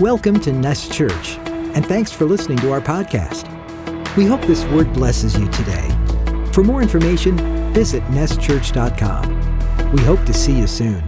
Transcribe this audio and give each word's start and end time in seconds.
Welcome 0.00 0.40
to 0.40 0.52
Nest 0.52 0.92
Church, 0.92 1.36
and 1.46 1.84
thanks 1.84 2.10
for 2.10 2.24
listening 2.24 2.56
to 2.58 2.72
our 2.72 2.80
podcast. 2.80 3.46
We 4.16 4.24
hope 4.24 4.40
this 4.42 4.64
word 4.66 4.90
blesses 4.94 5.38
you 5.38 5.46
today. 5.50 5.88
For 6.52 6.64
more 6.64 6.80
information, 6.80 7.36
visit 7.74 8.02
nestchurch.com. 8.04 9.92
We 9.92 10.02
hope 10.02 10.24
to 10.24 10.32
see 10.32 10.56
you 10.58 10.66
soon. 10.66 11.02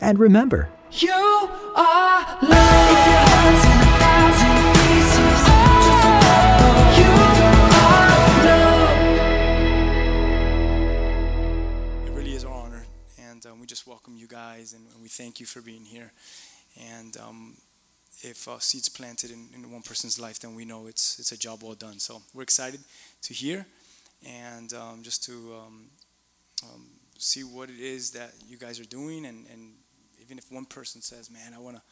And 0.00 0.18
remember, 0.18 0.70
You 0.92 1.12
are 1.12 2.24
love. 2.40 2.40
If 2.40 3.06
your 3.06 3.22
heart's 3.28 3.64
in 3.66 3.78
a 3.78 3.92
thousand 4.00 4.56
pieces, 4.80 5.40
just 5.84 6.04
remember 6.08 6.72
you 6.98 7.10
are 7.84 8.16
loved. 12.02 12.08
It 12.08 12.12
really 12.16 12.32
is 12.34 12.44
our 12.46 12.52
honor, 12.54 12.86
and 13.18 13.44
um, 13.44 13.60
we 13.60 13.66
just 13.66 13.86
welcome 13.86 14.16
you 14.16 14.26
guys, 14.26 14.72
and, 14.72 14.86
and 14.94 15.02
we 15.02 15.08
thank 15.08 15.38
you 15.38 15.44
for 15.44 15.60
being 15.60 15.84
here. 15.84 16.12
And 16.80 17.14
um, 17.18 17.56
if 18.22 18.48
uh, 18.48 18.58
seeds 18.58 18.88
planted 18.88 19.30
in, 19.30 19.48
in 19.54 19.70
one 19.70 19.82
person's 19.82 20.18
life, 20.18 20.38
then 20.38 20.54
we 20.54 20.64
know 20.64 20.86
it's 20.86 21.18
it's 21.18 21.32
a 21.32 21.36
job 21.36 21.62
well 21.62 21.74
done. 21.74 21.98
So 21.98 22.22
we're 22.34 22.42
excited 22.42 22.80
to 23.22 23.34
hear, 23.34 23.66
and 24.26 24.72
um, 24.74 25.02
just 25.02 25.24
to 25.24 25.32
um, 25.32 25.84
um, 26.62 26.86
see 27.18 27.42
what 27.42 27.68
it 27.68 27.80
is 27.80 28.10
that 28.12 28.32
you 28.48 28.56
guys 28.56 28.80
are 28.80 28.84
doing, 28.84 29.26
and, 29.26 29.46
and 29.52 29.72
even 30.20 30.38
if 30.38 30.50
one 30.50 30.64
person 30.64 31.02
says, 31.02 31.30
"Man, 31.30 31.52
I 31.54 31.58
want 31.58 31.76
to 31.76 31.82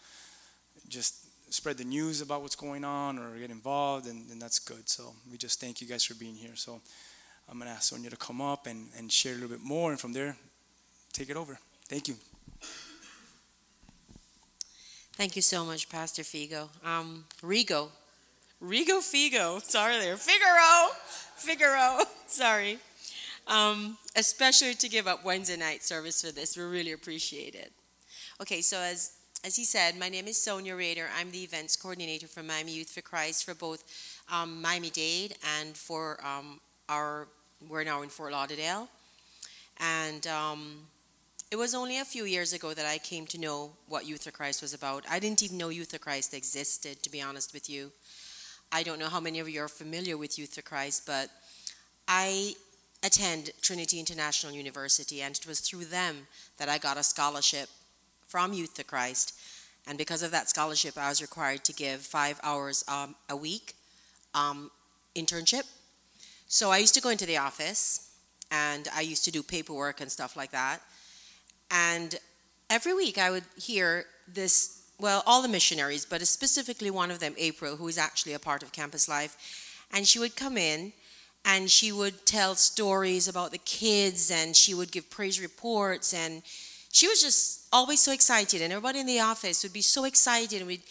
just 0.88 1.26
spread 1.52 1.78
the 1.78 1.84
news 1.84 2.20
about 2.20 2.42
what's 2.42 2.56
going 2.56 2.84
on 2.84 3.18
or 3.18 3.36
get 3.38 3.50
involved," 3.50 4.06
and 4.06 4.28
then 4.30 4.38
that's 4.38 4.58
good. 4.58 4.88
So 4.88 5.14
we 5.30 5.36
just 5.36 5.60
thank 5.60 5.80
you 5.80 5.86
guys 5.86 6.04
for 6.04 6.14
being 6.14 6.34
here. 6.34 6.56
So. 6.56 6.80
I'm 7.50 7.58
to 7.60 7.66
ask 7.66 7.90
Sonia 7.90 8.10
to 8.10 8.16
come 8.16 8.40
up 8.40 8.68
and, 8.68 8.90
and 8.96 9.10
share 9.10 9.32
a 9.32 9.34
little 9.34 9.48
bit 9.48 9.60
more, 9.60 9.90
and 9.90 9.98
from 9.98 10.12
there, 10.12 10.36
take 11.12 11.30
it 11.30 11.36
over. 11.36 11.58
Thank 11.88 12.06
you. 12.06 12.14
Thank 15.20 15.36
you 15.36 15.42
so 15.42 15.66
much, 15.66 15.90
Pastor 15.90 16.22
Figo. 16.22 16.70
Um, 16.82 17.26
Rigo. 17.42 17.88
Rigo 18.64 19.02
Figo. 19.02 19.62
Sorry 19.62 19.98
there. 19.98 20.16
Figaro. 20.16 20.94
Figaro. 21.36 22.04
Sorry. 22.26 22.78
Um, 23.46 23.98
especially 24.16 24.72
to 24.72 24.88
give 24.88 25.06
up 25.06 25.22
Wednesday 25.22 25.58
night 25.58 25.82
service 25.82 26.22
for 26.22 26.32
this. 26.32 26.56
We 26.56 26.62
really 26.62 26.92
appreciate 26.92 27.54
it. 27.54 27.70
Okay, 28.40 28.62
so 28.62 28.78
as 28.78 29.12
as 29.44 29.56
he 29.56 29.64
said, 29.64 29.98
my 29.98 30.08
name 30.08 30.26
is 30.26 30.42
Sonia 30.42 30.74
Rader. 30.74 31.10
I'm 31.14 31.30
the 31.30 31.44
events 31.44 31.76
coordinator 31.76 32.26
for 32.26 32.42
Miami 32.42 32.72
Youth 32.72 32.88
for 32.88 33.02
Christ 33.02 33.44
for 33.44 33.54
both 33.54 33.84
um, 34.32 34.62
Miami 34.62 34.88
Dade 34.88 35.34
and 35.58 35.76
for 35.76 36.18
um, 36.24 36.60
our, 36.88 37.28
we're 37.68 37.84
now 37.84 38.00
in 38.00 38.08
Fort 38.08 38.32
Lauderdale. 38.32 38.88
And 39.78 40.26
um, 40.26 40.86
it 41.50 41.56
was 41.56 41.74
only 41.74 41.98
a 41.98 42.04
few 42.04 42.24
years 42.24 42.52
ago 42.52 42.74
that 42.74 42.86
I 42.86 42.98
came 42.98 43.26
to 43.26 43.38
know 43.38 43.72
what 43.88 44.06
Youth 44.06 44.22
for 44.22 44.30
Christ 44.30 44.62
was 44.62 44.72
about. 44.72 45.04
I 45.10 45.18
didn't 45.18 45.42
even 45.42 45.58
know 45.58 45.68
Youth 45.68 45.90
for 45.90 45.98
Christ 45.98 46.32
existed, 46.32 47.02
to 47.02 47.10
be 47.10 47.20
honest 47.20 47.52
with 47.52 47.68
you. 47.68 47.90
I 48.70 48.84
don't 48.84 49.00
know 49.00 49.08
how 49.08 49.18
many 49.18 49.40
of 49.40 49.48
you 49.48 49.60
are 49.62 49.68
familiar 49.68 50.16
with 50.16 50.38
Youth 50.38 50.54
for 50.54 50.62
Christ, 50.62 51.06
but 51.06 51.28
I 52.06 52.54
attend 53.02 53.50
Trinity 53.62 53.98
International 53.98 54.52
University, 54.52 55.22
and 55.22 55.36
it 55.36 55.44
was 55.44 55.58
through 55.58 55.86
them 55.86 56.28
that 56.58 56.68
I 56.68 56.78
got 56.78 56.96
a 56.96 57.02
scholarship 57.02 57.68
from 58.28 58.52
Youth 58.52 58.74
to 58.74 58.84
Christ. 58.84 59.36
And 59.88 59.98
because 59.98 60.22
of 60.22 60.30
that 60.30 60.48
scholarship, 60.48 60.96
I 60.96 61.08
was 61.08 61.20
required 61.20 61.64
to 61.64 61.72
give 61.72 62.02
five 62.02 62.38
hours 62.44 62.84
um, 62.86 63.16
a 63.28 63.34
week 63.34 63.74
um, 64.34 64.70
internship. 65.16 65.64
So 66.46 66.70
I 66.70 66.78
used 66.78 66.94
to 66.94 67.00
go 67.00 67.08
into 67.08 67.26
the 67.26 67.38
office 67.38 68.12
and 68.52 68.86
I 68.94 69.00
used 69.00 69.24
to 69.24 69.32
do 69.32 69.42
paperwork 69.42 70.00
and 70.00 70.12
stuff 70.12 70.36
like 70.36 70.52
that. 70.52 70.80
And 71.70 72.16
every 72.68 72.94
week 72.94 73.18
I 73.18 73.30
would 73.30 73.44
hear 73.56 74.06
this, 74.26 74.82
well, 74.98 75.22
all 75.26 75.42
the 75.42 75.48
missionaries, 75.48 76.04
but 76.04 76.26
specifically 76.26 76.90
one 76.90 77.10
of 77.10 77.18
them, 77.20 77.34
April, 77.38 77.76
who 77.76 77.88
is 77.88 77.98
actually 77.98 78.32
a 78.32 78.38
part 78.38 78.62
of 78.62 78.72
Campus 78.72 79.08
Life. 79.08 79.86
And 79.92 80.06
she 80.06 80.18
would 80.18 80.36
come 80.36 80.56
in 80.56 80.92
and 81.44 81.70
she 81.70 81.90
would 81.90 82.26
tell 82.26 82.54
stories 82.54 83.26
about 83.28 83.50
the 83.50 83.58
kids 83.58 84.30
and 84.30 84.54
she 84.54 84.74
would 84.74 84.92
give 84.92 85.10
praise 85.10 85.40
reports 85.40 86.12
and 86.12 86.42
she 86.92 87.06
was 87.06 87.22
just 87.22 87.68
always 87.72 88.00
so 88.00 88.12
excited 88.12 88.60
and 88.60 88.72
everybody 88.72 88.98
in 88.98 89.06
the 89.06 89.20
office 89.20 89.62
would 89.62 89.72
be 89.72 89.80
so 89.80 90.04
excited 90.04 90.60
and 90.60 90.66
we'd, 90.66 90.82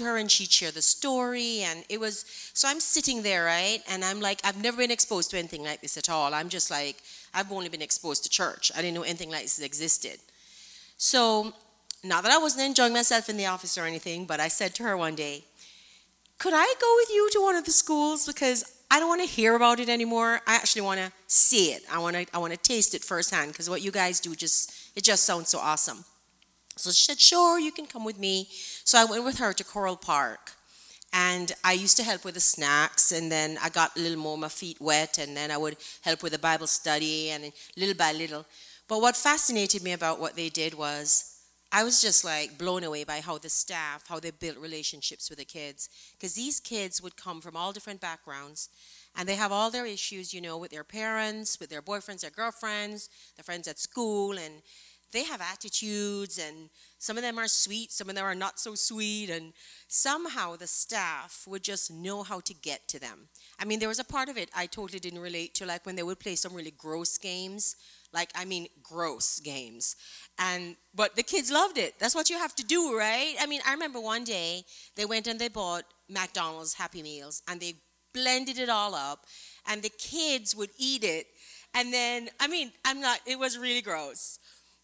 her 0.00 0.16
and 0.18 0.30
she'd 0.30 0.50
share 0.50 0.70
the 0.70 0.82
story 0.82 1.60
and 1.60 1.84
it 1.88 1.98
was 1.98 2.24
so 2.52 2.68
i'm 2.68 2.80
sitting 2.80 3.22
there 3.22 3.44
right 3.44 3.80
and 3.88 4.04
i'm 4.04 4.20
like 4.20 4.40
i've 4.44 4.62
never 4.62 4.76
been 4.76 4.90
exposed 4.90 5.30
to 5.30 5.38
anything 5.38 5.64
like 5.64 5.80
this 5.80 5.96
at 5.96 6.10
all. 6.10 6.34
I'm 6.34 6.48
just 6.48 6.70
like 6.70 6.96
i've 7.32 7.50
only 7.50 7.68
been 7.68 7.82
exposed 7.82 8.24
to 8.24 8.28
church. 8.28 8.70
I 8.76 8.82
didn't 8.82 8.94
know 8.94 9.02
anything 9.02 9.30
like 9.30 9.42
this 9.42 9.58
existed. 9.60 10.18
So 10.98 11.54
not 12.02 12.22
that 12.22 12.32
i 12.32 12.38
wasn't 12.38 12.64
enjoying 12.64 12.92
myself 12.92 13.28
in 13.30 13.38
the 13.38 13.46
office 13.46 13.78
or 13.78 13.84
anything 13.84 14.26
but 14.26 14.38
i 14.38 14.48
said 14.48 14.74
to 14.74 14.82
her 14.82 14.96
one 14.96 15.14
day 15.14 15.44
could 16.38 16.52
i 16.54 16.74
go 16.78 16.94
with 16.96 17.08
you 17.10 17.30
to 17.30 17.40
one 17.40 17.56
of 17.56 17.64
the 17.64 17.70
schools? 17.70 18.26
Because 18.26 18.70
I 18.90 19.00
don't 19.00 19.08
want 19.08 19.22
to 19.22 19.26
hear 19.26 19.54
about 19.56 19.80
it 19.80 19.88
anymore. 19.88 20.40
I 20.46 20.54
actually 20.54 20.82
want 20.82 21.00
to 21.00 21.12
see 21.26 21.72
it. 21.72 21.82
I 21.90 21.98
want 21.98 22.16
to 22.16 22.26
I 22.32 22.38
want 22.38 22.52
to 22.52 22.58
taste 22.58 22.94
it 22.94 23.02
firsthand 23.02 23.52
because 23.52 23.68
what 23.68 23.82
you 23.82 23.90
guys 23.90 24.20
do 24.20 24.34
just 24.34 24.72
it 24.94 25.04
just 25.04 25.24
sounds 25.24 25.48
so 25.48 25.58
awesome. 25.58 26.04
So 26.76 26.90
she 26.90 27.04
said, 27.04 27.20
"Sure, 27.20 27.58
you 27.58 27.72
can 27.72 27.86
come 27.86 28.04
with 28.04 28.18
me." 28.18 28.48
So 28.84 28.98
I 28.98 29.04
went 29.04 29.24
with 29.24 29.38
her 29.38 29.52
to 29.52 29.64
Coral 29.64 29.96
Park. 29.96 30.52
And 31.16 31.52
I 31.62 31.74
used 31.74 31.96
to 31.98 32.02
help 32.02 32.24
with 32.24 32.34
the 32.34 32.40
snacks, 32.40 33.12
and 33.12 33.30
then 33.30 33.56
I 33.62 33.68
got 33.68 33.96
a 33.96 34.00
little 34.00 34.18
more 34.18 34.36
my 34.36 34.48
feet 34.48 34.80
wet, 34.80 35.16
and 35.18 35.36
then 35.36 35.52
I 35.52 35.56
would 35.56 35.76
help 36.00 36.24
with 36.24 36.32
the 36.32 36.40
Bible 36.40 36.66
study, 36.66 37.30
and 37.30 37.52
little 37.76 37.94
by 37.94 38.10
little. 38.10 38.44
But 38.88 39.00
what 39.00 39.16
fascinated 39.16 39.84
me 39.84 39.92
about 39.92 40.18
what 40.18 40.34
they 40.34 40.48
did 40.48 40.74
was 40.74 41.33
I 41.76 41.82
was 41.82 42.00
just 42.00 42.24
like 42.24 42.56
blown 42.56 42.84
away 42.84 43.02
by 43.02 43.20
how 43.20 43.36
the 43.36 43.48
staff, 43.48 44.04
how 44.06 44.20
they 44.20 44.30
built 44.30 44.58
relationships 44.58 45.28
with 45.28 45.40
the 45.40 45.44
kids. 45.44 45.88
Because 46.12 46.34
these 46.34 46.60
kids 46.60 47.02
would 47.02 47.16
come 47.16 47.40
from 47.40 47.56
all 47.56 47.72
different 47.72 48.00
backgrounds 48.00 48.68
and 49.16 49.28
they 49.28 49.34
have 49.34 49.50
all 49.50 49.72
their 49.72 49.84
issues, 49.84 50.32
you 50.32 50.40
know, 50.40 50.56
with 50.56 50.70
their 50.70 50.84
parents, 50.84 51.58
with 51.58 51.70
their 51.70 51.82
boyfriends, 51.82 52.20
their 52.20 52.30
girlfriends, 52.30 53.08
their 53.36 53.42
friends 53.42 53.66
at 53.66 53.80
school, 53.80 54.38
and 54.38 54.62
they 55.12 55.24
have 55.24 55.40
attitudes 55.40 56.38
and 56.38 56.70
some 57.00 57.16
of 57.16 57.24
them 57.24 57.38
are 57.40 57.48
sweet, 57.48 57.90
some 57.90 58.08
of 58.08 58.14
them 58.14 58.24
are 58.24 58.36
not 58.36 58.60
so 58.60 58.76
sweet, 58.76 59.28
and 59.28 59.52
somehow 59.88 60.54
the 60.54 60.68
staff 60.68 61.44
would 61.48 61.64
just 61.64 61.90
know 61.90 62.22
how 62.22 62.38
to 62.40 62.54
get 62.54 62.86
to 62.88 63.00
them. 63.00 63.28
I 63.58 63.64
mean, 63.64 63.80
there 63.80 63.88
was 63.88 63.98
a 63.98 64.04
part 64.04 64.28
of 64.28 64.36
it 64.38 64.48
I 64.54 64.66
totally 64.66 65.00
didn't 65.00 65.18
relate 65.18 65.54
to, 65.54 65.66
like 65.66 65.84
when 65.84 65.96
they 65.96 66.04
would 66.04 66.20
play 66.20 66.36
some 66.36 66.54
really 66.54 66.70
gross 66.70 67.18
games 67.18 67.74
like 68.14 68.30
i 68.34 68.44
mean 68.44 68.66
gross 68.82 69.40
games. 69.40 69.96
And 70.38 70.76
but 70.94 71.16
the 71.16 71.22
kids 71.22 71.50
loved 71.50 71.78
it. 71.78 71.94
That's 71.98 72.14
what 72.14 72.30
you 72.30 72.38
have 72.38 72.54
to 72.56 72.64
do 72.64 72.96
right? 72.96 73.34
I 73.40 73.46
mean 73.46 73.60
i 73.66 73.72
remember 73.72 74.00
one 74.00 74.24
day 74.24 74.64
they 74.96 75.04
went 75.06 75.26
and 75.26 75.38
they 75.38 75.48
bought 75.48 75.84
mcdonald's 76.08 76.74
happy 76.74 77.02
meals 77.02 77.42
and 77.48 77.60
they 77.60 77.74
blended 78.12 78.58
it 78.58 78.68
all 78.68 78.94
up 78.94 79.26
and 79.66 79.82
the 79.82 79.90
kids 79.90 80.54
would 80.54 80.70
eat 80.78 81.04
it. 81.04 81.26
And 81.74 81.92
then 81.92 82.28
i 82.40 82.46
mean 82.48 82.72
i'm 82.84 83.00
not 83.00 83.20
it 83.26 83.38
was 83.38 83.58
really 83.58 83.82
gross 83.82 84.38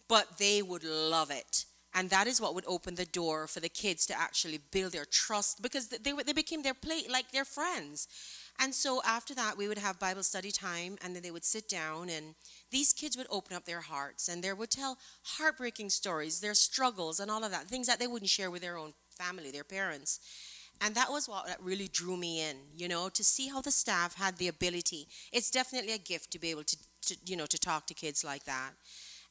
but 0.08 0.38
they 0.38 0.62
would 0.62 0.84
love 0.84 1.30
it. 1.30 1.64
And 1.94 2.08
that 2.10 2.26
is 2.28 2.40
what 2.40 2.54
would 2.54 2.64
open 2.68 2.94
the 2.94 3.04
door 3.04 3.46
for 3.48 3.58
the 3.60 3.68
kids 3.68 4.06
to 4.06 4.20
actually 4.20 4.60
build 4.70 4.92
their 4.92 5.04
trust 5.04 5.60
because 5.60 5.88
they, 5.88 6.12
they 6.12 6.32
became 6.32 6.62
their 6.62 6.74
play 6.74 7.02
like 7.10 7.32
their 7.32 7.44
friends. 7.44 8.06
And 8.60 8.74
so 8.74 9.00
after 9.04 9.34
that 9.34 9.56
we 9.56 9.66
would 9.68 9.78
have 9.78 9.98
bible 9.98 10.22
study 10.22 10.50
time 10.52 10.98
and 11.02 11.14
then 11.14 11.22
they 11.22 11.30
would 11.30 11.44
sit 11.44 11.68
down 11.68 12.08
and 12.08 12.34
these 12.70 12.92
kids 12.92 13.16
would 13.16 13.26
open 13.30 13.56
up 13.56 13.64
their 13.64 13.80
hearts 13.80 14.28
and 14.28 14.42
they 14.42 14.52
would 14.52 14.70
tell 14.70 14.98
heartbreaking 15.22 15.90
stories, 15.90 16.40
their 16.40 16.54
struggles 16.54 17.20
and 17.20 17.30
all 17.30 17.44
of 17.44 17.50
that, 17.50 17.66
things 17.66 17.86
that 17.86 17.98
they 17.98 18.06
wouldn't 18.06 18.30
share 18.30 18.50
with 18.50 18.62
their 18.62 18.78
own 18.78 18.92
family, 19.10 19.50
their 19.50 19.64
parents. 19.64 20.20
And 20.80 20.94
that 20.94 21.10
was 21.10 21.28
what 21.28 21.56
really 21.60 21.88
drew 21.88 22.16
me 22.16 22.40
in, 22.40 22.56
you 22.74 22.88
know, 22.88 23.10
to 23.10 23.22
see 23.22 23.48
how 23.48 23.60
the 23.60 23.70
staff 23.70 24.14
had 24.14 24.38
the 24.38 24.48
ability. 24.48 25.08
It's 25.30 25.50
definitely 25.50 25.92
a 25.92 25.98
gift 25.98 26.30
to 26.32 26.38
be 26.38 26.50
able 26.50 26.64
to, 26.64 26.76
to 27.06 27.16
you 27.26 27.36
know, 27.36 27.46
to 27.46 27.58
talk 27.58 27.86
to 27.86 27.94
kids 27.94 28.24
like 28.24 28.44
that. 28.44 28.70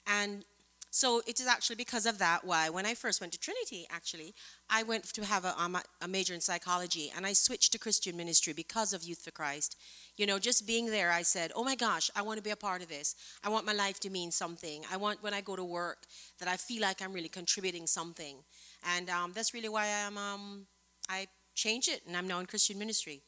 And 0.05 0.43
so 0.91 1.21
it 1.27 1.39
is 1.39 1.47
actually 1.47 1.75
because 1.75 2.05
of 2.05 2.17
that 2.17 2.43
why 2.43 2.69
when 2.69 2.85
I 2.85 2.95
first 2.95 3.21
went 3.21 3.33
to 3.33 3.39
Trinity, 3.39 3.85
actually, 3.89 4.33
I 4.69 4.83
went 4.83 5.03
to 5.13 5.25
have 5.25 5.45
a, 5.45 5.59
um, 5.61 5.77
a 6.01 6.07
major 6.07 6.33
in 6.33 6.41
psychology 6.41 7.11
and 7.15 7.25
I 7.25 7.33
switched 7.33 7.71
to 7.73 7.79
Christian 7.79 8.17
ministry 8.17 8.53
because 8.53 8.93
of 8.93 9.03
Youth 9.03 9.21
for 9.23 9.31
Christ 9.31 9.75
you 10.19 10.25
know, 10.25 10.37
just 10.37 10.67
being 10.67 10.87
there, 10.87 11.11
I 11.11 11.21
said, 11.21 11.53
oh 11.55 11.63
my 11.63 11.75
gosh, 11.75 12.11
I 12.13 12.21
want 12.23 12.37
to 12.37 12.43
be 12.43 12.49
a 12.49 12.57
part 12.57 12.81
of 12.81 12.89
this. 12.89 13.15
I 13.41 13.47
want 13.47 13.65
my 13.65 13.71
life 13.71 14.01
to 14.01 14.09
mean 14.09 14.31
something. 14.31 14.83
I 14.91 14.97
want 14.97 15.23
when 15.23 15.33
I 15.33 15.39
go 15.39 15.55
to 15.55 15.63
work 15.63 16.05
that 16.39 16.49
I 16.49 16.57
feel 16.57 16.81
like 16.81 17.01
I'm 17.01 17.13
really 17.13 17.29
contributing 17.29 17.87
something. 17.87 18.35
And 18.97 19.09
um, 19.09 19.31
that's 19.33 19.53
really 19.53 19.69
why 19.69 19.87
I'm, 20.05 20.17
um, 20.17 20.65
I 21.07 21.27
changed 21.55 21.87
it 21.87 22.01
and 22.05 22.17
I'm 22.17 22.27
now 22.27 22.41
in 22.41 22.47
Christian 22.47 22.77
ministry. 22.77 23.21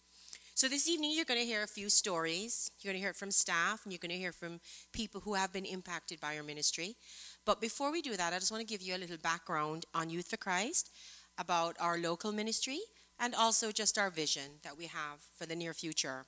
So 0.54 0.68
this 0.68 0.90
evening, 0.90 1.13
you're 1.16 1.24
going 1.24 1.40
to 1.40 1.46
hear 1.46 1.63
a 1.63 1.68
few 1.68 1.90
stories. 1.90 2.72
You're 2.81 2.92
going 2.92 3.00
to 3.00 3.04
hear 3.04 3.12
it 3.12 3.16
from 3.16 3.31
staff 3.31 3.80
and 3.86 3.94
you're 3.94 4.00
going 4.00 4.12
to 4.12 4.18
hear 4.18 4.34
from 4.34 4.60
people 4.92 5.22
who 5.22 5.34
have 5.34 5.54
been 5.54 5.66
impacted 5.66 6.19
by 6.19 6.36
our 6.36 6.44
ministry. 6.44 6.98
But 7.46 7.62
before 7.62 7.92
we 7.92 8.02
do 8.02 8.16
that, 8.18 8.34
I 8.34 8.40
just 8.40 8.52
want 8.52 8.62
to 8.62 8.72
give 8.72 8.82
you 8.82 8.96
a 8.96 9.00
little 9.00 9.18
background 9.18 9.86
on 9.94 10.10
Youth 10.10 10.28
for 10.30 10.38
Christ, 10.38 10.92
about 11.38 11.76
our 11.80 11.98
local 11.98 12.32
ministry, 12.32 12.80
and 13.20 13.34
also 13.34 13.72
just 13.72 13.98
our 13.98 14.10
vision 14.10 14.60
that 14.64 14.78
we 14.78 14.86
have 14.88 15.22
for 15.38 15.46
the 15.46 15.56
near 15.56 15.74
future. 15.74 16.26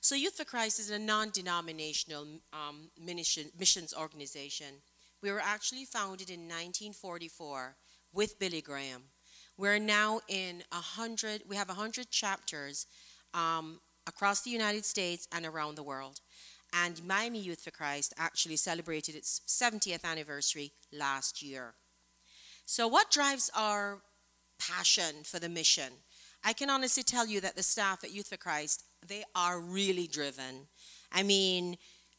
So, 0.00 0.14
Youth 0.14 0.36
for 0.36 0.44
Christ 0.44 0.80
is 0.80 0.90
a 0.90 0.98
non 0.98 1.30
denominational 1.30 2.26
um, 2.52 2.90
missions 3.00 3.94
organization. 3.94 4.82
We 5.22 5.32
were 5.32 5.40
actually 5.40 5.86
founded 5.86 6.28
in 6.28 6.40
1944 6.40 7.76
with 8.12 8.38
Billy 8.38 8.60
Graham. 8.60 9.04
We're 9.56 9.78
now 9.78 10.20
in 10.28 10.62
a 10.72 10.76
hundred. 10.76 11.42
We 11.48 11.56
have 11.56 11.70
a 11.70 11.74
hundred 11.74 12.10
chapters 12.10 12.86
um, 13.32 13.80
across 14.06 14.42
the 14.42 14.50
United 14.50 14.84
States 14.84 15.26
and 15.32 15.46
around 15.46 15.76
the 15.76 15.82
world. 15.82 16.20
And 16.82 17.04
Miami 17.06 17.38
Youth 17.38 17.60
for 17.60 17.70
Christ 17.70 18.12
actually 18.18 18.56
celebrated 18.56 19.14
its 19.14 19.40
70th 19.46 20.04
anniversary 20.04 20.72
last 20.92 21.40
year. 21.42 21.74
So, 22.66 22.88
what 22.88 23.10
drives 23.10 23.50
our 23.54 24.00
passion 24.58 25.22
for 25.24 25.38
the 25.38 25.48
mission? 25.48 25.92
I 26.42 26.52
can 26.52 26.70
honestly 26.70 27.02
tell 27.02 27.26
you 27.26 27.40
that 27.42 27.56
the 27.56 27.62
staff 27.62 28.02
at 28.02 28.12
Youth 28.12 28.28
for 28.28 28.36
Christ, 28.36 28.84
they 29.06 29.22
are 29.34 29.60
really 29.60 30.06
driven. 30.06 30.66
I 31.12 31.22
mean, 31.22 31.76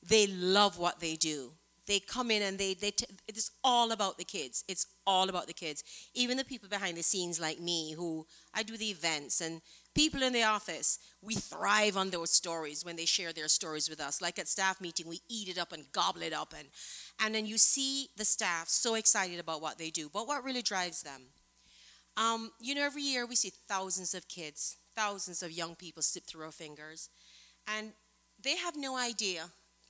they 0.08 0.28
love 0.28 0.80
what 0.80 1.00
they 1.00 1.16
do. 1.16 1.52
They 1.88 2.00
come 2.00 2.32
in 2.32 2.42
and 2.42 2.58
they, 2.58 2.74
they 2.74 2.92
t- 2.92 3.06
it's 3.28 3.52
all 3.64 3.92
about 3.92 4.18
the 4.18 4.24
kids. 4.24 4.64
It's 4.68 4.88
all 5.06 5.30
about 5.30 5.48
the 5.48 5.54
kids. 5.54 5.84
Even 6.16 6.38
the 6.38 6.46
people 6.46 6.70
behind 6.70 6.98
the 6.98 7.04
scenes 7.04 7.40
like 7.40 7.60
me 7.60 7.94
who 7.94 8.26
I 8.54 8.64
do 8.64 8.78
the 8.78 8.90
events 8.90 9.42
and 9.42 9.62
people 9.96 10.22
in 10.22 10.34
the 10.34 10.44
office, 10.44 11.00
we 11.22 11.34
thrive 11.34 11.98
on 11.98 12.10
those 12.10 12.30
stories 12.30 12.86
when 12.86 12.96
they 12.96 13.06
share 13.06 13.34
their 13.34 13.48
stories 13.48 13.90
with 13.90 14.00
us. 14.00 14.22
Like 14.22 14.38
at 14.38 14.48
staff 14.48 14.80
meeting, 14.82 15.08
we 15.08 15.22
eat 15.30 15.48
it 15.48 15.58
up 15.58 15.72
and 15.72 15.86
gobble 15.92 16.22
it 16.22 16.34
up 16.34 16.54
and 16.58 16.68
and 17.24 17.34
then 17.34 17.46
you 17.46 17.58
see 17.58 18.10
the 18.18 18.26
staff 18.26 18.68
so 18.68 18.96
excited 18.96 19.40
about 19.40 19.62
what 19.62 19.78
they 19.78 19.90
do. 19.90 20.10
But 20.14 20.28
what 20.28 20.44
really 20.44 20.62
drives 20.62 21.02
them? 21.02 21.22
Um, 22.18 22.52
you 22.60 22.76
know, 22.76 22.84
every 22.84 23.02
year 23.02 23.26
we 23.26 23.36
see 23.36 23.52
thousands 23.68 24.14
of 24.14 24.28
kids, 24.28 24.78
thousands 24.96 25.42
of 25.44 25.52
young 25.52 25.76
people 25.76 26.02
slip 26.02 26.26
through 26.26 26.46
our 26.46 26.52
fingers, 26.52 27.10
and 27.78 27.92
they 28.42 28.58
have 28.58 28.76
no 28.76 28.98
idea 28.98 29.46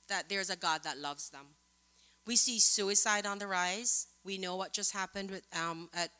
that 0.08 0.28
there's 0.28 0.50
a 0.50 0.56
God 0.56 0.82
that 0.84 0.98
loves 0.98 1.30
them. 1.30 1.46
We 2.26 2.36
see 2.36 2.58
suicide 2.58 3.26
on 3.26 3.38
the 3.38 3.46
rise. 3.46 4.08
We 4.24 4.38
know 4.38 4.56
what 4.56 4.72
just 4.72 4.92
happened 4.92 5.30
with, 5.30 5.42
um, 5.56 5.88
at 5.94 6.10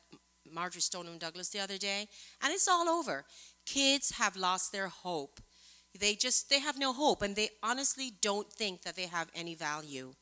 Marjory 0.52 0.80
Stoneman 0.80 1.18
Douglas 1.18 1.48
the 1.48 1.60
other 1.60 1.78
day, 1.78 2.06
and 2.42 2.52
it's 2.52 2.68
all 2.68 2.88
over. 2.88 3.24
Kids 3.66 4.12
have 4.12 4.36
lost 4.36 4.72
their 4.72 4.88
hope. 4.88 5.40
They 5.98 6.14
just 6.14 6.48
they 6.48 6.60
have 6.60 6.78
no 6.78 6.92
hope, 6.92 7.22
and 7.22 7.34
they 7.34 7.50
honestly 7.62 8.12
don't 8.20 8.50
think 8.52 8.82
that 8.82 8.96
they 8.96 9.06
have 9.06 9.28
any 9.34 9.54
value. 9.54 10.14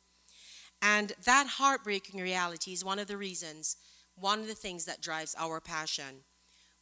And 0.80 1.12
that 1.24 1.46
heartbreaking 1.58 2.20
reality 2.20 2.72
is 2.72 2.84
one 2.84 2.98
of 2.98 3.06
the 3.06 3.16
reasons, 3.16 3.76
one 4.16 4.40
of 4.40 4.46
the 4.46 4.54
things 4.54 4.84
that 4.84 5.00
drives 5.00 5.34
our 5.38 5.60
passion. 5.60 6.24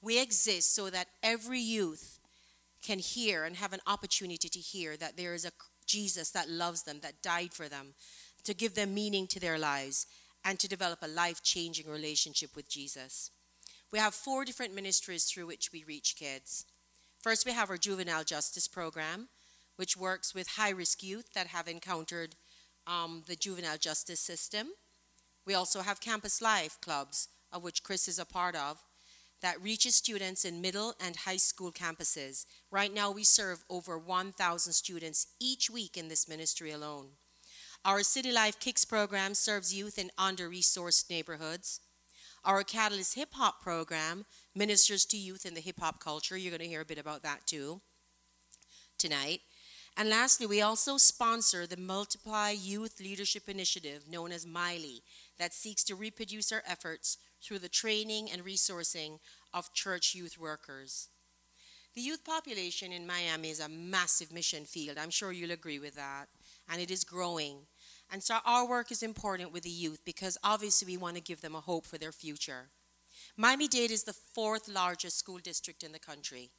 We 0.00 0.20
exist 0.20 0.74
so 0.74 0.90
that 0.90 1.08
every 1.22 1.60
youth 1.60 2.18
can 2.82 2.98
hear 2.98 3.44
and 3.44 3.56
have 3.56 3.72
an 3.72 3.80
opportunity 3.86 4.48
to 4.48 4.58
hear 4.58 4.96
that 4.96 5.16
there 5.16 5.34
is 5.34 5.44
a 5.44 5.52
Jesus 5.86 6.30
that 6.30 6.48
loves 6.48 6.82
them, 6.82 7.00
that 7.02 7.22
died 7.22 7.52
for 7.52 7.68
them, 7.68 7.94
to 8.44 8.54
give 8.54 8.74
them 8.74 8.94
meaning 8.94 9.26
to 9.28 9.40
their 9.40 9.58
lives, 9.58 10.06
and 10.44 10.58
to 10.58 10.68
develop 10.68 10.98
a 11.02 11.08
life 11.08 11.42
changing 11.42 11.88
relationship 11.88 12.56
with 12.56 12.68
Jesus. 12.68 13.30
We 13.92 13.98
have 13.98 14.14
four 14.14 14.46
different 14.46 14.74
ministries 14.74 15.24
through 15.24 15.46
which 15.46 15.70
we 15.70 15.84
reach 15.84 16.16
kids. 16.16 16.64
First, 17.20 17.44
we 17.44 17.52
have 17.52 17.68
our 17.68 17.76
juvenile 17.76 18.24
justice 18.24 18.66
program, 18.66 19.28
which 19.76 19.98
works 19.98 20.34
with 20.34 20.48
high 20.48 20.70
risk 20.70 21.02
youth 21.02 21.34
that 21.34 21.48
have 21.48 21.68
encountered 21.68 22.34
um, 22.86 23.22
the 23.26 23.36
juvenile 23.36 23.76
justice 23.76 24.20
system. 24.20 24.68
We 25.46 25.52
also 25.52 25.82
have 25.82 26.00
campus 26.00 26.40
life 26.40 26.78
clubs, 26.80 27.28
of 27.52 27.62
which 27.62 27.82
Chris 27.82 28.08
is 28.08 28.18
a 28.18 28.24
part 28.24 28.56
of, 28.56 28.82
that 29.42 29.60
reaches 29.60 29.94
students 29.94 30.46
in 30.46 30.62
middle 30.62 30.94
and 30.98 31.14
high 31.14 31.36
school 31.36 31.70
campuses. 31.70 32.46
Right 32.70 32.94
now, 32.94 33.10
we 33.10 33.24
serve 33.24 33.62
over 33.68 33.98
1,000 33.98 34.72
students 34.72 35.26
each 35.38 35.68
week 35.68 35.98
in 35.98 36.08
this 36.08 36.28
ministry 36.28 36.70
alone. 36.70 37.08
Our 37.84 38.02
City 38.04 38.32
Life 38.32 38.58
Kicks 38.58 38.84
program 38.86 39.34
serves 39.34 39.74
youth 39.74 39.98
in 39.98 40.10
under 40.16 40.48
resourced 40.48 41.10
neighborhoods. 41.10 41.80
Our 42.44 42.64
Catalyst 42.64 43.14
Hip 43.14 43.34
Hop 43.34 43.62
program 43.62 44.24
ministers 44.54 45.04
to 45.06 45.16
youth 45.16 45.46
in 45.46 45.54
the 45.54 45.60
hip 45.60 45.78
hop 45.78 46.00
culture. 46.00 46.36
You're 46.36 46.50
going 46.50 46.60
to 46.60 46.66
hear 46.66 46.80
a 46.80 46.84
bit 46.84 46.98
about 46.98 47.22
that 47.22 47.46
too 47.46 47.80
tonight. 48.98 49.40
And 49.96 50.08
lastly, 50.08 50.46
we 50.46 50.62
also 50.62 50.96
sponsor 50.96 51.66
the 51.66 51.76
Multiply 51.76 52.50
Youth 52.50 52.98
Leadership 52.98 53.48
Initiative, 53.48 54.04
known 54.10 54.32
as 54.32 54.46
MILey, 54.46 55.02
that 55.38 55.52
seeks 55.52 55.84
to 55.84 55.94
reproduce 55.94 56.50
our 56.50 56.62
efforts 56.66 57.18
through 57.42 57.58
the 57.58 57.68
training 57.68 58.30
and 58.32 58.44
resourcing 58.44 59.18
of 59.52 59.72
church 59.74 60.14
youth 60.14 60.38
workers. 60.38 61.08
The 61.94 62.00
youth 62.00 62.24
population 62.24 62.90
in 62.90 63.06
Miami 63.06 63.50
is 63.50 63.60
a 63.60 63.68
massive 63.68 64.32
mission 64.32 64.64
field. 64.64 64.96
I'm 64.98 65.10
sure 65.10 65.30
you'll 65.30 65.50
agree 65.50 65.78
with 65.78 65.94
that. 65.96 66.26
And 66.70 66.80
it 66.80 66.90
is 66.90 67.04
growing. 67.04 67.66
And 68.12 68.22
so 68.22 68.36
our 68.44 68.68
work 68.68 68.92
is 68.92 69.02
important 69.02 69.52
with 69.52 69.62
the 69.62 69.70
youth 69.70 70.02
because 70.04 70.36
obviously 70.44 70.86
we 70.86 70.98
want 70.98 71.16
to 71.16 71.22
give 71.22 71.40
them 71.40 71.54
a 71.54 71.60
hope 71.60 71.86
for 71.86 71.96
their 71.96 72.12
future. 72.12 72.68
Miami 73.38 73.68
Dade 73.68 73.90
is 73.90 74.04
the 74.04 74.12
fourth 74.12 74.68
largest 74.68 75.18
school 75.18 75.38
district 75.38 75.82
in 75.82 75.92
the 75.92 75.98
country 75.98 76.50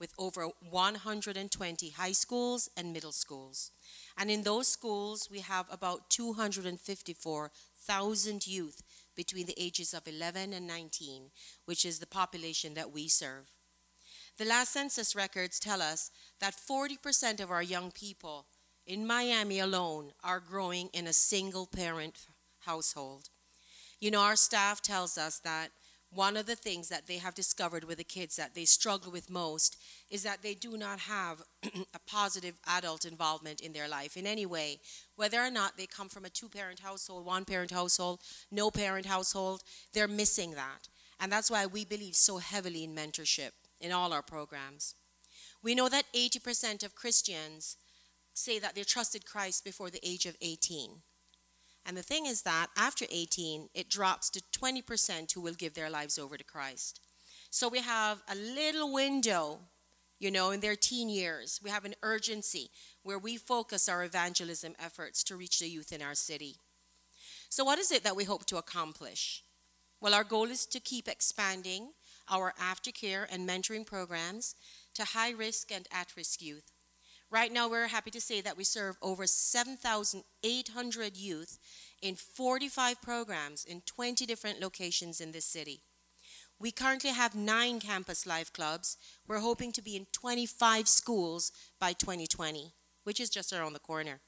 with 0.00 0.14
over 0.18 0.48
120 0.70 1.90
high 1.90 2.12
schools 2.12 2.70
and 2.76 2.92
middle 2.92 3.12
schools. 3.12 3.70
And 4.16 4.30
in 4.30 4.44
those 4.44 4.68
schools, 4.68 5.28
we 5.30 5.40
have 5.40 5.66
about 5.70 6.08
254,000 6.08 8.46
youth 8.46 8.82
between 9.14 9.44
the 9.46 9.60
ages 9.60 9.92
of 9.92 10.08
11 10.08 10.54
and 10.54 10.66
19, 10.66 11.24
which 11.66 11.84
is 11.84 11.98
the 11.98 12.06
population 12.06 12.72
that 12.74 12.92
we 12.92 13.08
serve. 13.08 13.50
The 14.38 14.46
last 14.46 14.72
census 14.72 15.14
records 15.16 15.58
tell 15.58 15.82
us 15.82 16.12
that 16.40 16.54
40% 16.54 17.40
of 17.40 17.50
our 17.50 17.62
young 17.62 17.90
people 17.90 18.46
in 18.88 19.06
Miami 19.06 19.60
alone 19.60 20.12
are 20.24 20.40
growing 20.40 20.88
in 20.94 21.06
a 21.06 21.12
single 21.12 21.66
parent 21.66 22.26
household. 22.60 23.28
You 24.00 24.10
know, 24.10 24.22
our 24.22 24.34
staff 24.34 24.80
tells 24.80 25.18
us 25.18 25.38
that 25.40 25.68
one 26.10 26.38
of 26.38 26.46
the 26.46 26.56
things 26.56 26.88
that 26.88 27.06
they 27.06 27.18
have 27.18 27.34
discovered 27.34 27.84
with 27.84 27.98
the 27.98 28.04
kids 28.04 28.36
that 28.36 28.54
they 28.54 28.64
struggle 28.64 29.12
with 29.12 29.28
most 29.28 29.76
is 30.10 30.22
that 30.22 30.42
they 30.42 30.54
do 30.54 30.78
not 30.78 31.00
have 31.00 31.42
a 31.64 31.98
positive 32.06 32.54
adult 32.66 33.04
involvement 33.04 33.60
in 33.60 33.74
their 33.74 33.88
life 33.88 34.16
in 34.16 34.26
any 34.26 34.46
way. 34.46 34.80
Whether 35.16 35.38
or 35.38 35.50
not 35.50 35.76
they 35.76 35.84
come 35.84 36.08
from 36.08 36.24
a 36.24 36.30
two 36.30 36.48
parent 36.48 36.80
household, 36.80 37.26
one 37.26 37.44
parent 37.44 37.70
household, 37.70 38.20
no 38.50 38.70
parent 38.70 39.04
household, 39.04 39.62
they're 39.92 40.08
missing 40.08 40.52
that. 40.52 40.88
And 41.20 41.30
that's 41.30 41.50
why 41.50 41.66
we 41.66 41.84
believe 41.84 42.14
so 42.14 42.38
heavily 42.38 42.84
in 42.84 42.94
mentorship 42.94 43.50
in 43.78 43.92
all 43.92 44.14
our 44.14 44.22
programs. 44.22 44.94
We 45.62 45.74
know 45.74 45.90
that 45.90 46.06
80% 46.14 46.84
of 46.84 46.94
Christians 46.94 47.76
say 48.38 48.58
that 48.58 48.74
they 48.74 48.82
trusted 48.82 49.26
Christ 49.26 49.64
before 49.64 49.90
the 49.90 50.06
age 50.06 50.26
of 50.26 50.36
18. 50.40 51.02
And 51.84 51.96
the 51.96 52.02
thing 52.02 52.26
is 52.26 52.42
that 52.42 52.68
after 52.76 53.06
18, 53.10 53.70
it 53.74 53.88
drops 53.88 54.30
to 54.30 54.42
20% 54.52 55.32
who 55.32 55.40
will 55.40 55.54
give 55.54 55.74
their 55.74 55.90
lives 55.90 56.18
over 56.18 56.36
to 56.36 56.44
Christ. 56.44 57.00
So 57.50 57.68
we 57.68 57.80
have 57.80 58.22
a 58.30 58.34
little 58.34 58.92
window, 58.92 59.60
you 60.18 60.30
know, 60.30 60.50
in 60.50 60.60
their 60.60 60.76
teen 60.76 61.08
years. 61.08 61.60
We 61.64 61.70
have 61.70 61.86
an 61.86 61.94
urgency 62.02 62.70
where 63.02 63.18
we 63.18 63.36
focus 63.38 63.88
our 63.88 64.04
evangelism 64.04 64.74
efforts 64.78 65.24
to 65.24 65.36
reach 65.36 65.58
the 65.58 65.68
youth 65.68 65.92
in 65.92 66.02
our 66.02 66.14
city. 66.14 66.56
So, 67.48 67.64
what 67.64 67.78
is 67.78 67.90
it 67.90 68.04
that 68.04 68.16
we 68.16 68.24
hope 68.24 68.44
to 68.46 68.58
accomplish? 68.58 69.42
Well, 70.00 70.14
our 70.14 70.24
goal 70.24 70.50
is 70.50 70.66
to 70.66 70.80
keep 70.80 71.08
expanding 71.08 71.92
our 72.28 72.52
aftercare 72.60 73.26
and 73.30 73.48
mentoring 73.48 73.86
programs 73.86 74.54
to 74.94 75.04
high 75.04 75.30
risk 75.30 75.72
and 75.72 75.88
at 75.90 76.14
risk 76.16 76.42
youth. 76.42 76.70
Right 77.30 77.52
now, 77.52 77.68
we're 77.68 77.88
happy 77.88 78.10
to 78.12 78.22
say 78.22 78.40
that 78.40 78.56
we 78.56 78.64
serve 78.64 78.96
over 79.02 79.26
7,800 79.26 81.16
youth 81.16 81.58
in 82.00 82.14
45 82.14 83.02
programs 83.02 83.66
in 83.66 83.82
20 83.82 84.24
different 84.24 84.60
locations 84.62 85.20
in 85.20 85.32
this 85.32 85.44
city. 85.44 85.82
We 86.58 86.72
currently 86.72 87.10
have 87.10 87.34
nine 87.34 87.80
campus 87.80 88.26
life 88.26 88.50
clubs. 88.50 88.96
We're 89.26 89.40
hoping 89.40 89.72
to 89.72 89.82
be 89.82 89.94
in 89.94 90.06
25 90.12 90.88
schools 90.88 91.52
by 91.78 91.92
2020, 91.92 92.72
which 93.04 93.20
is 93.20 93.28
just 93.28 93.52
around 93.52 93.74
the 93.74 93.78
corner. 93.78 94.20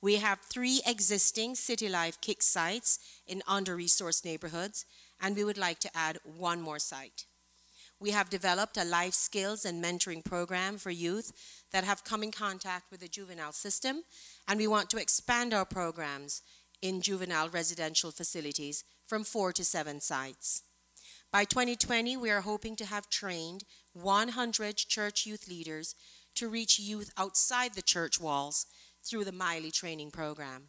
We 0.00 0.16
have 0.16 0.40
three 0.40 0.80
existing 0.86 1.56
City 1.56 1.88
Life 1.88 2.20
Kick 2.20 2.42
sites 2.42 3.00
in 3.26 3.42
under 3.48 3.76
resourced 3.76 4.24
neighborhoods, 4.24 4.86
and 5.20 5.34
we 5.34 5.42
would 5.42 5.58
like 5.58 5.80
to 5.80 5.96
add 5.96 6.18
one 6.22 6.62
more 6.62 6.78
site. 6.78 7.26
We 7.98 8.10
have 8.10 8.28
developed 8.28 8.76
a 8.76 8.84
life 8.84 9.14
skills 9.14 9.64
and 9.64 9.82
mentoring 9.82 10.24
program 10.24 10.76
for 10.76 10.90
youth 10.90 11.32
that 11.72 11.84
have 11.84 12.04
come 12.04 12.22
in 12.22 12.30
contact 12.30 12.90
with 12.90 13.00
the 13.00 13.08
juvenile 13.08 13.52
system, 13.52 14.02
and 14.46 14.58
we 14.58 14.66
want 14.66 14.90
to 14.90 14.98
expand 14.98 15.54
our 15.54 15.64
programs 15.64 16.42
in 16.82 17.00
juvenile 17.00 17.48
residential 17.48 18.10
facilities 18.10 18.84
from 19.06 19.24
four 19.24 19.50
to 19.52 19.64
seven 19.64 20.00
sites. 20.00 20.62
By 21.32 21.44
2020, 21.44 22.16
we 22.18 22.30
are 22.30 22.42
hoping 22.42 22.76
to 22.76 22.84
have 22.84 23.08
trained 23.08 23.64
100 23.94 24.76
church 24.76 25.26
youth 25.26 25.48
leaders 25.48 25.94
to 26.34 26.48
reach 26.48 26.78
youth 26.78 27.10
outside 27.16 27.74
the 27.74 27.82
church 27.82 28.20
walls 28.20 28.66
through 29.02 29.24
the 29.24 29.32
Miley 29.32 29.70
training 29.70 30.10
program. 30.10 30.68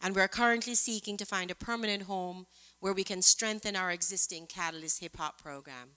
And 0.00 0.14
we're 0.14 0.28
currently 0.28 0.74
seeking 0.74 1.16
to 1.16 1.26
find 1.26 1.50
a 1.50 1.56
permanent 1.56 2.04
home 2.04 2.46
where 2.80 2.92
we 2.92 3.04
can 3.04 3.22
strengthen 3.22 3.76
our 3.76 3.90
existing 3.90 4.46
Catalyst 4.46 5.00
hip 5.00 5.16
hop 5.16 5.40
program. 5.40 5.90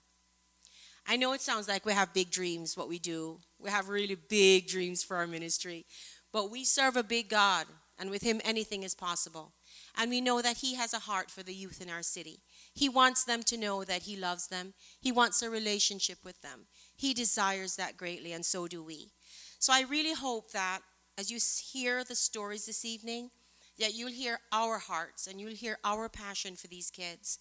I 1.08 1.16
know 1.16 1.32
it 1.32 1.40
sounds 1.40 1.68
like 1.68 1.86
we 1.86 1.92
have 1.92 2.12
big 2.12 2.30
dreams, 2.30 2.76
what 2.76 2.88
we 2.88 2.98
do. 2.98 3.38
We 3.58 3.70
have 3.70 3.88
really 3.88 4.16
big 4.16 4.66
dreams 4.66 5.02
for 5.02 5.16
our 5.16 5.26
ministry. 5.26 5.86
But 6.32 6.50
we 6.50 6.64
serve 6.64 6.96
a 6.96 7.02
big 7.02 7.28
God, 7.28 7.66
and 7.98 8.10
with 8.10 8.22
Him, 8.22 8.40
anything 8.44 8.82
is 8.82 8.94
possible. 8.94 9.52
And 9.96 10.10
we 10.10 10.20
know 10.20 10.42
that 10.42 10.58
He 10.58 10.74
has 10.74 10.92
a 10.92 10.98
heart 10.98 11.30
for 11.30 11.42
the 11.42 11.54
youth 11.54 11.80
in 11.80 11.88
our 11.88 12.02
city. 12.02 12.40
He 12.74 12.88
wants 12.88 13.24
them 13.24 13.42
to 13.44 13.56
know 13.56 13.84
that 13.84 14.02
He 14.02 14.16
loves 14.16 14.48
them, 14.48 14.74
He 15.00 15.12
wants 15.12 15.42
a 15.42 15.50
relationship 15.50 16.18
with 16.24 16.42
them. 16.42 16.66
He 16.96 17.14
desires 17.14 17.76
that 17.76 17.96
greatly, 17.96 18.32
and 18.32 18.44
so 18.44 18.66
do 18.66 18.82
we. 18.82 19.12
So 19.58 19.72
I 19.72 19.82
really 19.82 20.14
hope 20.14 20.50
that 20.52 20.80
as 21.16 21.30
you 21.30 21.38
hear 21.72 22.04
the 22.04 22.14
stories 22.14 22.66
this 22.66 22.84
evening, 22.84 23.30
that 23.78 23.94
you'll 23.94 24.10
hear 24.10 24.40
our 24.52 24.78
hearts 24.78 25.26
and 25.26 25.40
you'll 25.40 25.50
hear 25.50 25.78
our 25.84 26.08
passion 26.08 26.56
for 26.56 26.66
these 26.66 26.90
kids, 26.90 27.38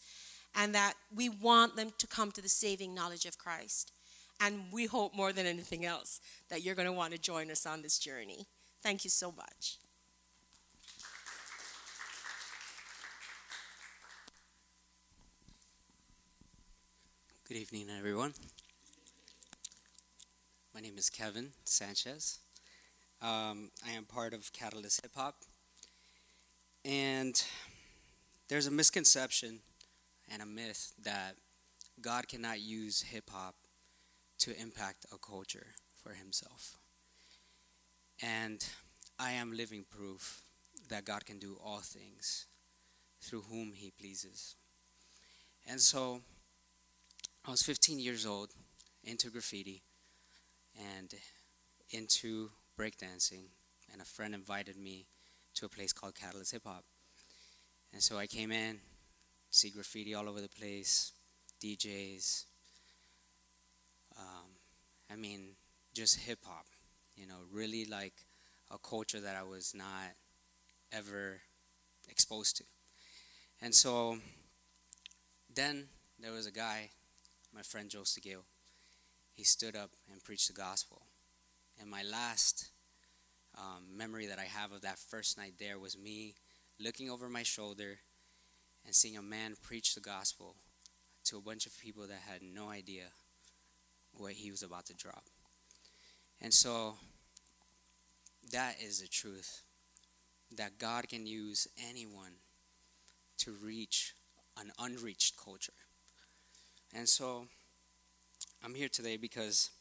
and 0.55 0.73
that 0.73 0.93
we 1.13 1.29
want 1.29 1.75
them 1.75 1.91
to 1.97 2.07
come 2.07 2.31
to 2.31 2.41
the 2.41 2.49
saving 2.49 2.95
knowledge 2.95 3.25
of 3.25 3.37
Christ. 3.37 3.91
And 4.39 4.63
we 4.71 4.85
hope 4.85 5.15
more 5.15 5.31
than 5.31 5.45
anything 5.45 5.85
else 5.85 6.19
that 6.49 6.63
you're 6.63 6.75
going 6.75 6.87
to 6.87 6.93
want 6.93 7.13
to 7.13 7.19
join 7.19 7.51
us 7.51 7.65
on 7.65 7.81
this 7.81 7.99
journey. 7.99 8.47
Thank 8.81 9.03
you 9.03 9.09
so 9.09 9.31
much. 9.31 9.77
Good 17.47 17.57
evening, 17.57 17.87
everyone. 17.95 18.33
My 20.73 20.81
name 20.81 20.97
is 20.97 21.09
Kevin 21.09 21.51
Sanchez. 21.63 22.39
Um, 23.21 23.71
I 23.87 23.91
am 23.91 24.03
part 24.03 24.33
of 24.33 24.51
Catalyst 24.51 25.01
Hip 25.03 25.11
Hop. 25.15 25.35
And 26.83 27.41
there's 28.49 28.67
a 28.67 28.71
misconception 28.71 29.59
and 30.31 30.41
a 30.41 30.45
myth 30.45 30.93
that 31.03 31.35
God 32.01 32.27
cannot 32.27 32.59
use 32.59 33.01
hip 33.01 33.29
hop 33.31 33.55
to 34.39 34.59
impact 34.59 35.05
a 35.13 35.17
culture 35.17 35.67
for 36.01 36.13
himself. 36.13 36.77
And 38.21 38.65
I 39.19 39.31
am 39.31 39.53
living 39.53 39.85
proof 39.89 40.41
that 40.89 41.05
God 41.05 41.25
can 41.25 41.39
do 41.39 41.57
all 41.63 41.79
things 41.79 42.45
through 43.21 43.41
whom 43.49 43.73
he 43.73 43.91
pleases. 43.91 44.55
And 45.67 45.81
so, 45.81 46.21
I 47.47 47.51
was 47.51 47.63
15 47.63 47.99
years 47.99 48.25
old, 48.25 48.51
into 49.03 49.29
graffiti, 49.29 49.83
and 50.97 51.13
into 51.91 52.49
breakdancing, 52.77 53.45
and 53.91 54.01
a 54.01 54.05
friend 54.05 54.35
invited 54.35 54.77
me 54.77 55.07
to 55.55 55.65
a 55.65 55.69
place 55.69 55.93
called 55.93 56.15
Catalyst 56.15 56.51
Hip 56.51 56.63
Hop. 56.65 56.83
And 57.93 58.03
so 58.03 58.17
I 58.17 58.27
came 58.27 58.51
in, 58.51 58.79
see 59.55 59.69
graffiti 59.69 60.13
all 60.13 60.27
over 60.27 60.41
the 60.41 60.49
place, 60.49 61.13
DJs. 61.63 62.45
Um, 64.17 64.49
I 65.11 65.15
mean, 65.15 65.55
just 65.93 66.19
hip 66.19 66.39
hop, 66.43 66.65
you 67.15 67.25
know, 67.25 67.39
really 67.51 67.85
like 67.85 68.13
a 68.71 68.77
culture 68.77 69.19
that 69.19 69.35
I 69.35 69.43
was 69.43 69.73
not 69.73 70.13
ever 70.91 71.41
exposed 72.09 72.57
to. 72.57 72.63
And 73.61 73.73
so 73.73 74.17
then 75.53 75.85
there 76.19 76.31
was 76.31 76.47
a 76.47 76.51
guy 76.51 76.89
my 77.55 77.61
friend 77.61 77.89
Joe 77.89 78.01
Segale, 78.01 78.43
he 79.31 79.45
stood 79.45 79.77
up 79.77 79.91
and 80.11 80.21
preached 80.21 80.47
the 80.47 80.53
gospel. 80.53 81.03
And 81.79 81.89
my 81.89 82.03
last 82.03 82.67
um, 83.57 83.95
memory 83.95 84.25
that 84.27 84.39
I 84.39 84.43
have 84.43 84.73
of 84.73 84.81
that 84.81 84.99
first 84.99 85.37
night 85.37 85.53
there 85.57 85.79
was 85.79 85.97
me 85.97 86.35
looking 86.77 87.09
over 87.09 87.29
my 87.29 87.43
shoulder 87.43 87.99
and 88.85 88.93
seeing 88.93 89.17
a 89.17 89.21
man 89.21 89.55
preach 89.61 89.95
the 89.95 90.01
gospel 90.01 90.55
to 91.25 91.37
a 91.37 91.41
bunch 91.41 91.65
of 91.65 91.77
people 91.79 92.07
that 92.07 92.21
had 92.29 92.41
no 92.41 92.69
idea 92.69 93.05
what 94.13 94.33
he 94.33 94.51
was 94.51 94.63
about 94.63 94.85
to 94.85 94.93
drop. 94.93 95.23
And 96.41 96.53
so 96.53 96.95
that 98.51 98.75
is 98.81 98.99
the 98.99 99.07
truth 99.07 99.63
that 100.55 100.77
God 100.77 101.09
can 101.09 101.25
use 101.25 101.67
anyone 101.89 102.33
to 103.39 103.51
reach 103.51 104.13
an 104.57 104.71
unreached 104.79 105.35
culture. 105.43 105.73
And 106.93 107.09
so 107.09 107.47
I'm 108.63 108.75
here 108.75 108.87
today 108.87 109.17
because 109.17 109.71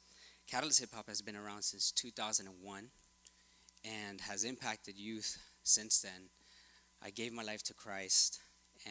Catalyst 0.51 0.81
Hip 0.81 0.91
Hop 0.95 1.09
has 1.09 1.23
been 1.23 1.37
around 1.37 1.63
since 1.63 1.93
2001 1.93 2.89
and 3.85 4.21
has 4.23 4.45
impacted 4.45 4.99
youth 4.99 5.39
since 5.63 6.01
then. 6.01 6.31
I 7.03 7.11
gave 7.11 7.33
my 7.33 7.43
life 7.43 7.63
to 7.65 7.75
Christ 7.75 8.41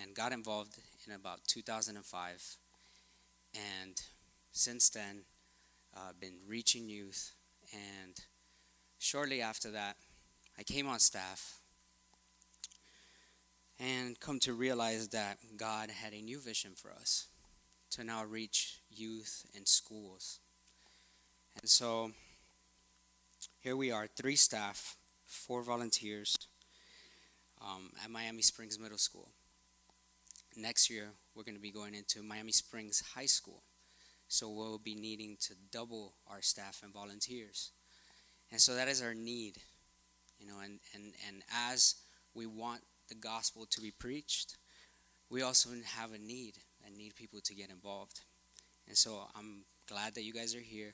and 0.02 0.16
got 0.16 0.32
involved 0.32 0.80
in 1.08 1.14
about 1.14 1.42
2005. 1.48 2.58
And 3.56 4.02
since 4.52 4.90
then, 4.90 5.26
uh, 5.96 6.12
been 6.20 6.38
reaching 6.48 6.90
youth. 6.90 7.34
And 7.72 8.14
shortly 9.00 9.42
after 9.42 9.72
that, 9.72 9.98
I 10.58 10.64
came 10.64 10.88
on 10.88 11.00
staff 11.00 11.60
and 13.80 14.20
come 14.20 14.40
to 14.40 14.54
realize 14.54 15.10
that 15.10 15.38
God 15.58 15.90
had 15.90 16.14
a 16.14 16.22
new 16.22 16.40
vision 16.40 16.72
for 16.76 16.92
us 16.92 17.28
to 17.92 18.04
now 18.04 18.24
reach 18.24 18.80
youth 18.90 19.46
in 19.54 19.66
schools. 19.66 20.40
And 21.60 21.70
so 21.70 22.12
here 23.60 23.76
we 23.76 23.92
are, 23.92 24.08
three 24.08 24.36
staff, 24.36 24.98
four 25.26 25.64
volunteers 25.64 26.36
um, 27.62 27.92
at 28.04 28.10
Miami 28.10 28.42
Springs 28.42 28.80
Middle 28.80 28.98
School. 28.98 29.30
Next 30.56 30.90
year, 30.90 31.10
we're 31.36 31.44
going 31.44 31.56
to 31.56 31.62
be 31.62 31.72
going 31.72 31.96
into 31.96 32.22
Miami 32.22 32.52
Springs 32.52 33.04
High 33.16 33.26
School. 33.26 33.64
So 34.28 34.50
we'll 34.50 34.78
be 34.78 34.96
needing 34.96 35.38
to 35.42 35.54
double 35.72 36.14
our 36.28 36.42
staff 36.42 36.82
and 36.84 36.94
volunteers. 36.94 37.72
And 38.52 38.62
so 38.62 38.76
that 38.76 38.88
is 38.88 39.02
our 39.02 39.14
need. 39.14 39.58
You 40.40 40.48
know, 40.48 40.60
and, 40.64 40.80
and, 40.94 41.14
and 41.28 41.44
as 41.70 41.96
we 42.34 42.46
want 42.46 42.82
the 43.10 43.16
gospel 43.16 43.66
to 43.70 43.82
be 43.82 43.92
preached, 43.92 44.58
we 45.30 45.42
also 45.42 45.70
have 45.98 46.14
a 46.14 46.18
need 46.18 46.56
and 46.86 46.96
need 46.96 47.16
people 47.16 47.40
to 47.42 47.56
get 47.56 47.70
involved. 47.70 48.22
And 48.88 48.98
so 48.98 49.28
I'm 49.36 49.64
glad 49.88 50.16
that 50.16 50.24
you 50.24 50.34
guys 50.34 50.56
are 50.56 50.60
here. 50.60 50.94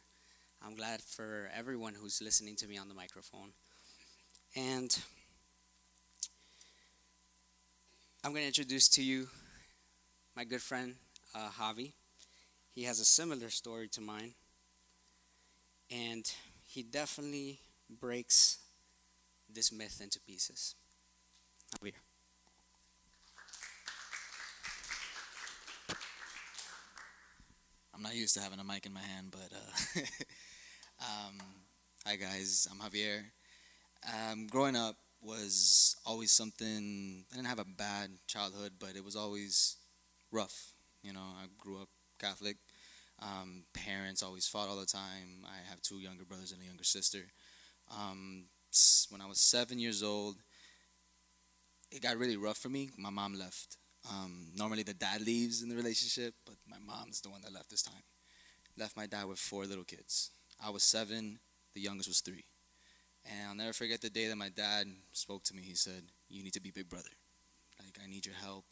I'm 0.65 0.75
glad 0.75 1.01
for 1.01 1.49
everyone 1.57 1.93
who's 1.93 2.21
listening 2.21 2.55
to 2.57 2.67
me 2.67 2.77
on 2.77 2.87
the 2.87 2.93
microphone. 2.93 3.51
And 4.55 4.97
I'm 8.23 8.31
going 8.31 8.43
to 8.43 8.47
introduce 8.47 8.89
to 8.89 9.03
you 9.03 9.27
my 10.39 10.45
good 10.45 10.61
friend 10.61 10.95
uh, 11.35 11.49
Javi. 11.59 11.91
He 12.71 12.83
has 12.83 13.01
a 13.01 13.03
similar 13.03 13.49
story 13.49 13.89
to 13.89 13.99
mine. 13.99 14.35
And 15.91 16.31
he 16.65 16.81
definitely 16.81 17.59
breaks 17.89 18.59
this 19.53 19.69
myth 19.69 19.99
into 20.01 20.17
pieces. 20.21 20.75
Javier. 21.75 21.91
I'm 27.93 28.01
not 28.01 28.15
used 28.15 28.33
to 28.35 28.39
having 28.39 28.59
a 28.59 28.63
mic 28.63 28.85
in 28.85 28.93
my 28.93 29.01
hand, 29.01 29.31
but 29.31 29.51
uh, 29.53 29.99
um, 31.01 31.35
hi 32.05 32.15
guys, 32.15 32.65
I'm 32.71 32.79
Javier. 32.79 33.23
Um, 34.07 34.47
growing 34.47 34.77
up 34.77 34.95
was 35.21 35.97
always 36.05 36.31
something. 36.31 37.25
I 37.29 37.35
didn't 37.35 37.49
have 37.49 37.59
a 37.59 37.65
bad 37.65 38.11
childhood, 38.25 38.75
but 38.79 38.95
it 38.95 39.03
was 39.03 39.17
always 39.17 39.75
rough. 40.31 40.73
You 41.03 41.13
know, 41.13 41.19
I 41.19 41.45
grew 41.57 41.81
up 41.81 41.89
Catholic. 42.19 42.57
Um, 43.21 43.63
parents 43.73 44.23
always 44.23 44.47
fought 44.47 44.69
all 44.69 44.79
the 44.79 44.85
time. 44.85 45.45
I 45.45 45.69
have 45.69 45.81
two 45.81 45.99
younger 45.99 46.25
brothers 46.25 46.51
and 46.51 46.61
a 46.61 46.65
younger 46.65 46.83
sister. 46.83 47.19
Um, 47.91 48.45
when 49.09 49.21
I 49.21 49.25
was 49.25 49.39
seven 49.39 49.79
years 49.79 50.03
old, 50.03 50.35
it 51.91 52.01
got 52.01 52.17
really 52.17 52.37
rough 52.37 52.57
for 52.57 52.69
me. 52.69 52.89
My 52.97 53.09
mom 53.09 53.37
left. 53.37 53.77
Um, 54.09 54.51
normally 54.55 54.83
the 54.83 54.93
dad 54.93 55.21
leaves 55.21 55.61
in 55.61 55.69
the 55.69 55.75
relationship, 55.75 56.33
but 56.45 56.55
my 56.67 56.77
mom's 56.85 57.21
the 57.21 57.29
one 57.29 57.41
that 57.41 57.53
left 57.53 57.69
this 57.69 57.81
time. 57.81 58.03
Left 58.77 58.95
my 58.95 59.07
dad 59.07 59.25
with 59.25 59.39
four 59.39 59.65
little 59.65 59.83
kids. 59.83 60.31
I 60.63 60.69
was 60.69 60.83
seven, 60.83 61.39
the 61.73 61.81
youngest 61.81 62.07
was 62.07 62.21
three. 62.21 62.45
And 63.25 63.49
I'll 63.49 63.55
never 63.55 63.73
forget 63.73 64.01
the 64.01 64.09
day 64.09 64.27
that 64.27 64.37
my 64.37 64.49
dad 64.49 64.87
spoke 65.11 65.43
to 65.45 65.55
me. 65.55 65.61
He 65.61 65.75
said, 65.75 66.03
You 66.29 66.43
need 66.43 66.53
to 66.53 66.61
be 66.61 66.71
big 66.71 66.89
brother. 66.89 67.09
Like, 67.83 67.97
I 68.01 68.09
need 68.09 68.25
your 68.25 68.35
help. 68.35 68.65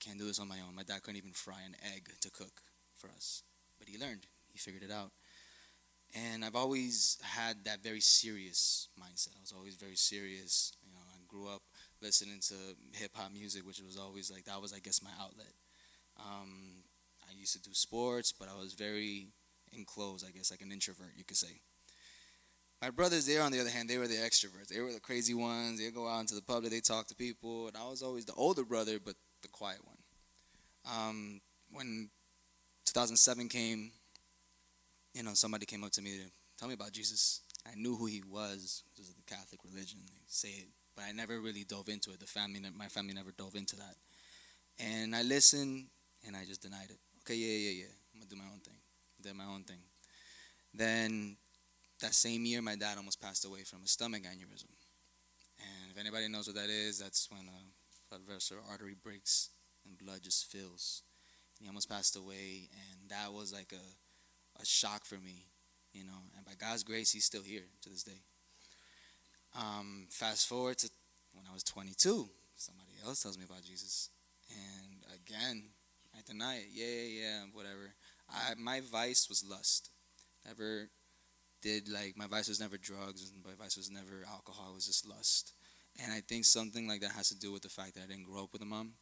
Can't 0.00 0.18
do 0.18 0.26
this 0.26 0.38
on 0.38 0.48
my 0.48 0.58
own. 0.66 0.74
My 0.76 0.82
dad 0.82 1.02
couldn't 1.02 1.18
even 1.18 1.32
fry 1.32 1.60
an 1.66 1.76
egg 1.94 2.10
to 2.20 2.30
cook 2.30 2.62
for 2.96 3.08
us. 3.08 3.42
But 3.78 3.88
he 3.88 3.98
learned, 3.98 4.26
he 4.52 4.58
figured 4.58 4.82
it 4.82 4.92
out. 4.92 5.10
And 6.14 6.44
I've 6.44 6.56
always 6.56 7.18
had 7.22 7.64
that 7.64 7.82
very 7.82 8.00
serious 8.00 8.88
mindset. 8.98 9.36
I 9.36 9.40
was 9.40 9.52
always 9.52 9.74
very 9.74 9.96
serious. 9.96 10.72
You 10.82 10.92
know, 10.92 10.98
I 11.00 11.18
grew 11.26 11.48
up 11.48 11.62
listening 12.00 12.40
to 12.48 12.54
hip 12.92 13.10
hop 13.14 13.32
music, 13.32 13.66
which 13.66 13.80
was 13.80 13.98
always 13.98 14.30
like 14.30 14.44
that 14.44 14.60
was 14.60 14.72
I 14.72 14.78
guess 14.78 15.02
my 15.02 15.10
outlet. 15.20 15.52
Um, 16.18 16.84
I 17.28 17.38
used 17.38 17.52
to 17.52 17.62
do 17.62 17.74
sports, 17.74 18.32
but 18.32 18.48
I 18.48 18.58
was 18.58 18.72
very 18.72 19.28
enclosed, 19.72 20.24
I 20.26 20.30
guess, 20.30 20.50
like 20.50 20.62
an 20.62 20.72
introvert, 20.72 21.12
you 21.16 21.24
could 21.24 21.36
say. 21.36 21.60
My 22.80 22.90
brothers, 22.90 23.26
there 23.26 23.42
on 23.42 23.52
the 23.52 23.60
other 23.60 23.70
hand, 23.70 23.90
they 23.90 23.98
were 23.98 24.06
the 24.06 24.14
extroverts. 24.14 24.68
They 24.68 24.80
were 24.80 24.92
the 24.92 25.00
crazy 25.00 25.34
ones. 25.34 25.80
They 25.80 25.90
go 25.90 26.08
out 26.08 26.20
into 26.20 26.34
the 26.34 26.42
public, 26.42 26.70
they 26.70 26.80
talk 26.80 27.08
to 27.08 27.14
people, 27.14 27.66
and 27.66 27.76
I 27.76 27.88
was 27.88 28.02
always 28.02 28.24
the 28.24 28.34
older 28.34 28.64
brother, 28.64 28.98
but 29.04 29.14
the 29.42 29.48
quiet 29.48 29.80
one. 29.84 29.96
Um, 30.86 31.40
when 31.70 32.10
2007 32.86 33.48
came, 33.48 33.92
you 35.14 35.22
know, 35.22 35.34
somebody 35.34 35.66
came 35.66 35.84
up 35.84 35.90
to 35.92 36.02
me 36.02 36.10
to 36.18 36.24
tell 36.58 36.68
me 36.68 36.74
about 36.74 36.92
Jesus. 36.92 37.42
I 37.66 37.74
knew 37.74 37.96
who 37.96 38.06
he 38.06 38.22
was 38.28 38.82
because 38.90 39.10
of 39.10 39.16
the 39.16 39.22
Catholic 39.22 39.60
religion. 39.64 39.98
They 40.06 40.16
say 40.26 40.48
it 40.48 40.68
but 40.98 41.04
I 41.08 41.12
never 41.12 41.38
really 41.38 41.62
dove 41.62 41.88
into 41.88 42.10
it. 42.10 42.18
The 42.18 42.26
family, 42.26 42.60
my 42.76 42.88
family 42.88 43.14
never 43.14 43.30
dove 43.30 43.54
into 43.54 43.76
that. 43.76 43.94
And 44.80 45.14
I 45.14 45.22
listened, 45.22 45.86
and 46.26 46.36
I 46.36 46.44
just 46.44 46.60
denied 46.60 46.90
it. 46.90 46.98
Okay, 47.22 47.36
yeah, 47.36 47.70
yeah, 47.70 47.84
yeah. 47.84 47.92
I'm 48.12 48.18
gonna 48.18 48.30
do 48.30 48.36
my 48.36 48.50
own 48.52 48.58
thing. 48.58 48.74
Did 49.22 49.36
my 49.36 49.44
own 49.44 49.62
thing. 49.62 49.78
Then 50.74 51.36
that 52.00 52.14
same 52.14 52.44
year, 52.44 52.62
my 52.62 52.74
dad 52.74 52.96
almost 52.96 53.20
passed 53.22 53.44
away 53.44 53.62
from 53.62 53.84
a 53.84 53.86
stomach 53.86 54.24
aneurysm. 54.24 54.74
And 55.60 55.92
if 55.92 55.98
anybody 55.98 56.26
knows 56.26 56.48
what 56.48 56.56
that 56.56 56.68
is, 56.68 56.98
that's 56.98 57.28
when 57.30 57.46
a 57.46 57.62
blood 58.10 58.20
artery 58.70 58.96
breaks 59.02 59.50
and 59.86 59.98
blood 59.98 60.20
just 60.22 60.50
fills. 60.50 61.02
And 61.58 61.64
he 61.64 61.68
almost 61.68 61.90
passed 61.90 62.16
away, 62.16 62.68
and 62.72 63.10
that 63.10 63.32
was 63.32 63.52
like 63.52 63.72
a, 63.72 64.62
a 64.62 64.64
shock 64.64 65.04
for 65.04 65.16
me, 65.16 65.46
you 65.92 66.04
know. 66.04 66.30
And 66.36 66.44
by 66.44 66.52
God's 66.58 66.84
grace, 66.84 67.10
he's 67.10 67.24
still 67.24 67.42
here 67.42 67.64
to 67.82 67.88
this 67.88 68.02
day. 68.02 68.20
Um, 69.58 70.06
fast 70.10 70.48
forward 70.48 70.78
to 70.78 70.90
when 71.32 71.44
I 71.50 71.54
was 71.54 71.64
22, 71.64 72.28
somebody 72.56 72.92
else 73.04 73.22
tells 73.22 73.38
me 73.38 73.44
about 73.44 73.62
Jesus, 73.64 74.10
and 74.50 75.02
again, 75.14 75.64
I 76.14 76.20
deny 76.26 76.56
it. 76.56 76.66
Yeah, 76.72 76.86
yeah, 76.86 77.20
yeah, 77.20 77.40
whatever. 77.52 77.94
I 78.30 78.54
my 78.58 78.80
vice 78.80 79.28
was 79.28 79.44
lust. 79.48 79.90
Never 80.46 80.90
did 81.62 81.88
like 81.88 82.16
my 82.16 82.26
vice 82.26 82.48
was 82.48 82.60
never 82.60 82.76
drugs, 82.76 83.30
and 83.30 83.44
my 83.44 83.52
vice 83.58 83.76
was 83.76 83.90
never 83.90 84.24
alcohol. 84.30 84.72
It 84.72 84.74
was 84.76 84.86
just 84.86 85.08
lust. 85.08 85.54
And 86.02 86.12
I 86.12 86.20
think 86.20 86.44
something 86.44 86.86
like 86.86 87.00
that 87.00 87.12
has 87.12 87.28
to 87.28 87.38
do 87.38 87.52
with 87.52 87.62
the 87.62 87.68
fact 87.68 87.94
that 87.94 88.04
I 88.04 88.06
didn't 88.06 88.24
grow 88.24 88.44
up 88.44 88.52
with 88.52 88.62
a 88.62 88.66
mom, 88.66 88.92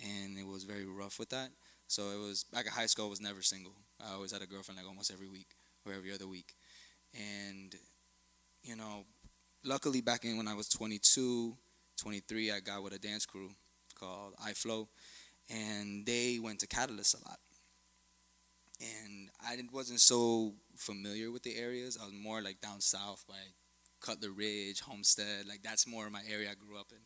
and 0.00 0.38
it 0.38 0.46
was 0.46 0.64
very 0.64 0.86
rough 0.86 1.18
with 1.18 1.30
that. 1.30 1.50
So 1.88 2.10
it 2.10 2.18
was 2.18 2.44
back 2.44 2.66
at 2.66 2.72
high 2.72 2.86
school. 2.86 3.06
I 3.06 3.10
was 3.10 3.20
never 3.20 3.42
single. 3.42 3.74
I 4.00 4.14
always 4.14 4.32
had 4.32 4.42
a 4.42 4.46
girlfriend 4.46 4.78
like 4.78 4.88
almost 4.88 5.10
every 5.12 5.28
week 5.28 5.48
or 5.84 5.92
every 5.92 6.12
other 6.12 6.26
week, 6.26 6.54
and 7.14 7.74
you 8.62 8.76
know, 8.76 9.04
luckily 9.64 10.00
back 10.00 10.24
in 10.24 10.36
when 10.36 10.48
I 10.48 10.54
was 10.54 10.68
22, 10.68 11.56
23, 11.96 12.52
I 12.52 12.60
got 12.60 12.82
with 12.82 12.92
a 12.92 12.98
dance 12.98 13.26
crew 13.26 13.50
called 13.98 14.34
iFlow, 14.44 14.88
and 15.48 16.04
they 16.06 16.38
went 16.42 16.60
to 16.60 16.66
Catalyst 16.66 17.14
a 17.14 17.28
lot. 17.28 17.38
And 18.80 19.30
I 19.40 19.56
wasn't 19.72 20.00
so 20.00 20.54
familiar 20.76 21.30
with 21.30 21.42
the 21.42 21.56
areas. 21.56 21.96
I 22.00 22.04
was 22.04 22.14
more 22.14 22.42
like 22.42 22.60
down 22.60 22.80
south 22.80 23.24
by 23.26 23.34
Cutler 24.06 24.30
Ridge, 24.30 24.80
Homestead. 24.80 25.46
Like 25.48 25.62
that's 25.62 25.86
more 25.86 26.08
my 26.10 26.22
area 26.30 26.50
I 26.50 26.54
grew 26.54 26.78
up 26.78 26.92
in. 26.92 26.98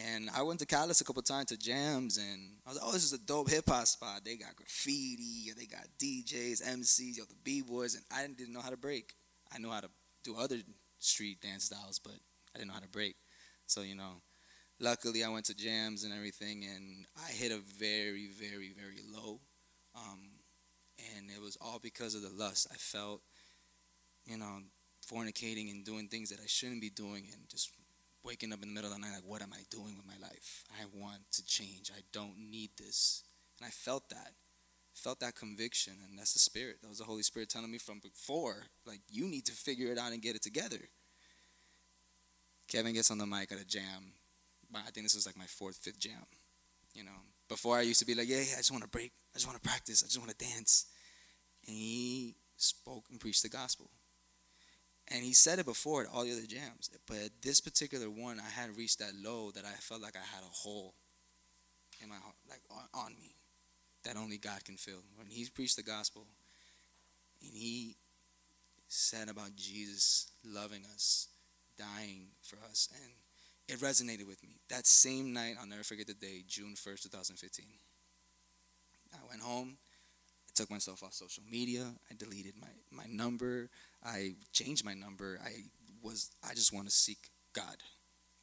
And 0.00 0.28
I 0.34 0.42
went 0.42 0.58
to 0.60 0.66
Catalyst 0.66 1.00
a 1.00 1.04
couple 1.04 1.22
times 1.22 1.46
to 1.46 1.56
jams, 1.56 2.18
and 2.18 2.56
I 2.66 2.70
was 2.70 2.78
like, 2.78 2.88
"Oh, 2.88 2.92
this 2.92 3.04
is 3.04 3.12
a 3.12 3.18
dope 3.18 3.48
hip 3.48 3.68
hop 3.68 3.86
spot. 3.86 4.22
They 4.24 4.36
got 4.36 4.56
graffiti, 4.56 5.52
they 5.56 5.66
got 5.66 5.86
DJs, 5.98 6.62
MCs, 6.62 7.16
yo, 7.16 7.24
the 7.24 7.36
b 7.42 7.62
boys." 7.62 7.94
And 7.94 8.04
I 8.10 8.26
didn't 8.26 8.52
know 8.52 8.60
how 8.60 8.70
to 8.70 8.76
break. 8.76 9.14
I 9.52 9.58
knew 9.58 9.70
how 9.70 9.80
to 9.80 9.90
do 10.24 10.36
other 10.36 10.56
street 10.98 11.40
dance 11.40 11.64
styles, 11.64 12.00
but 12.00 12.14
I 12.54 12.58
didn't 12.58 12.68
know 12.68 12.74
how 12.74 12.80
to 12.80 12.88
break. 12.88 13.14
So 13.66 13.82
you 13.82 13.94
know, 13.94 14.22
luckily 14.80 15.22
I 15.22 15.28
went 15.28 15.46
to 15.46 15.56
jams 15.56 16.02
and 16.02 16.12
everything, 16.12 16.64
and 16.64 17.06
I 17.16 17.30
hit 17.30 17.52
a 17.52 17.58
very, 17.78 18.26
very, 18.26 18.72
very 18.76 19.00
low. 19.08 19.40
Um, 19.94 20.40
and 21.16 21.30
it 21.30 21.40
was 21.40 21.56
all 21.60 21.78
because 21.80 22.14
of 22.14 22.22
the 22.22 22.30
lust. 22.30 22.66
I 22.72 22.76
felt, 22.76 23.22
you 24.24 24.38
know, 24.38 24.58
fornicating 25.08 25.70
and 25.70 25.84
doing 25.84 26.08
things 26.08 26.30
that 26.30 26.40
I 26.40 26.46
shouldn't 26.46 26.80
be 26.80 26.90
doing, 26.90 27.28
and 27.32 27.48
just 27.48 27.70
waking 28.22 28.52
up 28.52 28.62
in 28.62 28.68
the 28.68 28.74
middle 28.74 28.90
of 28.90 28.96
the 28.96 29.00
night 29.00 29.14
like, 29.14 29.24
what 29.26 29.42
am 29.42 29.52
I 29.52 29.62
doing 29.70 29.96
with 29.96 30.06
my 30.06 30.26
life? 30.26 30.64
I 30.80 30.84
want 30.94 31.20
to 31.32 31.44
change. 31.44 31.90
I 31.94 32.00
don't 32.12 32.38
need 32.38 32.70
this. 32.78 33.22
And 33.60 33.66
I 33.66 33.70
felt 33.70 34.08
that. 34.08 34.32
Felt 34.94 35.20
that 35.20 35.34
conviction, 35.34 35.94
and 36.08 36.18
that's 36.18 36.34
the 36.34 36.38
Spirit. 36.38 36.76
That 36.80 36.88
was 36.88 36.98
the 36.98 37.04
Holy 37.04 37.22
Spirit 37.22 37.48
telling 37.50 37.70
me 37.70 37.78
from 37.78 37.98
before, 37.98 38.66
like, 38.86 39.00
you 39.10 39.26
need 39.26 39.44
to 39.46 39.52
figure 39.52 39.90
it 39.90 39.98
out 39.98 40.12
and 40.12 40.22
get 40.22 40.36
it 40.36 40.42
together. 40.42 40.78
Kevin 42.68 42.94
gets 42.94 43.10
on 43.10 43.18
the 43.18 43.26
mic 43.26 43.50
at 43.50 43.60
a 43.60 43.66
jam. 43.66 44.12
I 44.74 44.90
think 44.90 45.04
this 45.04 45.16
was 45.16 45.26
like 45.26 45.36
my 45.36 45.46
fourth, 45.46 45.76
fifth 45.76 45.98
jam. 45.98 46.24
You 46.94 47.02
know, 47.02 47.10
before 47.48 47.76
I 47.76 47.82
used 47.82 47.98
to 48.00 48.06
be 48.06 48.14
like, 48.14 48.28
yeah, 48.28 48.38
yeah, 48.38 48.54
I 48.54 48.58
just 48.58 48.70
want 48.70 48.84
to 48.84 48.88
break. 48.88 49.12
I 49.34 49.38
just 49.38 49.46
want 49.46 49.60
to 49.60 49.68
practice. 49.68 50.02
I 50.02 50.06
just 50.06 50.18
want 50.18 50.30
to 50.30 50.44
dance. 50.44 50.86
And 51.66 51.76
he 51.76 52.36
spoke 52.56 53.06
and 53.10 53.18
preached 53.18 53.42
the 53.42 53.48
gospel. 53.48 53.90
And 55.08 55.22
he 55.22 55.34
said 55.34 55.58
it 55.58 55.66
before 55.66 56.02
at 56.02 56.08
all 56.12 56.24
the 56.24 56.32
other 56.32 56.46
jams. 56.46 56.90
But 57.06 57.16
at 57.18 57.42
this 57.42 57.60
particular 57.60 58.08
one, 58.08 58.40
I 58.40 58.48
had 58.48 58.76
reached 58.76 59.00
that 59.00 59.12
low 59.14 59.50
that 59.50 59.64
I 59.64 59.72
felt 59.72 60.00
like 60.00 60.16
I 60.16 60.34
had 60.34 60.42
a 60.42 60.52
hole 60.52 60.94
in 62.02 62.08
my 62.08 62.16
heart, 62.16 62.34
like 62.48 62.62
on, 62.70 63.06
on 63.06 63.12
me, 63.20 63.34
that 64.04 64.16
only 64.16 64.38
God 64.38 64.64
can 64.64 64.76
fill. 64.76 65.02
When 65.16 65.28
he 65.28 65.46
preached 65.54 65.76
the 65.76 65.82
gospel, 65.82 66.26
and 67.42 67.52
he 67.54 67.96
said 68.88 69.28
about 69.28 69.56
Jesus 69.56 70.28
loving 70.44 70.82
us, 70.94 71.28
dying 71.78 72.28
for 72.42 72.56
us, 72.70 72.88
and 72.94 73.12
it 73.68 73.80
resonated 73.80 74.26
with 74.26 74.42
me. 74.42 74.60
That 74.68 74.86
same 74.86 75.32
night, 75.32 75.56
I'll 75.60 75.66
never 75.66 75.82
forget 75.82 76.06
the 76.06 76.14
day, 76.14 76.44
June 76.46 76.74
1st, 76.74 77.02
2015. 77.04 77.66
I 79.12 79.16
went 79.28 79.42
home, 79.42 79.76
I 80.48 80.52
took 80.54 80.70
myself 80.70 81.02
off 81.02 81.14
social 81.14 81.44
media, 81.50 81.86
I 82.10 82.14
deleted 82.14 82.54
my, 82.60 82.68
my 82.90 83.04
number, 83.08 83.68
I 84.04 84.34
changed 84.52 84.84
my 84.84 84.94
number. 84.94 85.38
I 85.44 85.64
was 86.02 86.30
I 86.48 86.54
just 86.54 86.72
want 86.72 86.86
to 86.86 86.92
seek 86.92 87.30
God. 87.52 87.76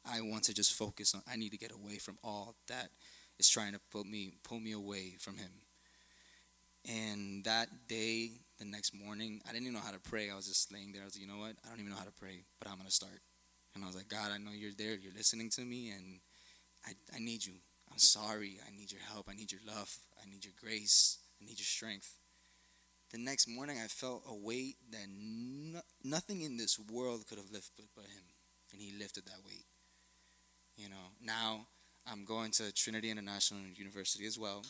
I 0.04 0.20
want 0.20 0.44
to 0.44 0.54
just 0.54 0.74
focus 0.74 1.14
on 1.14 1.22
I 1.30 1.36
need 1.36 1.52
to 1.52 1.58
get 1.58 1.72
away 1.72 1.98
from 1.98 2.18
all 2.24 2.56
that 2.68 2.90
is 3.38 3.48
trying 3.48 3.72
to 3.72 3.80
put 3.90 4.06
me 4.06 4.34
pull 4.42 4.60
me 4.60 4.72
away 4.72 5.16
from 5.20 5.36
him. 5.36 5.50
And 6.88 7.44
that 7.44 7.68
day, 7.86 8.32
the 8.58 8.64
next 8.64 8.92
morning, 8.92 9.40
I 9.48 9.52
didn't 9.52 9.68
even 9.68 9.74
know 9.74 9.84
how 9.84 9.92
to 9.92 10.00
pray. 10.00 10.30
I 10.30 10.34
was 10.34 10.48
just 10.48 10.72
laying 10.72 10.92
there. 10.92 11.02
I 11.02 11.04
was 11.04 11.14
like, 11.14 11.22
you 11.22 11.28
know 11.28 11.38
what? 11.38 11.54
I 11.64 11.68
don't 11.70 11.78
even 11.78 11.92
know 11.92 11.98
how 11.98 12.04
to 12.04 12.12
pray, 12.12 12.42
but 12.58 12.68
I'm 12.68 12.76
gonna 12.76 12.90
start. 12.90 13.20
And 13.74 13.84
I 13.84 13.86
was 13.86 13.96
like, 13.96 14.08
God, 14.08 14.30
I 14.32 14.38
know 14.38 14.50
you're 14.52 14.72
there. 14.76 14.96
You're 14.96 15.14
listening 15.16 15.48
to 15.50 15.62
me, 15.62 15.90
and 15.90 16.18
I, 16.84 16.92
I 17.14 17.20
need 17.20 17.46
you. 17.46 17.54
I'm 17.90 17.98
sorry. 17.98 18.58
I 18.66 18.76
need 18.76 18.90
your 18.90 19.00
help. 19.12 19.28
I 19.30 19.34
need 19.34 19.52
your 19.52 19.60
love. 19.66 19.94
I 20.20 20.28
need 20.28 20.44
your 20.44 20.54
grace. 20.60 21.18
I 21.40 21.44
need 21.44 21.58
your 21.58 21.66
strength. 21.66 22.16
The 23.12 23.18
next 23.18 23.46
morning, 23.46 23.76
I 23.78 23.88
felt 23.88 24.22
a 24.26 24.34
weight 24.34 24.76
that 24.90 25.06
no, 25.14 25.80
nothing 26.02 26.40
in 26.40 26.56
this 26.56 26.78
world 26.78 27.26
could 27.28 27.36
have 27.36 27.50
lifted 27.50 27.84
but 27.94 28.04
him. 28.04 28.22
And 28.72 28.80
he 28.80 28.98
lifted 28.98 29.26
that 29.26 29.44
weight. 29.44 29.66
You 30.76 30.88
know, 30.88 31.12
now 31.22 31.66
I'm 32.10 32.24
going 32.24 32.52
to 32.52 32.72
Trinity 32.72 33.10
International 33.10 33.60
University 33.76 34.24
as 34.24 34.38
well. 34.38 34.64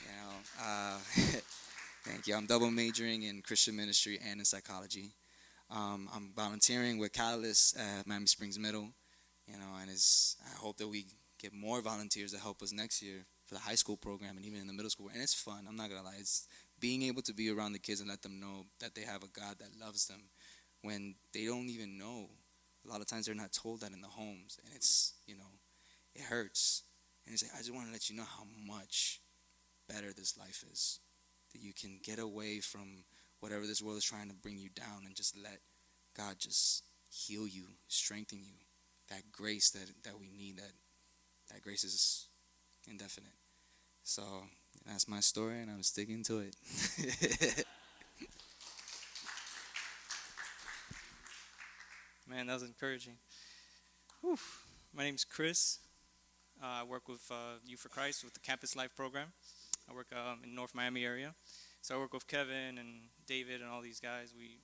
You 0.00 0.08
know, 0.08 0.62
uh, 0.62 0.98
thank 2.04 2.26
you. 2.26 2.36
I'm 2.36 2.44
double 2.44 2.70
majoring 2.70 3.22
in 3.22 3.40
Christian 3.40 3.74
ministry 3.74 4.18
and 4.22 4.40
in 4.40 4.44
psychology. 4.44 5.12
Um, 5.70 6.10
I'm 6.14 6.32
volunteering 6.36 6.98
with 6.98 7.14
Catalyst 7.14 7.78
at 7.78 8.06
Miami 8.06 8.26
Springs 8.26 8.58
Middle. 8.58 8.90
You 9.46 9.54
know, 9.54 9.72
and 9.80 9.90
it's, 9.90 10.36
I 10.44 10.58
hope 10.58 10.76
that 10.76 10.88
we 10.88 11.06
get 11.40 11.54
more 11.54 11.80
volunteers 11.80 12.32
to 12.32 12.38
help 12.38 12.60
us 12.60 12.72
next 12.72 13.00
year 13.00 13.24
for 13.46 13.54
the 13.54 13.60
high 13.60 13.74
school 13.74 13.96
program 13.96 14.36
and 14.36 14.44
even 14.44 14.60
in 14.60 14.66
the 14.66 14.74
middle 14.74 14.90
school. 14.90 15.08
And 15.12 15.22
it's 15.22 15.32
fun. 15.32 15.64
I'm 15.66 15.76
not 15.76 15.88
gonna 15.88 16.02
lie. 16.02 16.16
It's 16.18 16.46
being 16.80 17.02
able 17.02 17.22
to 17.22 17.32
be 17.32 17.50
around 17.50 17.72
the 17.72 17.78
kids 17.78 18.00
and 18.00 18.08
let 18.08 18.22
them 18.22 18.40
know 18.40 18.66
that 18.80 18.94
they 18.94 19.02
have 19.02 19.22
a 19.22 19.28
God 19.28 19.56
that 19.58 19.78
loves 19.80 20.06
them 20.06 20.22
when 20.82 21.14
they 21.32 21.46
don't 21.46 21.68
even 21.68 21.98
know. 21.98 22.28
A 22.86 22.88
lot 22.88 23.00
of 23.00 23.06
times 23.06 23.26
they're 23.26 23.34
not 23.34 23.52
told 23.52 23.80
that 23.80 23.92
in 23.92 24.00
the 24.00 24.08
homes, 24.08 24.58
and 24.64 24.74
it's 24.74 25.14
you 25.26 25.36
know, 25.36 25.58
it 26.14 26.22
hurts. 26.22 26.84
And 27.26 27.34
it's 27.34 27.42
like 27.42 27.52
I 27.54 27.58
just 27.58 27.74
want 27.74 27.86
to 27.86 27.92
let 27.92 28.08
you 28.08 28.16
know 28.16 28.24
how 28.24 28.44
much 28.66 29.20
better 29.88 30.12
this 30.12 30.38
life 30.38 30.64
is. 30.70 31.00
That 31.52 31.62
you 31.62 31.72
can 31.72 31.98
get 32.02 32.18
away 32.18 32.60
from 32.60 33.04
whatever 33.40 33.66
this 33.66 33.82
world 33.82 33.98
is 33.98 34.04
trying 34.04 34.28
to 34.28 34.34
bring 34.34 34.58
you 34.58 34.68
down 34.68 35.04
and 35.06 35.14
just 35.14 35.36
let 35.36 35.58
God 36.16 36.36
just 36.38 36.84
heal 37.10 37.46
you, 37.46 37.64
strengthen 37.88 38.40
you. 38.44 38.54
That 39.08 39.32
grace 39.32 39.70
that, 39.70 39.90
that 40.04 40.20
we 40.20 40.30
need, 40.30 40.58
that 40.58 40.72
that 41.50 41.62
grace 41.62 41.84
is 41.84 42.28
indefinite. 42.88 43.32
So 44.02 44.22
that's 44.86 45.08
my 45.08 45.20
story, 45.20 45.60
and 45.60 45.70
I'm 45.70 45.82
sticking 45.82 46.22
to 46.24 46.38
it. 46.38 46.54
Man, 52.28 52.46
that 52.46 52.54
was 52.54 52.62
encouraging. 52.62 53.14
Whew. 54.20 54.38
My 54.94 55.04
name's 55.04 55.24
Chris. 55.24 55.78
Uh, 56.62 56.80
I 56.80 56.84
work 56.84 57.08
with 57.08 57.30
uh, 57.30 57.58
for 57.76 57.88
Christ 57.88 58.24
with 58.24 58.34
the 58.34 58.40
Campus 58.40 58.74
Life 58.76 58.94
program. 58.96 59.28
I 59.88 59.94
work 59.94 60.08
um, 60.12 60.40
in 60.44 60.54
North 60.54 60.74
Miami 60.74 61.04
area. 61.04 61.34
So 61.80 61.94
I 61.94 61.98
work 61.98 62.12
with 62.12 62.26
Kevin 62.26 62.78
and 62.78 63.08
David 63.26 63.60
and 63.60 63.70
all 63.70 63.80
these 63.80 64.00
guys. 64.00 64.34
We, 64.36 64.58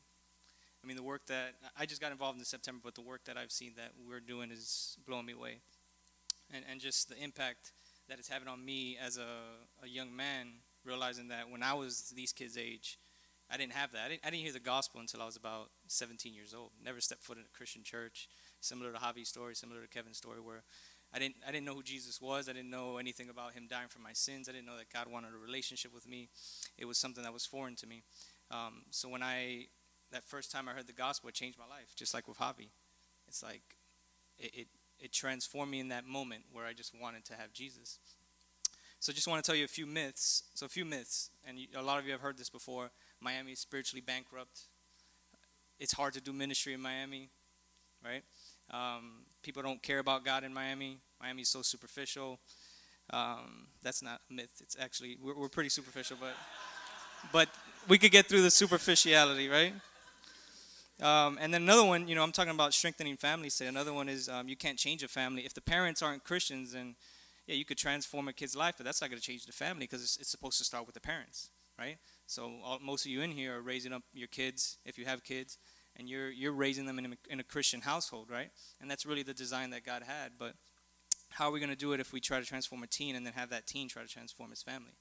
I 0.82 0.86
mean, 0.86 0.96
the 0.96 1.02
work 1.02 1.26
that 1.26 1.54
I 1.78 1.86
just 1.86 2.00
got 2.00 2.12
involved 2.12 2.38
in 2.38 2.44
September, 2.44 2.80
but 2.84 2.94
the 2.94 3.00
work 3.00 3.24
that 3.24 3.36
I've 3.36 3.52
seen 3.52 3.72
that 3.76 3.92
we're 4.06 4.20
doing 4.20 4.50
is 4.50 4.98
blowing 5.06 5.26
me 5.26 5.32
away, 5.32 5.60
and 6.52 6.64
and 6.70 6.80
just 6.80 7.08
the 7.08 7.22
impact 7.22 7.72
that 8.08 8.18
it's 8.18 8.28
having 8.28 8.48
on 8.48 8.64
me 8.64 8.98
as 9.02 9.16
a, 9.16 9.82
a 9.82 9.88
young 9.88 10.14
man, 10.14 10.48
realizing 10.84 11.28
that 11.28 11.50
when 11.50 11.62
I 11.62 11.74
was 11.74 12.12
these 12.14 12.32
kids' 12.32 12.56
age, 12.58 12.98
I 13.50 13.56
didn't 13.56 13.72
have 13.72 13.92
that. 13.92 14.06
I 14.06 14.08
didn't, 14.08 14.20
I 14.24 14.30
didn't 14.30 14.42
hear 14.42 14.52
the 14.52 14.60
gospel 14.60 15.00
until 15.00 15.22
I 15.22 15.26
was 15.26 15.36
about 15.36 15.70
17 15.88 16.34
years 16.34 16.54
old. 16.54 16.70
Never 16.82 17.00
stepped 17.00 17.22
foot 17.22 17.36
in 17.36 17.44
a 17.44 17.56
Christian 17.56 17.82
church. 17.82 18.28
Similar 18.60 18.92
to 18.92 18.98
Javi's 18.98 19.28
story, 19.28 19.54
similar 19.54 19.82
to 19.82 19.88
Kevin's 19.88 20.16
story, 20.16 20.40
where 20.40 20.62
I 21.12 21.18
didn't 21.18 21.36
I 21.46 21.52
didn't 21.52 21.66
know 21.66 21.74
who 21.74 21.82
Jesus 21.82 22.20
was. 22.20 22.48
I 22.48 22.52
didn't 22.52 22.70
know 22.70 22.96
anything 22.96 23.28
about 23.28 23.52
him 23.52 23.66
dying 23.68 23.88
for 23.88 24.00
my 24.00 24.12
sins. 24.12 24.48
I 24.48 24.52
didn't 24.52 24.66
know 24.66 24.76
that 24.78 24.90
God 24.92 25.12
wanted 25.12 25.34
a 25.34 25.38
relationship 25.38 25.94
with 25.94 26.08
me. 26.08 26.28
It 26.78 26.86
was 26.86 26.98
something 26.98 27.22
that 27.22 27.32
was 27.32 27.46
foreign 27.46 27.76
to 27.76 27.86
me. 27.86 28.02
Um, 28.50 28.82
so 28.90 29.08
when 29.08 29.22
I 29.22 29.66
that 30.10 30.24
first 30.24 30.50
time 30.50 30.68
I 30.68 30.72
heard 30.72 30.86
the 30.86 30.92
gospel, 30.92 31.28
it 31.28 31.34
changed 31.34 31.58
my 31.58 31.66
life, 31.66 31.94
just 31.94 32.14
like 32.14 32.26
with 32.26 32.38
Javi. 32.38 32.70
It's 33.28 33.42
like 33.42 33.62
it, 34.38 34.54
it, 34.54 34.68
it 35.04 35.12
transformed 35.12 35.70
me 35.70 35.80
in 35.80 35.88
that 35.88 36.06
moment 36.06 36.44
where 36.50 36.64
I 36.64 36.72
just 36.72 36.98
wanted 36.98 37.26
to 37.26 37.34
have 37.34 37.52
Jesus. 37.52 37.98
So 39.00 39.12
just 39.12 39.28
want 39.28 39.44
to 39.44 39.46
tell 39.46 39.54
you 39.54 39.66
a 39.66 39.68
few 39.68 39.84
myths. 39.84 40.44
So 40.54 40.64
a 40.64 40.68
few 40.68 40.86
myths, 40.86 41.28
and 41.46 41.58
a 41.76 41.82
lot 41.82 41.98
of 41.98 42.06
you 42.06 42.12
have 42.12 42.22
heard 42.22 42.38
this 42.38 42.48
before. 42.48 42.90
Miami 43.20 43.52
is 43.52 43.58
spiritually 43.58 44.00
bankrupt. 44.00 44.62
It's 45.78 45.92
hard 45.92 46.14
to 46.14 46.22
do 46.22 46.32
ministry 46.32 46.72
in 46.72 46.80
Miami, 46.80 47.28
right? 48.02 48.22
Um, 48.70 49.26
people 49.42 49.62
don't 49.62 49.82
care 49.82 49.98
about 49.98 50.24
God 50.24 50.42
in 50.42 50.54
Miami. 50.54 51.00
Miami 51.20 51.42
is 51.42 51.50
so 51.50 51.60
superficial. 51.60 52.40
Um, 53.10 53.66
that's 53.82 54.02
not 54.02 54.22
a 54.30 54.32
myth. 54.32 54.62
It's 54.62 54.74
actually 54.80 55.18
we're, 55.22 55.38
we're 55.38 55.50
pretty 55.50 55.68
superficial, 55.68 56.16
but 56.18 56.34
but 57.30 57.50
we 57.88 57.98
could 57.98 58.10
get 58.10 58.24
through 58.24 58.40
the 58.40 58.50
superficiality, 58.50 59.50
right? 59.50 59.74
Um, 61.02 61.38
and 61.40 61.52
then 61.52 61.62
another 61.62 61.84
one, 61.84 62.06
you 62.06 62.14
know, 62.14 62.22
I'm 62.22 62.32
talking 62.32 62.54
about 62.54 62.72
strengthening 62.72 63.16
families. 63.16 63.54
Say 63.54 63.66
another 63.66 63.92
one 63.92 64.08
is 64.08 64.28
um, 64.28 64.48
you 64.48 64.56
can't 64.56 64.78
change 64.78 65.02
a 65.02 65.08
family 65.08 65.44
if 65.44 65.52
the 65.52 65.60
parents 65.60 66.02
aren't 66.02 66.22
Christians. 66.22 66.72
Then 66.72 66.94
yeah, 67.46 67.56
you 67.56 67.64
could 67.64 67.78
transform 67.78 68.28
a 68.28 68.32
kid's 68.32 68.56
life, 68.56 68.74
but 68.76 68.84
that's 68.84 69.00
not 69.00 69.10
going 69.10 69.20
to 69.20 69.26
change 69.26 69.46
the 69.46 69.52
family 69.52 69.84
because 69.84 70.02
it's, 70.02 70.16
it's, 70.18 70.30
supposed 70.30 70.58
to 70.58 70.64
start 70.64 70.86
with 70.86 70.94
the 70.94 71.00
parents, 71.00 71.50
right? 71.78 71.98
So 72.26 72.52
all, 72.64 72.78
most 72.80 73.04
of 73.04 73.10
you 73.10 73.22
in 73.22 73.32
here 73.32 73.58
are 73.58 73.60
raising 73.60 73.92
up 73.92 74.02
your 74.12 74.28
kids, 74.28 74.78
if 74.84 74.96
you 74.96 75.04
have 75.04 75.24
kids, 75.24 75.58
and 75.96 76.08
you're 76.08 76.30
you're 76.30 76.52
raising 76.52 76.86
them 76.86 76.98
in 76.98 77.06
a, 77.06 77.16
in 77.28 77.40
a 77.40 77.44
Christian 77.44 77.80
household, 77.80 78.30
right? 78.30 78.50
And 78.80 78.90
that's 78.90 79.04
really 79.04 79.22
the 79.22 79.34
design 79.34 79.70
that 79.70 79.84
God 79.84 80.02
had. 80.02 80.32
But 80.38 80.54
how 81.30 81.48
are 81.48 81.52
we 81.52 81.60
going 81.60 81.70
to 81.70 81.76
do 81.76 81.92
it 81.92 82.00
if 82.00 82.12
we 82.12 82.20
try 82.20 82.38
to 82.38 82.46
transform 82.46 82.82
a 82.82 82.86
teen 82.86 83.16
and 83.16 83.26
then 83.26 83.32
have 83.34 83.50
that 83.50 83.66
teen 83.66 83.88
try 83.88 84.02
to 84.02 84.08
transform 84.08 84.50
his 84.50 84.62
family? 84.62 84.94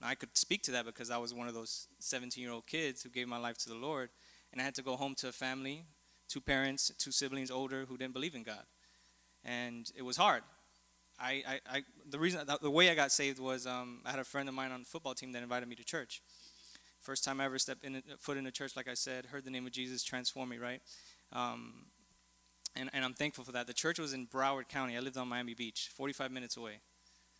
Now 0.00 0.08
I 0.08 0.14
could 0.14 0.36
speak 0.36 0.62
to 0.64 0.70
that 0.72 0.84
because 0.84 1.10
I 1.10 1.18
was 1.18 1.32
one 1.32 1.48
of 1.48 1.54
those 1.54 1.88
17-year-old 2.00 2.66
kids 2.66 3.02
who 3.02 3.08
gave 3.08 3.28
my 3.28 3.38
life 3.38 3.56
to 3.58 3.68
the 3.68 3.74
Lord, 3.74 4.10
and 4.52 4.60
I 4.60 4.64
had 4.64 4.74
to 4.76 4.82
go 4.82 4.96
home 4.96 5.14
to 5.16 5.28
a 5.28 5.32
family, 5.32 5.84
two 6.28 6.40
parents, 6.40 6.92
two 6.98 7.10
siblings 7.10 7.50
older 7.50 7.86
who 7.88 7.96
didn't 7.96 8.12
believe 8.12 8.34
in 8.34 8.42
God, 8.42 8.64
and 9.44 9.90
it 9.96 10.02
was 10.02 10.16
hard. 10.16 10.42
I, 11.20 11.42
I, 11.46 11.60
I 11.70 11.82
the 12.08 12.18
reason 12.18 12.46
the 12.60 12.70
way 12.70 12.90
I 12.90 12.94
got 12.94 13.12
saved 13.12 13.38
was 13.38 13.66
um, 13.66 14.00
I 14.04 14.10
had 14.10 14.18
a 14.18 14.24
friend 14.24 14.48
of 14.48 14.54
mine 14.54 14.72
on 14.72 14.80
the 14.80 14.86
football 14.86 15.14
team 15.14 15.32
that 15.32 15.42
invited 15.42 15.68
me 15.68 15.76
to 15.76 15.84
church. 15.84 16.22
First 17.00 17.24
time 17.24 17.40
I 17.40 17.46
ever 17.46 17.58
stepped 17.58 17.84
in 17.84 18.00
foot 18.18 18.36
in 18.36 18.46
a 18.46 18.50
church, 18.50 18.76
like 18.76 18.88
I 18.88 18.94
said, 18.94 19.26
heard 19.26 19.44
the 19.44 19.50
name 19.50 19.66
of 19.66 19.72
Jesus 19.72 20.04
transform 20.04 20.48
me, 20.50 20.58
right? 20.58 20.80
Um, 21.32 21.86
and, 22.76 22.90
and 22.92 23.04
I'm 23.04 23.14
thankful 23.14 23.44
for 23.44 23.52
that. 23.52 23.66
The 23.66 23.74
church 23.74 23.98
was 23.98 24.12
in 24.12 24.26
Broward 24.26 24.68
County. 24.68 24.96
I 24.96 25.00
lived 25.00 25.16
on 25.16 25.28
Miami 25.28 25.54
Beach, 25.54 25.90
45 25.94 26.30
minutes 26.30 26.56
away. 26.56 26.80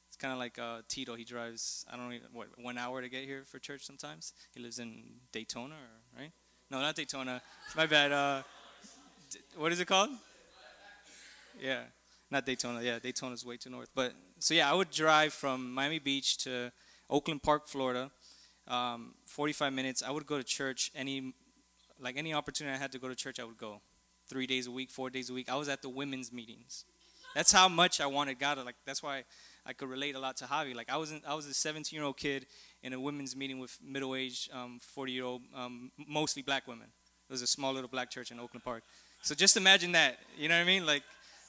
It's 0.08 0.16
kind 0.16 0.32
of 0.32 0.38
like 0.38 0.58
uh, 0.58 0.82
Tito. 0.88 1.14
He 1.14 1.24
drives, 1.24 1.86
I 1.90 1.96
don't 1.96 2.10
know, 2.10 2.16
what, 2.32 2.48
one 2.58 2.76
hour 2.76 3.00
to 3.00 3.08
get 3.08 3.24
here 3.24 3.44
for 3.46 3.58
church 3.58 3.86
sometimes. 3.86 4.34
He 4.54 4.60
lives 4.60 4.78
in 4.78 5.04
Daytona, 5.32 5.74
or, 5.74 6.20
right? 6.20 6.32
No, 6.72 6.80
not 6.80 6.94
Daytona. 6.94 7.42
My 7.76 7.84
bad. 7.84 8.12
Uh, 8.12 8.42
what 9.58 9.72
is 9.72 9.80
it 9.80 9.84
called? 9.84 10.08
Yeah, 11.60 11.82
not 12.30 12.46
Daytona. 12.46 12.80
Yeah, 12.80 12.98
Daytona's 12.98 13.44
way 13.44 13.58
too 13.58 13.68
north. 13.68 13.90
But 13.94 14.14
so 14.38 14.54
yeah, 14.54 14.70
I 14.70 14.72
would 14.72 14.90
drive 14.90 15.34
from 15.34 15.70
Miami 15.70 15.98
Beach 15.98 16.38
to 16.44 16.72
Oakland 17.10 17.42
Park, 17.42 17.68
Florida. 17.68 18.10
Um, 18.66 19.12
45 19.26 19.70
minutes. 19.70 20.02
I 20.02 20.10
would 20.10 20.24
go 20.24 20.38
to 20.38 20.42
church 20.42 20.90
any, 20.94 21.34
like 22.00 22.16
any 22.16 22.32
opportunity 22.32 22.74
I 22.74 22.78
had 22.78 22.92
to 22.92 22.98
go 22.98 23.06
to 23.06 23.14
church, 23.14 23.38
I 23.38 23.44
would 23.44 23.58
go. 23.58 23.82
Three 24.26 24.46
days 24.46 24.66
a 24.66 24.70
week, 24.70 24.90
four 24.90 25.10
days 25.10 25.28
a 25.28 25.34
week. 25.34 25.50
I 25.50 25.56
was 25.56 25.68
at 25.68 25.82
the 25.82 25.90
women's 25.90 26.32
meetings. 26.32 26.86
That's 27.34 27.52
how 27.52 27.68
much 27.68 28.00
I 28.00 28.06
wanted 28.06 28.38
God. 28.38 28.56
Like 28.64 28.76
that's 28.86 29.02
why 29.02 29.24
I 29.64 29.72
could 29.72 29.88
relate 29.88 30.14
a 30.14 30.18
lot 30.18 30.36
to 30.38 30.44
Javi. 30.44 30.74
Like 30.74 30.90
I 30.90 30.96
was, 30.96 31.12
in, 31.12 31.20
I 31.26 31.34
was 31.34 31.46
a 31.46 31.54
17 31.54 31.96
year 31.96 32.04
old 32.04 32.16
kid 32.16 32.46
in 32.82 32.92
a 32.92 33.00
women's 33.00 33.36
meeting 33.36 33.58
with 33.58 33.78
middle 33.82 34.14
aged, 34.14 34.50
40 34.50 35.12
um, 35.12 35.14
year 35.14 35.24
old, 35.24 35.42
um, 35.54 35.92
mostly 36.08 36.42
black 36.42 36.66
women. 36.66 36.88
It 37.28 37.32
was 37.32 37.42
a 37.42 37.46
small 37.46 37.72
little 37.72 37.88
black 37.88 38.10
church 38.10 38.30
in 38.30 38.40
Oakland 38.40 38.64
Park. 38.64 38.82
So 39.22 39.34
just 39.34 39.56
imagine 39.56 39.92
that. 39.92 40.18
You 40.36 40.48
know 40.48 40.56
what 40.56 40.62
I 40.62 40.66
mean? 40.66 40.84
Like 40.84 41.02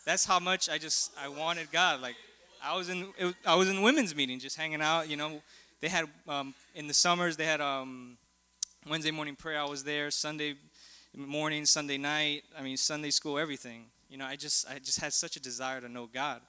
that's 0.05 0.25
how 0.25 0.39
much 0.39 0.69
I 0.69 0.77
just 0.77 1.11
I 1.21 1.27
wanted 1.27 1.71
God. 1.71 2.01
Like 2.01 2.15
I 2.63 2.77
was 2.77 2.89
in 2.89 3.07
it, 3.17 3.35
I 3.45 3.55
was 3.55 3.67
in 3.67 3.81
women's 3.81 4.15
meeting, 4.15 4.39
just 4.39 4.55
hanging 4.57 4.81
out. 4.81 5.09
You 5.09 5.17
know, 5.17 5.41
they 5.81 5.89
had 5.89 6.05
um, 6.27 6.53
in 6.75 6.87
the 6.87 6.93
summers 6.93 7.35
they 7.35 7.45
had 7.45 7.61
um, 7.61 8.17
Wednesday 8.87 9.11
morning 9.11 9.35
prayer. 9.35 9.59
I 9.59 9.65
was 9.65 9.83
there 9.83 10.11
Sunday 10.11 10.55
morning, 11.15 11.65
Sunday 11.65 11.97
night. 11.97 12.43
I 12.57 12.61
mean 12.61 12.77
Sunday 12.77 13.09
school, 13.09 13.39
everything. 13.39 13.85
You 14.07 14.17
know, 14.17 14.25
I 14.25 14.35
just 14.35 14.69
I 14.69 14.77
just 14.77 14.99
had 14.99 15.13
such 15.13 15.35
a 15.35 15.41
desire 15.41 15.81
to 15.81 15.89
know 15.89 16.07
God. 16.11 16.41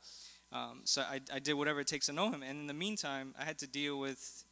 Um, 0.54 0.82
so 0.84 1.02
I, 1.02 1.20
I 1.34 1.40
did 1.40 1.54
whatever 1.54 1.80
it 1.80 1.88
takes 1.88 2.06
to 2.06 2.12
know 2.12 2.30
Him. 2.30 2.42
And 2.42 2.60
in 2.60 2.66
the 2.68 2.74
meantime, 2.74 3.34
I 3.38 3.44
had 3.44 3.58
to 3.58 3.66
deal 3.66 3.98
with 3.98 4.44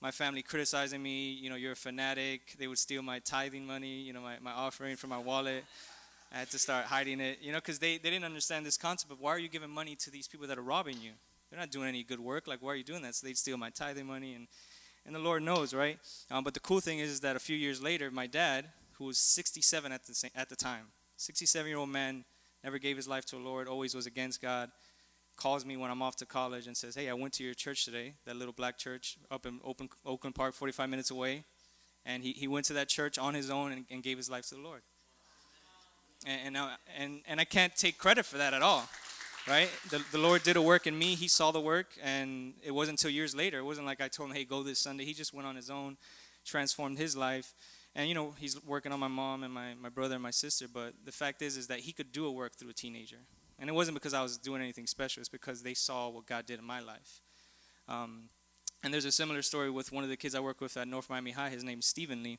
my 0.00 0.10
family 0.10 0.40
criticizing 0.40 1.02
me. 1.02 1.30
You 1.32 1.50
know, 1.50 1.56
you're 1.56 1.72
a 1.72 1.76
fanatic. 1.76 2.56
They 2.58 2.66
would 2.66 2.78
steal 2.78 3.02
my 3.02 3.18
tithing 3.18 3.66
money. 3.66 4.00
You 4.00 4.14
know, 4.14 4.22
my, 4.22 4.36
my 4.40 4.52
offering 4.52 4.96
from 4.96 5.10
my 5.10 5.18
wallet. 5.18 5.64
I 6.32 6.38
had 6.38 6.50
to 6.50 6.58
start 6.58 6.86
hiding 6.86 7.20
it, 7.20 7.38
you 7.40 7.52
know, 7.52 7.58
because 7.58 7.78
they, 7.78 7.98
they 7.98 8.10
didn't 8.10 8.24
understand 8.24 8.66
this 8.66 8.76
concept 8.76 9.12
of 9.12 9.20
why 9.20 9.30
are 9.30 9.38
you 9.38 9.48
giving 9.48 9.70
money 9.70 9.94
to 9.96 10.10
these 10.10 10.26
people 10.26 10.46
that 10.48 10.58
are 10.58 10.62
robbing 10.62 10.96
you? 11.00 11.12
They're 11.50 11.60
not 11.60 11.70
doing 11.70 11.88
any 11.88 12.02
good 12.02 12.18
work. 12.18 12.48
Like, 12.48 12.60
why 12.60 12.72
are 12.72 12.76
you 12.76 12.82
doing 12.82 13.02
that? 13.02 13.14
So 13.14 13.26
they'd 13.26 13.38
steal 13.38 13.56
my 13.56 13.70
tithing 13.70 14.06
money, 14.06 14.34
and, 14.34 14.48
and 15.06 15.14
the 15.14 15.20
Lord 15.20 15.42
knows, 15.44 15.72
right? 15.72 15.98
Um, 16.30 16.42
but 16.42 16.54
the 16.54 16.60
cool 16.60 16.80
thing 16.80 16.98
is, 16.98 17.10
is 17.10 17.20
that 17.20 17.36
a 17.36 17.38
few 17.38 17.56
years 17.56 17.80
later, 17.80 18.10
my 18.10 18.26
dad, 18.26 18.66
who 18.94 19.04
was 19.04 19.18
67 19.18 19.92
at 19.92 20.04
the, 20.04 20.30
at 20.34 20.48
the 20.48 20.56
time, 20.56 20.86
67 21.16 21.68
year 21.68 21.78
old 21.78 21.90
man, 21.90 22.24
never 22.64 22.78
gave 22.78 22.96
his 22.96 23.06
life 23.06 23.24
to 23.26 23.36
the 23.36 23.42
Lord, 23.42 23.68
always 23.68 23.94
was 23.94 24.06
against 24.06 24.42
God, 24.42 24.70
calls 25.36 25.64
me 25.64 25.76
when 25.76 25.90
I'm 25.90 26.02
off 26.02 26.16
to 26.16 26.26
college 26.26 26.66
and 26.66 26.76
says, 26.76 26.94
Hey, 26.94 27.08
I 27.08 27.14
went 27.14 27.34
to 27.34 27.44
your 27.44 27.54
church 27.54 27.84
today, 27.84 28.14
that 28.24 28.36
little 28.36 28.54
black 28.54 28.78
church 28.78 29.16
up 29.30 29.46
in 29.46 29.60
Open, 29.64 29.88
Oakland 30.04 30.34
Park, 30.34 30.54
45 30.54 30.88
minutes 30.88 31.10
away. 31.10 31.44
And 32.04 32.22
he, 32.22 32.32
he 32.32 32.46
went 32.46 32.66
to 32.66 32.72
that 32.74 32.88
church 32.88 33.18
on 33.18 33.34
his 33.34 33.50
own 33.50 33.72
and, 33.72 33.84
and 33.90 34.02
gave 34.02 34.16
his 34.16 34.30
life 34.30 34.46
to 34.48 34.54
the 34.54 34.60
Lord 34.60 34.82
and, 36.24 36.56
and, 36.56 36.70
and, 36.96 37.20
and 37.26 37.40
I 37.40 37.44
can't 37.44 37.74
take 37.76 37.98
credit 37.98 38.24
for 38.24 38.38
that 38.38 38.54
at 38.54 38.62
all, 38.62 38.88
right? 39.48 39.68
The, 39.90 40.02
the 40.12 40.18
Lord 40.18 40.42
did 40.42 40.56
a 40.56 40.62
work 40.62 40.86
in 40.86 40.98
me. 40.98 41.14
He 41.14 41.28
saw 41.28 41.50
the 41.50 41.60
work, 41.60 41.88
and 42.02 42.54
it 42.62 42.72
wasn't 42.72 42.98
until 42.98 43.10
years 43.10 43.34
later. 43.34 43.58
It 43.58 43.64
wasn't 43.64 43.86
like 43.86 44.00
I 44.00 44.08
told 44.08 44.30
him, 44.30 44.36
hey, 44.36 44.44
go 44.44 44.62
this 44.62 44.78
Sunday. 44.78 45.04
He 45.04 45.14
just 45.14 45.34
went 45.34 45.46
on 45.46 45.56
his 45.56 45.70
own, 45.70 45.96
transformed 46.44 46.98
his 46.98 47.16
life. 47.16 47.54
And, 47.94 48.08
you 48.08 48.14
know, 48.14 48.34
he's 48.38 48.62
working 48.64 48.92
on 48.92 49.00
my 49.00 49.08
mom 49.08 49.42
and 49.42 49.52
my, 49.52 49.74
my 49.80 49.88
brother 49.88 50.14
and 50.14 50.22
my 50.22 50.30
sister. 50.30 50.66
But 50.72 50.94
the 51.04 51.12
fact 51.12 51.42
is, 51.42 51.56
is 51.56 51.66
that 51.68 51.80
he 51.80 51.92
could 51.92 52.12
do 52.12 52.26
a 52.26 52.30
work 52.30 52.54
through 52.54 52.70
a 52.70 52.74
teenager. 52.74 53.18
And 53.58 53.70
it 53.70 53.72
wasn't 53.72 53.94
because 53.94 54.14
I 54.14 54.22
was 54.22 54.36
doing 54.36 54.60
anything 54.60 54.86
special. 54.86 55.20
It's 55.20 55.28
because 55.28 55.62
they 55.62 55.74
saw 55.74 56.08
what 56.08 56.26
God 56.26 56.46
did 56.46 56.58
in 56.58 56.64
my 56.64 56.80
life. 56.80 57.20
Um, 57.88 58.28
and 58.84 58.92
there's 58.92 59.04
a 59.04 59.12
similar 59.12 59.42
story 59.42 59.70
with 59.70 59.92
one 59.92 60.04
of 60.04 60.10
the 60.10 60.16
kids 60.16 60.34
I 60.34 60.40
work 60.40 60.60
with 60.60 60.76
at 60.76 60.86
North 60.88 61.08
Miami 61.08 61.30
High. 61.30 61.48
His 61.48 61.64
name's 61.64 61.86
Stephen 61.86 62.22
Lee. 62.22 62.38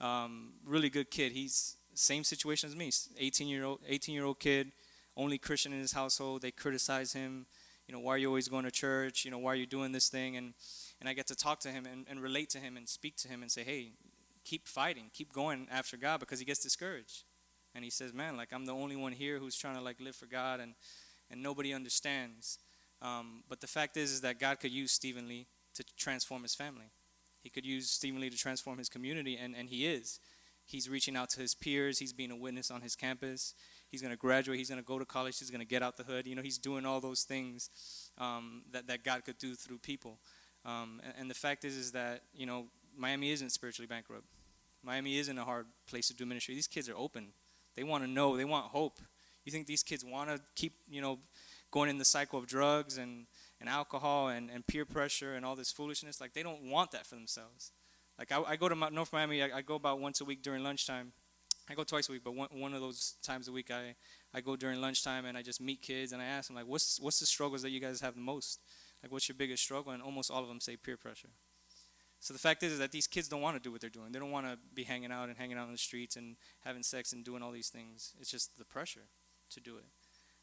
Um, 0.00 0.54
really 0.64 0.90
good 0.90 1.10
kid. 1.10 1.32
He's 1.32 1.76
same 1.94 2.24
situation 2.24 2.68
as 2.68 2.76
me. 2.76 2.90
18 3.18 3.48
year 3.48 3.64
old 3.64 3.80
18 3.86 4.14
year 4.14 4.24
old 4.24 4.40
kid, 4.40 4.72
only 5.16 5.38
Christian 5.38 5.72
in 5.72 5.80
his 5.80 5.92
household. 5.92 6.42
They 6.42 6.50
criticize 6.50 7.12
him. 7.12 7.46
You 7.86 7.94
know, 7.94 8.00
why 8.00 8.14
are 8.14 8.18
you 8.18 8.28
always 8.28 8.48
going 8.48 8.64
to 8.64 8.70
church? 8.70 9.24
You 9.24 9.30
know, 9.30 9.38
why 9.38 9.52
are 9.52 9.56
you 9.56 9.66
doing 9.66 9.92
this 9.92 10.08
thing? 10.08 10.36
And 10.36 10.54
and 11.00 11.08
I 11.08 11.12
get 11.12 11.26
to 11.28 11.36
talk 11.36 11.60
to 11.60 11.68
him 11.68 11.86
and, 11.86 12.06
and 12.08 12.20
relate 12.20 12.50
to 12.50 12.58
him 12.58 12.76
and 12.76 12.88
speak 12.88 13.16
to 13.16 13.28
him 13.28 13.42
and 13.42 13.50
say, 13.50 13.62
hey, 13.62 13.92
keep 14.44 14.66
fighting, 14.66 15.10
keep 15.12 15.32
going 15.32 15.66
after 15.70 15.96
God 15.96 16.20
because 16.20 16.38
he 16.38 16.44
gets 16.44 16.62
discouraged. 16.62 17.24
And 17.74 17.84
he 17.84 17.90
says, 17.90 18.12
man, 18.12 18.36
like 18.36 18.52
I'm 18.52 18.66
the 18.66 18.74
only 18.74 18.96
one 18.96 19.12
here 19.12 19.38
who's 19.38 19.56
trying 19.56 19.74
to 19.74 19.80
like 19.80 20.00
live 20.00 20.16
for 20.16 20.26
God 20.26 20.60
and 20.60 20.74
and 21.30 21.42
nobody 21.42 21.72
understands. 21.72 22.58
Um, 23.02 23.42
but 23.48 23.60
the 23.60 23.66
fact 23.66 23.96
is, 23.96 24.12
is 24.12 24.20
that 24.22 24.38
God 24.38 24.60
could 24.60 24.70
use 24.70 24.92
Stephen 24.92 25.28
Lee 25.28 25.46
to 25.74 25.84
transform 25.96 26.42
his 26.42 26.54
family. 26.54 26.90
He 27.42 27.50
could 27.50 27.66
use 27.66 27.90
Stephen 27.90 28.20
Lee 28.20 28.30
to 28.30 28.36
transform 28.36 28.78
his 28.78 28.88
community, 28.88 29.36
and, 29.36 29.54
and 29.54 29.68
he 29.68 29.86
is. 29.86 30.20
He's 30.64 30.88
reaching 30.88 31.14
out 31.14 31.28
to 31.30 31.40
his 31.40 31.54
peers. 31.54 31.98
He's 31.98 32.14
being 32.14 32.30
a 32.30 32.36
witness 32.36 32.70
on 32.70 32.80
his 32.80 32.96
campus. 32.96 33.54
He's 33.90 34.00
going 34.00 34.12
to 34.12 34.16
graduate. 34.16 34.58
He's 34.58 34.70
going 34.70 34.80
to 34.80 34.86
go 34.86 34.98
to 34.98 35.04
college. 35.04 35.38
He's 35.38 35.50
going 35.50 35.60
to 35.60 35.66
get 35.66 35.82
out 35.82 35.98
the 35.98 36.04
hood. 36.04 36.26
You 36.26 36.34
know, 36.34 36.42
he's 36.42 36.56
doing 36.56 36.86
all 36.86 37.00
those 37.00 37.24
things 37.24 37.68
um, 38.16 38.62
that, 38.72 38.86
that 38.86 39.04
God 39.04 39.24
could 39.26 39.36
do 39.36 39.54
through 39.54 39.78
people. 39.78 40.18
Um, 40.64 41.02
and, 41.04 41.12
and, 41.18 41.30
the 41.30 41.34
fact 41.34 41.66
is, 41.66 41.76
is 41.76 41.92
that, 41.92 42.22
you 42.34 42.46
know, 42.46 42.68
Miami 42.96 43.30
isn't 43.32 43.50
spiritually 43.50 43.86
bankrupt. 43.86 44.24
Miami 44.82 45.18
isn't 45.18 45.36
a 45.36 45.44
hard 45.44 45.66
place 45.86 46.08
to 46.08 46.14
do 46.14 46.24
ministry. 46.24 46.54
These 46.54 46.68
kids 46.68 46.88
are 46.88 46.96
open. 46.96 47.28
They 47.76 47.84
want 47.84 48.04
to 48.04 48.10
know. 48.10 48.36
They 48.36 48.44
want 48.44 48.66
hope. 48.66 48.98
You 49.44 49.52
think 49.52 49.66
these 49.66 49.82
kids 49.82 50.04
want 50.04 50.30
to 50.30 50.40
keep, 50.54 50.74
you 50.88 51.00
know, 51.00 51.18
going 51.70 51.90
in 51.90 51.98
the 51.98 52.04
cycle 52.04 52.38
of 52.38 52.46
drugs 52.46 52.98
and, 52.98 53.26
and 53.60 53.68
alcohol 53.68 54.28
and, 54.28 54.50
and 54.50 54.66
peer 54.66 54.84
pressure 54.84 55.34
and 55.34 55.44
all 55.44 55.56
this 55.56 55.70
foolishness? 55.70 56.20
Like, 56.20 56.32
they 56.32 56.42
don't 56.42 56.62
want 56.62 56.92
that 56.92 57.06
for 57.06 57.14
themselves. 57.14 57.72
Like 58.18 58.32
I, 58.32 58.42
I 58.42 58.56
go 58.56 58.68
to 58.68 58.74
North 58.74 59.12
Miami. 59.12 59.42
I, 59.42 59.58
I, 59.58 59.62
go 59.62 59.74
about 59.74 60.00
once 60.00 60.20
a 60.20 60.24
week 60.24 60.42
during 60.42 60.62
lunchtime. 60.62 61.12
I 61.68 61.74
go 61.74 61.82
twice 61.82 62.08
a 62.08 62.12
week, 62.12 62.22
but 62.22 62.34
one, 62.34 62.48
one 62.52 62.74
of 62.74 62.80
those 62.80 63.14
times 63.22 63.48
a 63.48 63.52
week, 63.52 63.70
I, 63.70 63.94
I 64.34 64.40
go 64.40 64.54
during 64.54 64.80
lunchtime 64.80 65.24
and 65.24 65.36
I 65.36 65.42
just 65.42 65.60
meet 65.60 65.80
kids 65.80 66.12
and 66.12 66.20
I 66.20 66.26
ask 66.26 66.48
them 66.48 66.56
like, 66.56 66.66
what's 66.66 67.00
what's 67.00 67.20
the 67.20 67.26
struggles 67.26 67.62
that 67.62 67.70
you 67.70 67.80
guys 67.80 68.00
have 68.02 68.14
the 68.14 68.20
most? 68.20 68.60
Like, 69.02 69.10
what's 69.10 69.28
your 69.28 69.36
biggest 69.36 69.62
struggle? 69.62 69.92
And 69.92 70.02
almost 70.02 70.30
all 70.30 70.42
of 70.42 70.48
them 70.48 70.60
say 70.60 70.76
peer 70.76 70.96
pressure. 70.96 71.30
So 72.24 72.32
the 72.32 72.40
fact 72.40 72.62
is, 72.62 72.72
is 72.72 72.78
that 72.78 72.90
these 72.90 73.06
kids 73.06 73.28
don't 73.28 73.42
want 73.42 73.54
to 73.54 73.62
do 73.62 73.70
what 73.70 73.82
they're 73.82 73.90
doing. 73.90 74.10
They 74.10 74.18
don't 74.18 74.30
want 74.30 74.46
to 74.46 74.56
be 74.74 74.84
hanging 74.84 75.12
out 75.12 75.28
and 75.28 75.36
hanging 75.36 75.58
out 75.58 75.66
on 75.66 75.72
the 75.72 75.76
streets 75.76 76.16
and 76.16 76.36
having 76.64 76.82
sex 76.82 77.12
and 77.12 77.22
doing 77.22 77.42
all 77.42 77.50
these 77.50 77.68
things. 77.68 78.14
It's 78.18 78.30
just 78.30 78.56
the 78.56 78.64
pressure 78.64 79.08
to 79.50 79.60
do 79.60 79.76
it. 79.76 79.84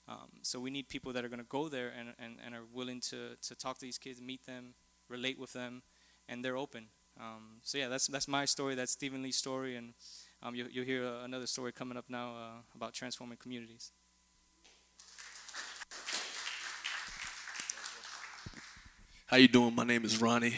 Um, 0.07 0.29
so 0.43 0.59
we 0.59 0.69
need 0.69 0.89
people 0.89 1.11
that 1.13 1.25
are 1.25 1.27
going 1.27 1.39
to 1.39 1.45
go 1.49 1.69
there 1.69 1.91
and, 1.99 2.09
and, 2.19 2.35
and 2.45 2.53
are 2.53 2.65
willing 2.71 3.01
to, 3.09 3.35
to 3.47 3.55
talk 3.55 3.79
to 3.79 3.81
these 3.81 3.97
kids, 3.97 4.21
meet 4.21 4.45
them, 4.45 4.75
relate 5.09 5.39
with 5.39 5.53
them, 5.53 5.81
and 6.29 6.45
they're 6.45 6.55
open. 6.55 6.85
Um, 7.19 7.61
so 7.63 7.79
yeah, 7.79 7.87
that's 7.87 8.05
that's 8.05 8.27
my 8.27 8.45
story. 8.45 8.75
That's 8.75 8.91
Stephen 8.91 9.23
Lee's 9.23 9.37
story, 9.37 9.75
and 9.75 9.95
um, 10.43 10.53
you, 10.53 10.65
will 10.65 10.85
hear 10.85 11.03
uh, 11.03 11.23
another 11.23 11.47
story 11.47 11.71
coming 11.71 11.97
up 11.97 12.05
now 12.07 12.35
uh, 12.35 12.75
about 12.75 12.93
transforming 12.93 13.37
communities. 13.37 13.91
How 19.25 19.37
you 19.37 19.47
doing? 19.47 19.73
My 19.73 19.83
name 19.83 20.05
is 20.05 20.21
Ronnie. 20.21 20.57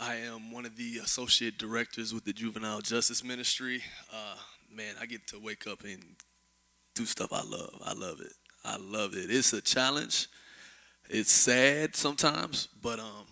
I 0.00 0.14
am 0.16 0.52
one 0.52 0.64
of 0.64 0.76
the 0.76 0.98
associate 0.98 1.58
directors 1.58 2.14
with 2.14 2.24
the 2.24 2.32
Juvenile 2.32 2.80
Justice 2.80 3.24
Ministry. 3.24 3.82
Uh, 4.12 4.36
man, 4.72 4.94
I 5.00 5.06
get 5.06 5.26
to 5.28 5.40
wake 5.40 5.66
up 5.66 5.82
and 5.82 6.14
do 6.94 7.04
stuff 7.04 7.32
I 7.32 7.42
love. 7.42 7.82
I 7.84 7.94
love 7.94 8.20
it. 8.20 8.32
I 8.64 8.76
love 8.76 9.14
it. 9.14 9.28
It's 9.28 9.52
a 9.52 9.60
challenge. 9.60 10.28
It's 11.10 11.32
sad 11.32 11.96
sometimes, 11.96 12.68
but 12.80 13.00
um, 13.00 13.26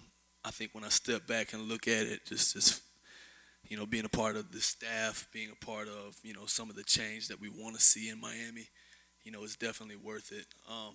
I 0.44 0.50
think 0.50 0.74
when 0.74 0.82
I 0.82 0.88
step 0.88 1.28
back 1.28 1.52
and 1.52 1.68
look 1.68 1.86
at 1.86 2.06
it, 2.06 2.26
just 2.26 2.54
just 2.54 2.82
you 3.68 3.76
know, 3.76 3.86
being 3.86 4.04
a 4.04 4.08
part 4.08 4.36
of 4.36 4.50
the 4.50 4.60
staff, 4.60 5.28
being 5.32 5.50
a 5.50 5.64
part 5.64 5.86
of 5.86 6.16
you 6.24 6.34
know 6.34 6.46
some 6.46 6.68
of 6.68 6.74
the 6.74 6.84
change 6.84 7.28
that 7.28 7.40
we 7.40 7.48
want 7.48 7.76
to 7.76 7.82
see 7.82 8.08
in 8.08 8.20
Miami, 8.20 8.68
you 9.22 9.30
know, 9.30 9.44
it's 9.44 9.56
definitely 9.56 9.96
worth 9.96 10.32
it. 10.32 10.46
Um, 10.68 10.94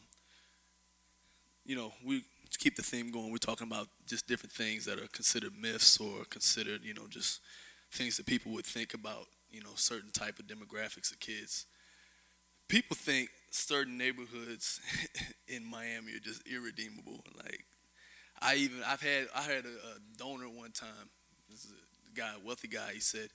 you 1.63 1.75
know, 1.77 1.93
we 2.05 2.23
keep 2.57 2.75
the 2.75 2.83
theme 2.83 3.11
going. 3.11 3.31
We're 3.31 3.37
talking 3.37 3.67
about 3.67 3.87
just 4.07 4.27
different 4.27 4.51
things 4.51 4.85
that 4.85 4.99
are 4.99 5.07
considered 5.07 5.53
myths 5.59 5.99
or 5.99 6.25
considered, 6.25 6.81
you 6.83 6.93
know, 6.93 7.07
just 7.09 7.41
things 7.91 8.17
that 8.17 8.25
people 8.25 8.51
would 8.53 8.65
think 8.65 8.93
about, 8.93 9.25
you 9.49 9.61
know, 9.61 9.71
certain 9.75 10.11
type 10.11 10.39
of 10.39 10.47
demographics 10.47 11.11
of 11.11 11.19
kids. 11.19 11.65
People 12.67 12.95
think 12.95 13.29
certain 13.49 13.97
neighborhoods 13.97 14.79
in 15.47 15.65
Miami 15.65 16.13
are 16.13 16.19
just 16.19 16.41
irredeemable. 16.47 17.23
Like, 17.37 17.65
I 18.41 18.55
even 18.55 18.79
I've 18.87 19.01
had 19.01 19.27
I 19.35 19.41
had 19.41 19.65
a, 19.65 19.69
a 19.69 20.17
donor 20.17 20.47
one 20.47 20.71
time. 20.71 21.09
This 21.49 21.65
is 21.65 21.71
a 21.71 22.17
guy, 22.17 22.31
wealthy 22.45 22.67
guy. 22.67 22.91
He 22.93 22.99
said, 22.99 23.27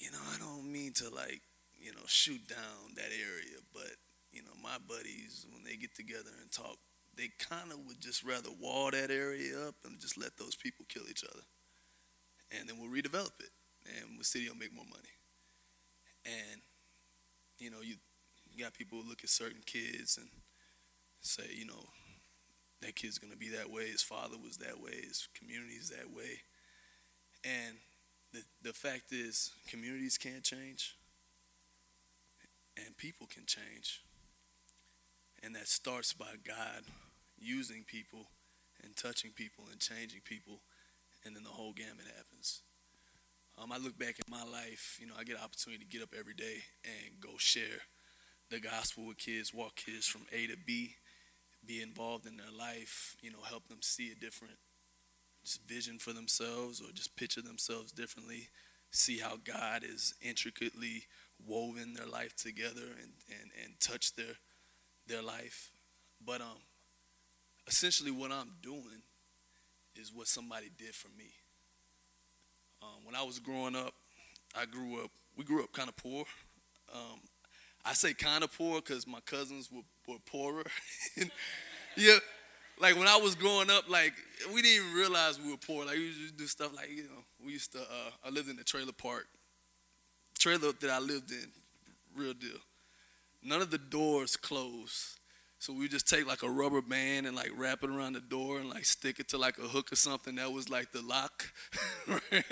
you 0.00 0.10
know, 0.10 0.18
I 0.34 0.38
don't 0.38 0.70
mean 0.70 0.92
to 0.94 1.10
like, 1.10 1.42
you 1.78 1.92
know, 1.92 2.02
shoot 2.06 2.46
down 2.48 2.94
that 2.96 3.10
area, 3.12 3.58
but 3.72 3.90
you 4.32 4.42
know, 4.42 4.52
my 4.62 4.78
buddies 4.88 5.46
when 5.52 5.62
they 5.64 5.76
get 5.76 5.94
together 5.94 6.30
and 6.40 6.50
talk, 6.50 6.78
they 7.16 7.28
kind 7.38 7.70
of 7.72 7.78
would 7.86 8.00
just 8.00 8.24
rather 8.24 8.48
wall 8.60 8.90
that 8.90 9.10
area 9.10 9.68
up 9.68 9.74
and 9.84 10.00
just 10.00 10.18
let 10.18 10.36
those 10.38 10.56
people 10.56 10.86
kill 10.88 11.04
each 11.10 11.24
other, 11.24 11.42
and 12.50 12.68
then 12.68 12.76
we'll 12.78 12.90
redevelop 12.90 13.38
it, 13.40 13.50
and 13.86 14.18
the 14.18 14.24
city 14.24 14.48
will 14.48 14.56
make 14.56 14.74
more 14.74 14.86
money. 14.88 15.12
And 16.24 16.60
you 17.58 17.70
know, 17.70 17.80
you, 17.82 17.96
you 18.50 18.64
got 18.64 18.74
people 18.74 19.00
who 19.00 19.08
look 19.08 19.22
at 19.22 19.30
certain 19.30 19.62
kids 19.64 20.18
and 20.18 20.28
say, 21.20 21.44
you 21.54 21.66
know, 21.66 21.84
that 22.80 22.96
kid's 22.96 23.18
gonna 23.18 23.36
be 23.36 23.48
that 23.50 23.70
way. 23.70 23.86
His 23.86 24.02
father 24.02 24.36
was 24.42 24.56
that 24.58 24.80
way. 24.80 24.92
His 25.06 25.28
community's 25.38 25.90
that 25.90 26.12
way. 26.14 26.42
And 27.44 27.76
the 28.32 28.42
the 28.62 28.72
fact 28.72 29.12
is, 29.12 29.50
communities 29.68 30.18
can't 30.18 30.42
change, 30.42 30.96
and 32.76 32.96
people 32.96 33.26
can 33.26 33.44
change. 33.46 34.02
And 35.42 35.54
that 35.56 35.68
starts 35.68 36.12
by 36.12 36.34
God 36.46 36.84
using 37.38 37.84
people 37.84 38.28
and 38.84 38.96
touching 38.96 39.30
people 39.32 39.64
and 39.70 39.80
changing 39.80 40.20
people, 40.24 40.60
and 41.24 41.34
then 41.34 41.42
the 41.42 41.50
whole 41.50 41.72
gamut 41.72 42.06
happens. 42.16 42.62
Um, 43.60 43.70
I 43.70 43.78
look 43.78 43.98
back 43.98 44.18
at 44.18 44.30
my 44.30 44.44
life, 44.44 44.98
you 45.00 45.06
know, 45.06 45.14
I 45.18 45.24
get 45.24 45.36
an 45.36 45.42
opportunity 45.44 45.84
to 45.84 45.90
get 45.90 46.02
up 46.02 46.14
every 46.18 46.34
day 46.34 46.62
and 46.84 47.20
go 47.20 47.36
share 47.36 47.82
the 48.50 48.60
gospel 48.60 49.06
with 49.06 49.18
kids, 49.18 49.52
walk 49.52 49.76
kids 49.76 50.06
from 50.06 50.22
A 50.32 50.46
to 50.46 50.56
B, 50.66 50.96
be 51.66 51.82
involved 51.82 52.26
in 52.26 52.36
their 52.36 52.50
life, 52.56 53.16
you 53.20 53.30
know, 53.30 53.42
help 53.44 53.68
them 53.68 53.82
see 53.82 54.10
a 54.10 54.14
different 54.14 54.54
just 55.44 55.66
vision 55.66 55.98
for 55.98 56.12
themselves 56.12 56.80
or 56.80 56.92
just 56.92 57.16
picture 57.16 57.42
themselves 57.42 57.92
differently, 57.92 58.48
see 58.90 59.18
how 59.18 59.36
God 59.44 59.82
is 59.84 60.14
intricately 60.22 61.04
woven 61.44 61.94
their 61.94 62.06
life 62.06 62.36
together 62.36 62.94
and, 63.00 63.12
and, 63.28 63.50
and 63.62 63.80
touch 63.80 64.14
their 64.14 64.36
their 65.06 65.22
life. 65.22 65.70
But 66.24 66.40
um 66.40 66.58
essentially 67.68 68.10
what 68.10 68.32
I'm 68.32 68.50
doing 68.62 69.02
is 69.96 70.12
what 70.12 70.26
somebody 70.26 70.68
did 70.76 70.94
for 70.94 71.08
me. 71.16 71.30
Um, 72.82 73.04
when 73.04 73.14
I 73.14 73.22
was 73.22 73.38
growing 73.38 73.76
up, 73.76 73.94
I 74.56 74.66
grew 74.66 75.02
up, 75.02 75.10
we 75.36 75.44
grew 75.44 75.62
up 75.62 75.72
kind 75.72 75.88
of 75.88 75.96
poor. 75.96 76.24
Um, 76.92 77.20
I 77.84 77.94
say 77.94 78.12
kind 78.14 78.44
of 78.44 78.56
poor 78.56 78.80
because 78.80 79.06
my 79.06 79.20
cousins 79.20 79.70
were, 79.70 79.82
were 80.08 80.18
poorer. 80.26 80.64
yeah, 81.96 82.18
like 82.80 82.96
when 82.96 83.06
I 83.06 83.16
was 83.16 83.34
growing 83.34 83.70
up, 83.70 83.88
like 83.88 84.12
we 84.52 84.62
didn't 84.62 84.84
even 84.84 84.94
realize 84.96 85.38
we 85.40 85.50
were 85.50 85.56
poor. 85.56 85.84
Like 85.84 85.96
we 85.96 86.06
used 86.06 86.30
to 86.30 86.36
do 86.36 86.46
stuff 86.46 86.74
like, 86.74 86.90
you 86.90 87.04
know, 87.04 87.24
we 87.44 87.52
used 87.52 87.72
to, 87.72 87.80
uh, 87.80 88.10
I 88.24 88.30
lived 88.30 88.48
in 88.48 88.58
a 88.58 88.64
trailer 88.64 88.92
park. 88.92 89.26
Trailer 90.38 90.72
that 90.72 90.90
I 90.90 90.98
lived 90.98 91.30
in, 91.30 91.46
real 92.16 92.34
deal. 92.34 92.58
None 93.42 93.60
of 93.60 93.70
the 93.70 93.78
doors 93.78 94.36
closed. 94.36 95.18
So 95.58 95.72
we 95.72 95.88
just 95.88 96.08
take 96.08 96.26
like 96.26 96.42
a 96.42 96.50
rubber 96.50 96.82
band 96.82 97.26
and 97.26 97.36
like 97.36 97.50
wrap 97.56 97.84
it 97.84 97.90
around 97.90 98.14
the 98.14 98.20
door 98.20 98.58
and 98.58 98.68
like 98.68 98.84
stick 98.84 99.20
it 99.20 99.28
to 99.28 99.38
like 99.38 99.58
a 99.58 99.68
hook 99.68 99.92
or 99.92 99.96
something. 99.96 100.34
That 100.34 100.52
was 100.52 100.68
like 100.68 100.92
the 100.92 101.02
lock. 101.02 101.52
right? 102.08 102.44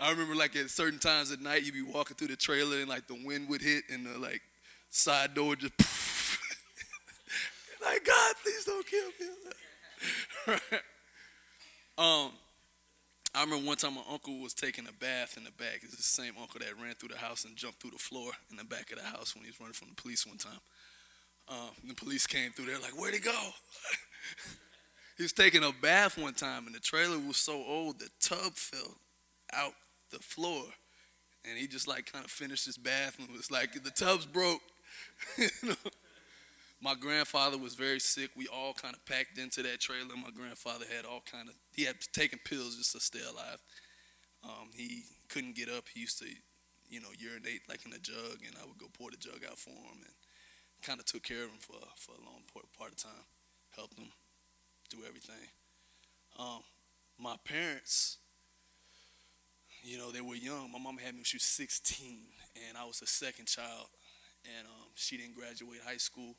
I 0.00 0.10
remember 0.10 0.34
like 0.34 0.56
at 0.56 0.70
certain 0.70 0.98
times 0.98 1.32
at 1.32 1.40
night 1.40 1.64
you'd 1.64 1.74
be 1.74 1.82
walking 1.82 2.16
through 2.16 2.28
the 2.28 2.36
trailer 2.36 2.78
and 2.78 2.88
like 2.88 3.08
the 3.08 3.18
wind 3.26 3.48
would 3.48 3.60
hit 3.60 3.84
and 3.90 4.06
the 4.06 4.18
like 4.18 4.40
side 4.90 5.34
door 5.34 5.48
would 5.48 5.60
just 5.60 5.74
like 7.84 8.06
God, 8.06 8.34
please 8.42 8.64
don't 8.64 8.86
kill 8.86 9.08
me. 9.20 9.26
right? 10.46 10.60
Um, 11.98 12.30
I 13.38 13.42
remember 13.42 13.68
one 13.68 13.76
time 13.76 13.94
my 13.94 14.02
uncle 14.10 14.40
was 14.40 14.52
taking 14.52 14.88
a 14.88 14.92
bath 14.92 15.36
in 15.36 15.44
the 15.44 15.52
back. 15.52 15.78
It's 15.84 15.94
the 15.94 16.02
same 16.02 16.32
uncle 16.40 16.58
that 16.58 16.82
ran 16.82 16.94
through 16.94 17.10
the 17.10 17.18
house 17.18 17.44
and 17.44 17.54
jumped 17.54 17.80
through 17.80 17.92
the 17.92 17.98
floor 17.98 18.32
in 18.50 18.56
the 18.56 18.64
back 18.64 18.90
of 18.90 18.98
the 18.98 19.04
house 19.04 19.36
when 19.36 19.44
he 19.44 19.50
was 19.50 19.60
running 19.60 19.74
from 19.74 19.90
the 19.90 19.94
police 19.94 20.26
one 20.26 20.38
time. 20.38 20.58
Um, 21.48 21.70
the 21.86 21.94
police 21.94 22.26
came 22.26 22.50
through 22.50 22.64
there 22.64 22.80
like, 22.80 23.00
where'd 23.00 23.14
he 23.14 23.20
go? 23.20 23.38
he 25.16 25.22
was 25.22 25.32
taking 25.32 25.62
a 25.62 25.70
bath 25.70 26.18
one 26.18 26.34
time 26.34 26.66
and 26.66 26.74
the 26.74 26.80
trailer 26.80 27.16
was 27.16 27.36
so 27.36 27.62
old 27.64 28.00
the 28.00 28.08
tub 28.20 28.54
fell 28.54 28.96
out 29.52 29.74
the 30.10 30.18
floor. 30.18 30.64
And 31.48 31.56
he 31.56 31.68
just 31.68 31.86
like 31.86 32.12
kind 32.12 32.24
of 32.24 32.32
finished 32.32 32.66
his 32.66 32.76
bath 32.76 33.20
and 33.20 33.28
was 33.30 33.52
like, 33.52 33.72
the 33.84 33.90
tub's 33.92 34.26
broke. 34.26 34.62
you 35.38 35.48
know? 35.62 35.74
My 36.80 36.94
grandfather 36.94 37.58
was 37.58 37.74
very 37.74 37.98
sick. 37.98 38.30
We 38.36 38.46
all 38.46 38.72
kind 38.72 38.94
of 38.94 39.04
packed 39.04 39.36
into 39.38 39.62
that 39.62 39.80
trailer. 39.80 40.14
My 40.16 40.30
grandfather 40.30 40.84
had 40.94 41.04
all 41.04 41.22
kind 41.30 41.48
of, 41.48 41.54
he 41.72 41.84
had 41.84 41.96
taken 42.12 42.38
pills 42.44 42.76
just 42.76 42.92
to 42.92 43.00
stay 43.00 43.20
alive. 43.20 43.58
Um, 44.44 44.70
he 44.72 45.02
couldn't 45.28 45.56
get 45.56 45.68
up. 45.68 45.84
He 45.92 46.00
used 46.00 46.18
to, 46.20 46.26
you 46.88 47.00
know, 47.00 47.08
urinate 47.18 47.62
like 47.68 47.84
in 47.84 47.92
a 47.92 47.98
jug, 47.98 48.38
and 48.46 48.56
I 48.62 48.66
would 48.66 48.78
go 48.78 48.86
pour 48.96 49.10
the 49.10 49.16
jug 49.16 49.40
out 49.48 49.58
for 49.58 49.70
him, 49.70 49.98
and 50.04 50.14
kind 50.82 51.00
of 51.00 51.06
took 51.06 51.22
care 51.22 51.44
of 51.44 51.50
him 51.50 51.58
for 51.60 51.76
for 51.96 52.12
a 52.12 52.24
long 52.24 52.42
part, 52.52 52.92
of 52.92 52.96
time, 52.96 53.26
helped 53.74 53.98
him 53.98 54.08
do 54.90 54.98
everything. 55.06 55.50
Um, 56.38 56.60
my 57.18 57.34
parents, 57.44 58.18
you 59.82 59.98
know, 59.98 60.12
they 60.12 60.20
were 60.20 60.36
young. 60.36 60.70
My 60.72 60.78
mom 60.78 60.98
had 60.98 61.14
me 61.14 61.18
when 61.18 61.24
she 61.24 61.36
was 61.36 61.42
16, 61.42 62.18
and 62.68 62.78
I 62.78 62.84
was 62.84 63.00
the 63.00 63.06
second 63.06 63.46
child, 63.46 63.88
and 64.44 64.66
um, 64.66 64.88
she 64.94 65.16
didn't 65.16 65.34
graduate 65.34 65.80
high 65.84 65.96
school. 65.96 66.36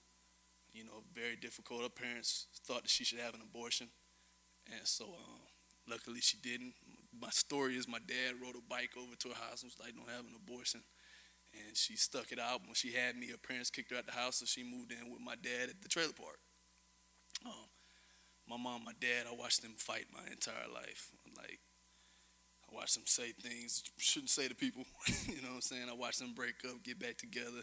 You 0.74 0.86
know, 0.86 1.04
very 1.14 1.36
difficult. 1.36 1.82
Her 1.82 1.90
parents 1.90 2.48
thought 2.66 2.84
that 2.84 2.92
she 2.92 3.04
should 3.04 3.20
have 3.20 3.34
an 3.34 3.42
abortion, 3.42 3.88
and 4.68 4.86
so 4.86 5.06
um, 5.06 5.42
luckily 5.90 6.22
she 6.22 6.38
didn't. 6.38 6.74
My 7.12 7.30
story 7.30 7.76
is 7.76 7.88
my 7.88 8.00
dad 8.00 8.38
rode 8.42 8.56
a 8.56 8.62
bike 8.70 8.92
over 8.98 9.16
to 9.16 9.30
her 9.30 9.36
house 9.36 9.64
and 9.64 9.72
was 9.72 9.80
like, 9.80 9.96
"Don't 9.96 10.10
have 10.10 10.26
an 10.26 10.38
abortion," 10.38 10.84
and 11.54 11.76
she 11.76 11.96
stuck 11.96 12.32
it 12.32 12.40
out. 12.40 12.62
When 12.62 12.76
she 12.76 12.94
had 12.94 13.18
me, 13.18 13.28
her 13.28 13.38
parents 13.38 13.70
kicked 13.70 13.92
her 13.92 13.98
out 13.98 14.06
the 14.06 14.14
house, 14.14 14.38
so 14.38 14.46
she 14.46 14.64
moved 14.64 14.92
in 14.92 15.12
with 15.12 15.22
my 15.22 15.36
dad 15.36 15.70
at 15.70 15.82
the 15.82 15.90
trailer 15.90 16.14
park. 16.14 16.40
Um, 17.46 17.70
my 18.48 18.58
mom, 18.58 18.84
my 18.84 18.94
dad, 19.00 19.26
I 19.30 19.36
watched 19.36 19.62
them 19.62 19.76
fight 19.78 20.06
my 20.12 20.26
entire 20.32 20.68
life. 20.74 21.12
Like, 21.38 21.60
I 22.70 22.76
watched 22.76 22.96
them 22.96 23.06
say 23.06 23.32
things 23.32 23.84
you 23.86 24.04
shouldn't 24.04 24.32
say 24.32 24.48
to 24.48 24.56
people. 24.56 24.84
you 25.28 25.42
know 25.42 25.50
what 25.50 25.56
I'm 25.56 25.62
saying? 25.62 25.88
I 25.90 25.94
watched 25.94 26.20
them 26.20 26.34
break 26.34 26.56
up, 26.66 26.84
get 26.84 27.00
back 27.00 27.18
together, 27.18 27.62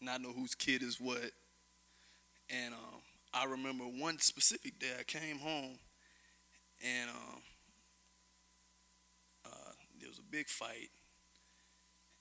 not 0.00 0.20
know 0.20 0.32
whose 0.32 0.54
kid 0.54 0.82
is 0.82 1.00
what. 1.00 1.30
And 2.52 2.74
um, 2.74 3.00
I 3.32 3.46
remember 3.46 3.84
one 3.84 4.18
specific 4.18 4.78
day 4.78 4.92
I 5.00 5.04
came 5.04 5.38
home 5.38 5.78
and 6.84 7.08
um, 7.08 7.40
uh, 9.46 9.72
there 9.98 10.10
was 10.10 10.18
a 10.18 10.30
big 10.30 10.48
fight. 10.48 10.92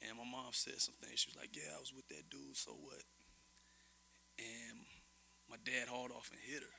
And 0.01 0.17
my 0.17 0.23
mom 0.23 0.49
said 0.55 0.79
some 0.79 0.95
things. 1.03 1.19
She 1.19 1.29
was 1.29 1.37
like, 1.37 1.51
Yeah, 1.53 1.75
I 1.75 1.79
was 1.79 1.93
with 1.93 2.07
that 2.09 2.31
dude, 2.31 2.55
so 2.55 2.71
what? 2.71 3.03
And 4.39 4.87
my 5.51 5.59
dad 5.67 5.91
hauled 5.91 6.15
off 6.15 6.31
and 6.31 6.39
hit 6.39 6.63
her. 6.63 6.75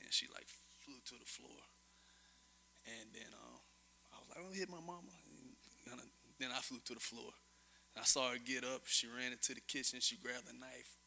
And 0.00 0.10
she 0.10 0.26
like 0.32 0.48
flew 0.82 0.98
to 1.12 1.16
the 1.20 1.28
floor. 1.28 1.60
And 2.88 3.12
then 3.12 3.30
um, 3.30 3.60
I 4.12 4.16
was 4.20 4.28
like, 4.28 4.40
"Don't 4.44 4.56
hit 4.56 4.68
my 4.68 4.82
mama." 4.82 5.12
And 5.88 6.00
then 6.40 6.50
I 6.52 6.60
flew 6.60 6.80
to 6.84 6.94
the 6.94 7.00
floor. 7.00 7.32
And 7.94 8.02
I 8.02 8.04
saw 8.04 8.30
her 8.30 8.38
get 8.42 8.64
up. 8.64 8.82
She 8.84 9.06
ran 9.06 9.32
into 9.32 9.54
the 9.54 9.64
kitchen. 9.64 10.00
She 10.00 10.16
grabbed 10.16 10.50
a 10.50 10.56
knife. 10.56 10.98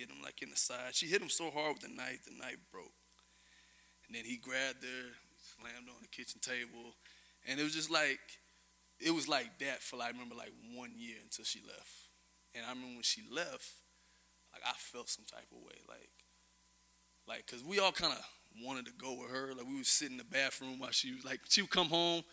Hit 0.00 0.08
him 0.08 0.22
like 0.24 0.40
in 0.40 0.48
the 0.48 0.56
side. 0.56 0.94
She 0.94 1.04
hit 1.04 1.20
him 1.20 1.28
so 1.28 1.50
hard 1.50 1.74
with 1.74 1.82
the 1.82 1.94
knife, 1.94 2.24
the 2.24 2.32
knife 2.32 2.56
broke. 2.72 2.96
And 4.08 4.16
then 4.16 4.24
he 4.24 4.38
grabbed 4.38 4.82
her, 4.82 5.12
slammed 5.36 5.88
on 5.88 6.00
the 6.00 6.08
kitchen 6.08 6.40
table, 6.40 6.96
and 7.46 7.60
it 7.60 7.62
was 7.62 7.74
just 7.74 7.90
like, 7.90 8.18
it 8.98 9.10
was 9.10 9.28
like 9.28 9.58
that 9.58 9.82
for 9.82 9.98
like 9.98 10.08
I 10.08 10.12
remember 10.12 10.36
like 10.36 10.52
one 10.74 10.92
year 10.96 11.16
until 11.22 11.44
she 11.44 11.60
left. 11.60 12.08
And 12.54 12.64
I 12.64 12.70
remember 12.70 12.94
when 12.94 13.02
she 13.02 13.22
left, 13.30 13.68
like 14.54 14.62
I 14.64 14.72
felt 14.78 15.10
some 15.10 15.26
type 15.26 15.46
of 15.52 15.58
way, 15.58 15.76
like, 15.86 16.08
like, 17.28 17.46
cause 17.46 17.62
we 17.62 17.78
all 17.78 17.92
kind 17.92 18.14
of 18.14 18.24
wanted 18.64 18.86
to 18.86 18.92
go 18.92 19.12
with 19.20 19.30
her. 19.30 19.52
Like 19.54 19.66
we 19.66 19.76
would 19.76 19.86
sit 19.86 20.10
in 20.10 20.16
the 20.16 20.24
bathroom 20.24 20.78
while 20.78 20.92
she 20.92 21.12
was 21.12 21.26
like 21.26 21.40
she 21.50 21.60
would 21.60 21.70
come 21.70 21.88
home. 21.88 22.24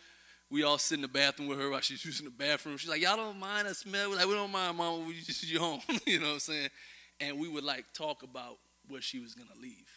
We 0.50 0.62
all 0.62 0.78
sit 0.78 0.94
in 0.96 1.02
the 1.02 1.08
bathroom 1.08 1.48
with 1.48 1.58
her 1.58 1.68
while 1.68 1.80
she's 1.80 2.02
using 2.02 2.24
the 2.24 2.30
bathroom. 2.30 2.78
She's 2.78 2.88
like, 2.88 3.02
"Y'all 3.02 3.16
don't 3.16 3.38
mind 3.38 3.68
us 3.68 3.80
smell?" 3.80 4.08
We're 4.08 4.16
like, 4.16 4.26
"We 4.26 4.32
don't 4.32 4.50
mind, 4.50 4.78
Mama. 4.78 5.04
We 5.06 5.20
just 5.20 5.46
you 5.46 5.58
home." 5.58 5.80
you 6.06 6.18
know 6.18 6.28
what 6.28 6.32
I'm 6.32 6.40
saying? 6.40 6.70
And 7.20 7.38
we 7.38 7.48
would 7.48 7.64
like 7.64 7.86
talk 7.92 8.22
about 8.22 8.58
where 8.88 9.02
she 9.02 9.18
was 9.18 9.34
gonna 9.34 9.58
leave 9.60 9.90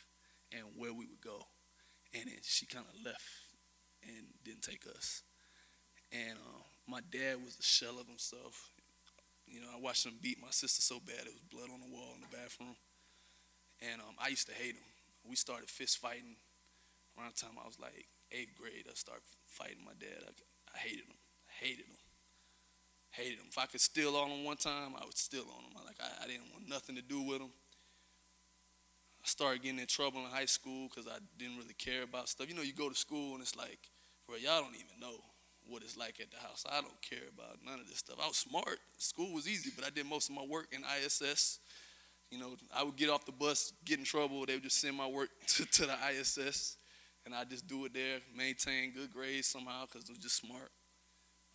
and 0.51 0.63
where 0.75 0.93
we 0.93 1.05
would 1.05 1.21
go. 1.21 1.45
And 2.13 2.25
then 2.27 2.39
she 2.43 2.65
kind 2.65 2.85
of 2.87 3.05
left 3.05 3.23
and 4.03 4.27
didn't 4.43 4.63
take 4.63 4.85
us. 4.95 5.23
And 6.11 6.37
uh, 6.39 6.63
my 6.87 7.01
dad 7.11 7.37
was 7.43 7.57
a 7.59 7.63
shell 7.63 7.99
of 7.99 8.07
himself. 8.07 8.71
You 9.47 9.61
know, 9.61 9.67
I 9.75 9.79
watched 9.79 10.05
him 10.05 10.15
beat 10.21 10.41
my 10.41 10.51
sister 10.51 10.81
so 10.81 10.99
bad 10.99 11.27
it 11.27 11.33
was 11.33 11.43
blood 11.43 11.69
on 11.73 11.81
the 11.81 11.91
wall 11.93 12.13
in 12.15 12.21
the 12.21 12.35
bathroom. 12.35 12.75
And 13.81 14.01
um, 14.01 14.15
I 14.19 14.29
used 14.29 14.47
to 14.47 14.53
hate 14.53 14.75
him. 14.75 14.87
We 15.23 15.35
started 15.35 15.69
fist 15.69 15.97
fighting 15.97 16.37
around 17.17 17.35
the 17.35 17.41
time 17.45 17.57
I 17.61 17.67
was 17.67 17.79
like 17.79 18.07
eighth 18.31 18.55
grade. 18.55 18.87
I 18.89 18.95
started 18.95 19.23
fighting 19.47 19.85
my 19.85 19.93
dad. 19.99 20.23
I, 20.25 20.31
I 20.75 20.79
hated 20.79 21.05
him. 21.07 21.19
I 21.49 21.65
Hated 21.65 21.85
him. 21.85 22.00
Hated 23.11 23.39
him. 23.39 23.45
If 23.49 23.57
I 23.57 23.65
could 23.65 23.81
steal 23.81 24.15
on 24.15 24.29
him 24.29 24.45
one 24.45 24.57
time, 24.57 24.93
I 24.99 25.05
would 25.05 25.17
steal 25.17 25.41
on 25.41 25.63
them. 25.63 25.73
I, 25.81 25.85
like 25.85 25.97
I, 25.99 26.23
I 26.23 26.27
didn't 26.27 26.51
want 26.53 26.67
nothing 26.67 26.95
to 26.95 27.01
do 27.01 27.21
with 27.21 27.39
them. 27.39 27.49
I 29.23 29.27
started 29.27 29.61
getting 29.61 29.79
in 29.79 29.85
trouble 29.85 30.19
in 30.21 30.31
high 30.31 30.45
school 30.45 30.87
because 30.89 31.07
I 31.07 31.19
didn't 31.37 31.57
really 31.57 31.75
care 31.77 32.03
about 32.03 32.29
stuff. 32.29 32.49
You 32.49 32.55
know, 32.55 32.63
you 32.63 32.73
go 32.73 32.89
to 32.89 32.95
school 32.95 33.33
and 33.33 33.41
it's 33.41 33.55
like, 33.55 33.79
bro, 34.25 34.37
y'all 34.37 34.61
don't 34.61 34.75
even 34.75 34.99
know 34.99 35.19
what 35.67 35.83
it's 35.83 35.97
like 35.97 36.19
at 36.19 36.31
the 36.31 36.37
house. 36.37 36.65
I 36.69 36.81
don't 36.81 37.01
care 37.01 37.27
about 37.33 37.57
none 37.65 37.79
of 37.79 37.87
this 37.87 37.97
stuff. 37.97 38.17
I 38.21 38.27
was 38.27 38.37
smart. 38.37 38.79
School 38.97 39.33
was 39.33 39.47
easy, 39.47 39.71
but 39.75 39.85
I 39.85 39.89
did 39.89 40.05
most 40.05 40.29
of 40.29 40.35
my 40.35 40.43
work 40.43 40.67
in 40.71 40.81
ISS. 40.81 41.59
You 42.31 42.39
know, 42.39 42.55
I 42.75 42.83
would 42.83 42.95
get 42.95 43.09
off 43.09 43.25
the 43.25 43.31
bus, 43.31 43.73
get 43.85 43.99
in 43.99 44.05
trouble. 44.05 44.45
They 44.45 44.53
would 44.53 44.63
just 44.63 44.79
send 44.79 44.95
my 44.95 45.07
work 45.07 45.29
to, 45.47 45.65
to 45.65 45.85
the 45.85 45.95
ISS, 46.09 46.77
and 47.25 47.35
I 47.35 47.43
just 47.43 47.67
do 47.67 47.85
it 47.85 47.93
there, 47.93 48.19
maintain 48.35 48.93
good 48.93 49.11
grades 49.11 49.47
somehow 49.47 49.85
because 49.85 50.09
I 50.09 50.13
was 50.13 50.19
just 50.19 50.37
smart. 50.37 50.71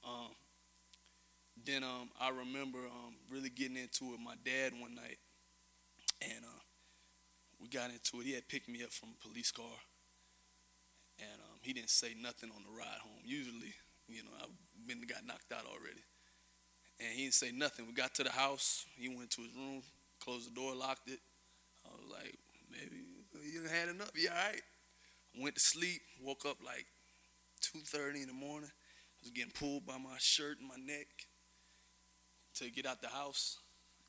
Um, 0.07 0.31
then 1.67 1.83
um, 1.83 2.11
I 2.21 2.31
remember 2.31 2.79
um, 2.79 3.15
really 3.31 3.51
getting 3.51 3.77
into 3.77 4.07
it. 4.07 4.11
With 4.13 4.21
my 4.21 4.37
dad 4.45 4.73
one 4.81 4.95
night, 4.95 5.19
and 6.23 6.45
uh, 6.45 6.63
we 7.61 7.69
got 7.69 7.91
into 7.91 8.21
it. 8.21 8.27
He 8.27 8.35
had 8.35 8.49
picked 8.49 8.69
me 8.69 8.83
up 8.83 8.93
from 8.93 9.11
a 9.11 9.29
police 9.29 9.51
car, 9.51 9.77
and 11.19 11.41
um, 11.51 11.59
he 11.63 11.73
didn't 11.73 11.91
say 11.91 12.15
nothing 12.21 12.51
on 12.55 12.63
the 12.63 12.71
ride 12.71 13.01
home. 13.03 13.21
Usually, 13.25 13.75
you 14.09 14.23
know, 14.23 14.31
I've 14.41 14.87
been 14.87 15.03
got 15.03 15.27
knocked 15.27 15.53
out 15.53 15.67
already, 15.67 16.03
and 17.01 17.09
he 17.13 17.25
didn't 17.25 17.35
say 17.35 17.51
nothing. 17.53 17.87
We 17.87 17.93
got 17.93 18.15
to 18.15 18.25
the 18.25 18.33
house. 18.33 18.87
He 18.97 19.09
went 19.09 19.31
to 19.33 19.43
his 19.43 19.55
room, 19.55 19.83
closed 20.21 20.51
the 20.51 20.55
door, 20.55 20.75
locked 20.75 21.11
it. 21.11 21.21
I 21.85 21.91
was 21.91 22.07
like, 22.11 22.39
maybe 22.71 23.03
you 23.45 23.63
done 23.63 23.71
had 23.71 23.89
enough. 23.89 24.11
You 24.15 24.29
all 24.31 24.51
right? 24.51 24.63
Went 25.39 25.55
to 25.57 25.61
sleep. 25.61 26.01
Woke 26.23 26.47
up 26.47 26.59
like 26.65 26.87
2:30 27.61 28.23
in 28.23 28.29
the 28.29 28.33
morning. 28.33 28.71
I 28.71 29.21
was 29.23 29.31
getting 29.31 29.53
pulled 29.53 29.87
by 29.87 29.99
my 29.99 30.17
shirt 30.19 30.59
and 30.61 30.69
my 30.69 30.77
neck 30.77 31.07
to 32.57 32.71
get 32.71 32.87
out 32.87 33.03
the 33.03 33.09
house. 33.09 33.59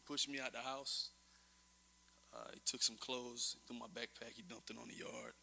Pushed 0.05 0.29
me 0.29 0.39
out 0.39 0.53
the 0.53 0.59
house. 0.59 1.09
Uh, 2.33 2.49
he 2.53 2.61
took 2.65 2.83
some 2.83 2.97
clothes, 2.97 3.55
threw 3.67 3.77
my 3.77 3.87
backpack, 3.87 4.35
he 4.35 4.43
dumped 4.43 4.69
it 4.69 4.77
on 4.79 4.87
the 4.87 4.95
yard. 4.95 5.33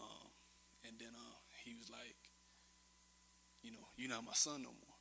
Um, 0.00 0.28
and 0.88 0.96
then 0.98 1.12
uh, 1.14 1.38
he 1.64 1.74
was 1.74 1.90
like, 1.90 2.16
you 3.62 3.70
know, 3.70 3.86
you're 3.96 4.10
not 4.10 4.24
my 4.24 4.32
son 4.32 4.62
no 4.62 4.70
more. 4.70 4.96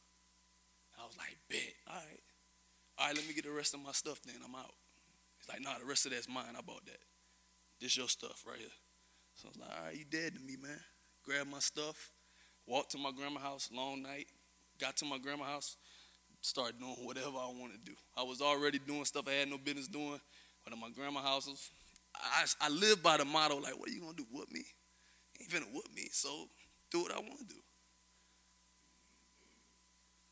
I 1.00 1.06
was 1.06 1.18
like, 1.18 1.38
bet, 1.50 1.74
all 1.88 1.96
right. 1.96 2.24
All 3.00 3.08
right, 3.08 3.16
let 3.16 3.28
me 3.28 3.34
get 3.34 3.46
the 3.46 3.52
rest 3.52 3.74
of 3.74 3.80
my 3.80 3.94
stuff 3.94 4.22
then, 4.26 4.36
I'm 4.46 4.54
out. 4.54 4.76
He's 5.40 5.50
like, 5.50 5.62
nah, 5.62 5.80
the 5.80 5.86
rest 5.86 6.06
of 6.06 6.12
that's 6.12 6.30
mine, 6.30 6.54
I 6.58 6.62
bought 6.62 6.86
that. 6.86 7.02
This 7.80 7.98
your 7.98 8.08
stuff 8.08 8.44
right 8.46 8.60
here. 8.60 8.78
So 9.36 9.48
I 9.48 9.50
was 9.50 9.58
like, 9.58 9.70
all 9.70 9.86
right, 9.86 9.98
you 9.98 10.06
dead 10.06 10.36
to 10.36 10.42
me, 10.42 10.56
man. 10.62 10.80
Grabbed 11.24 11.50
my 11.50 11.60
stuff, 11.60 12.12
walked 12.68 12.92
to 12.92 12.98
my 12.98 13.12
grandma's 13.12 13.42
house, 13.42 13.70
long 13.74 14.04
night, 14.04 14.28
got 14.80 14.98
to 14.98 15.06
my 15.06 15.18
grandma's 15.18 15.48
house, 15.48 15.78
started 16.42 16.80
doing 16.80 16.96
whatever 17.04 17.38
I 17.38 17.48
wanted 17.48 17.86
to 17.86 17.92
do. 17.92 17.98
I 18.18 18.24
was 18.24 18.42
already 18.42 18.80
doing 18.80 19.06
stuff 19.06 19.28
I 19.28 19.34
had 19.34 19.50
no 19.50 19.58
business 19.58 19.88
doing. 19.88 20.20
But 20.64 20.74
at 20.74 20.80
my 20.80 20.90
grandma's 20.90 21.24
house, 21.24 21.72
I, 22.16 22.46
I 22.60 22.70
live 22.70 23.02
by 23.02 23.18
the 23.18 23.26
motto, 23.26 23.58
like, 23.58 23.80
what 23.80 23.90
are 23.90 23.94
you 23.94 24.02
going 24.02 24.16
to 24.16 24.24
do, 24.24 24.28
whoop 24.32 24.52
me? 24.52 24.66
You 25.40 25.46
ain't 25.46 25.52
finna 25.52 25.74
whoop 25.74 25.88
me, 25.96 26.10
so 26.12 26.50
do 26.92 27.02
what 27.02 27.12
I 27.12 27.20
want 27.20 27.40
to 27.40 27.46
do. 27.46 27.62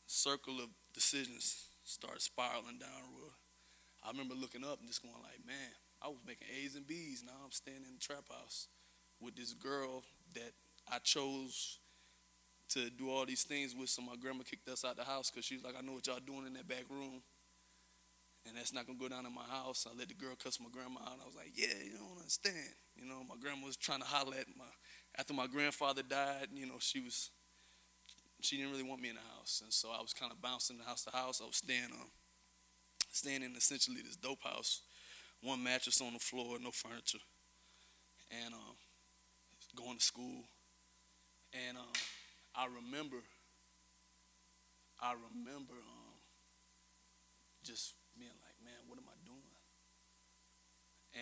Circle 0.05 0.59
of 0.59 0.69
decisions 0.93 1.65
started 1.83 2.21
spiraling 2.21 2.79
downward. 2.79 3.33
I 4.03 4.11
remember 4.11 4.35
looking 4.35 4.63
up 4.63 4.79
and 4.79 4.87
just 4.87 5.01
going 5.01 5.15
like, 5.23 5.45
man, 5.45 5.73
I 6.01 6.07
was 6.07 6.19
making 6.25 6.47
A's 6.61 6.75
and 6.75 6.87
B's. 6.87 7.23
Now 7.25 7.33
I'm 7.43 7.51
standing 7.51 7.85
in 7.87 7.93
the 7.93 7.99
trap 7.99 8.25
house 8.29 8.67
with 9.19 9.35
this 9.35 9.53
girl 9.53 10.03
that 10.35 10.51
I 10.91 10.99
chose 10.99 11.78
to 12.69 12.89
do 12.89 13.09
all 13.09 13.25
these 13.25 13.43
things 13.43 13.75
with. 13.75 13.89
So 13.89 14.01
my 14.01 14.15
grandma 14.19 14.43
kicked 14.43 14.67
us 14.69 14.85
out 14.85 14.97
the 14.97 15.03
house 15.03 15.29
because 15.29 15.45
she 15.45 15.55
was 15.55 15.63
like, 15.63 15.75
I 15.77 15.81
know 15.81 15.93
what 15.93 16.07
y'all 16.07 16.19
doing 16.25 16.45
in 16.45 16.53
that 16.53 16.67
back 16.67 16.85
room. 16.89 17.21
And 18.47 18.57
that's 18.57 18.73
not 18.73 18.87
gonna 18.87 18.97
go 18.97 19.09
down 19.09 19.25
in 19.25 19.33
my 19.33 19.43
house. 19.43 19.85
I 19.89 19.97
let 19.97 20.07
the 20.07 20.13
girl 20.13 20.33
cuss 20.41 20.59
my 20.59 20.69
grandma 20.71 21.01
out. 21.01 21.19
I 21.21 21.25
was 21.25 21.35
like, 21.35 21.51
yeah, 21.55 21.75
you 21.83 21.97
don't 21.97 22.17
understand. 22.17 22.73
You 22.95 23.05
know, 23.05 23.21
my 23.27 23.35
grandma 23.39 23.65
was 23.65 23.77
trying 23.77 23.99
to 23.99 24.05
holler 24.05 24.37
at 24.39 24.47
my 24.57 24.65
after 25.17 25.33
my 25.33 25.47
grandfather 25.47 26.01
died, 26.03 26.47
you 26.53 26.65
know, 26.65 26.77
she 26.79 27.01
was 27.01 27.31
she 28.41 28.57
didn't 28.57 28.71
really 28.71 28.83
want 28.83 29.01
me 29.01 29.09
in 29.09 29.15
the 29.15 29.21
house. 29.37 29.61
And 29.63 29.73
so 29.73 29.89
I 29.91 30.01
was 30.01 30.13
kind 30.13 30.31
of 30.31 30.41
bouncing 30.41 30.77
the 30.77 30.85
house 30.85 31.03
to 31.03 31.11
house. 31.11 31.41
I 31.41 31.45
was 31.45 31.57
staying 31.57 31.91
um 31.91 32.09
staying 33.11 33.43
in 33.43 33.55
essentially 33.55 34.01
this 34.01 34.15
dope 34.15 34.43
house. 34.43 34.81
One 35.41 35.63
mattress 35.63 36.01
on 36.01 36.13
the 36.13 36.19
floor, 36.19 36.57
no 36.61 36.71
furniture. 36.71 37.19
And 38.45 38.53
um 38.53 38.75
going 39.75 39.97
to 39.97 40.03
school. 40.03 40.43
And 41.53 41.77
um 41.77 41.93
I 42.55 42.65
remember 42.65 43.17
I 45.01 45.13
remember 45.13 45.73
um 45.73 46.19
just 47.63 47.95
being 48.17 48.35
like, 48.43 48.57
man, 48.63 48.79
what 48.87 48.97
am 48.99 49.07
I 49.07 49.15
doing? 49.25 49.55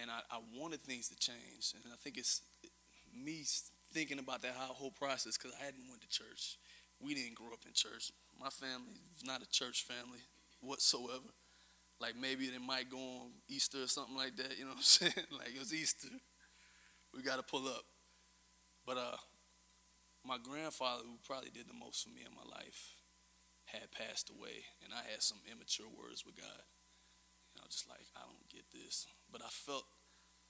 And 0.01 0.11
I, 0.11 0.19
I 0.31 0.39
wanted 0.55 0.81
things 0.81 1.07
to 1.09 1.15
change. 1.15 1.73
And 1.83 1.93
I 1.93 1.95
think 1.97 2.17
it's 2.17 2.41
me 3.13 3.43
thinking 3.93 4.19
about 4.19 4.41
that 4.41 4.53
whole 4.55 4.91
process 4.91 5.37
because 5.37 5.55
I 5.59 5.65
hadn't 5.65 5.87
went 5.89 6.01
to 6.01 6.09
church. 6.09 6.57
We 6.99 7.13
didn't 7.13 7.35
grow 7.35 7.53
up 7.53 7.65
in 7.65 7.73
church. 7.73 8.11
My 8.39 8.49
family 8.49 8.99
is 9.15 9.23
not 9.25 9.41
a 9.41 9.49
church 9.49 9.83
family 9.83 10.19
whatsoever. 10.61 11.29
Like 11.99 12.15
maybe 12.19 12.49
they 12.49 12.59
might 12.59 12.89
go 12.89 12.97
on 12.99 13.31
Easter 13.49 13.83
or 13.83 13.87
something 13.87 14.15
like 14.17 14.35
that, 14.37 14.57
you 14.57 14.65
know 14.65 14.71
what 14.71 14.77
I'm 14.79 14.83
saying? 14.83 15.13
like 15.31 15.55
it 15.55 15.59
was 15.59 15.73
Easter. 15.73 16.09
We 17.13 17.21
got 17.21 17.37
to 17.37 17.43
pull 17.43 17.67
up. 17.67 17.83
But 18.85 18.97
uh, 18.97 19.17
my 20.27 20.37
grandfather, 20.37 21.07
who 21.07 21.15
probably 21.23 21.49
did 21.49 21.67
the 21.67 21.73
most 21.73 22.03
for 22.03 22.11
me 22.11 22.21
in 22.27 22.35
my 22.35 22.43
life, 22.43 22.99
had 23.65 23.91
passed 23.91 24.29
away, 24.29 24.67
and 24.83 24.91
I 24.91 25.07
had 25.09 25.23
some 25.23 25.39
immature 25.47 25.87
words 25.87 26.25
with 26.25 26.35
God. 26.35 26.63
You 27.51 27.59
know, 27.59 27.67
just 27.71 27.87
like, 27.87 28.03
I 28.15 28.27
don't 28.27 28.47
get 28.51 28.67
this. 28.71 29.07
But 29.31 29.41
I 29.41 29.49
felt, 29.49 29.83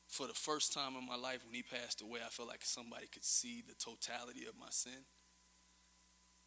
for 0.07 0.25
the 0.25 0.33
first 0.37 0.73
time 0.73 0.95
in 0.97 1.05
my 1.05 1.15
life 1.15 1.45
when 1.45 1.53
he 1.53 1.63
passed 1.63 2.01
away, 2.01 2.19
I 2.25 2.29
felt 2.29 2.49
like 2.49 2.65
somebody 2.65 3.07
could 3.07 3.25
see 3.25 3.61
the 3.61 3.77
totality 3.77 4.45
of 4.49 4.57
my 4.57 4.69
sin. 4.69 5.05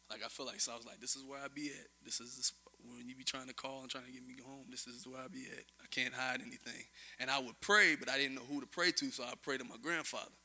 Like, 0.09 0.23
I 0.25 0.27
feel 0.27 0.45
like, 0.45 0.59
so 0.59 0.73
I 0.73 0.75
was 0.75 0.85
like, 0.85 0.99
this 0.99 1.15
is 1.15 1.23
where 1.23 1.39
I 1.39 1.47
be 1.47 1.71
at. 1.71 1.87
This 2.03 2.19
is 2.19 2.35
this, 2.35 2.51
when 2.83 3.07
you 3.07 3.15
be 3.15 3.23
trying 3.23 3.47
to 3.47 3.53
call 3.53 3.81
and 3.81 3.89
trying 3.89 4.07
to 4.07 4.11
get 4.11 4.27
me 4.27 4.35
home, 4.43 4.67
this 4.69 4.87
is 4.87 5.07
where 5.07 5.23
I 5.23 5.27
be 5.31 5.47
at. 5.47 5.63
I 5.79 5.87
can't 5.89 6.13
hide 6.13 6.41
anything. 6.41 6.83
And 7.19 7.31
I 7.31 7.39
would 7.39 7.59
pray, 7.61 7.95
but 7.95 8.09
I 8.09 8.17
didn't 8.17 8.35
know 8.35 8.47
who 8.49 8.59
to 8.59 8.67
pray 8.67 8.91
to, 8.91 9.11
so 9.11 9.23
I 9.23 9.33
prayed 9.41 9.59
to 9.59 9.65
my 9.65 9.79
grandfather. 9.81 10.35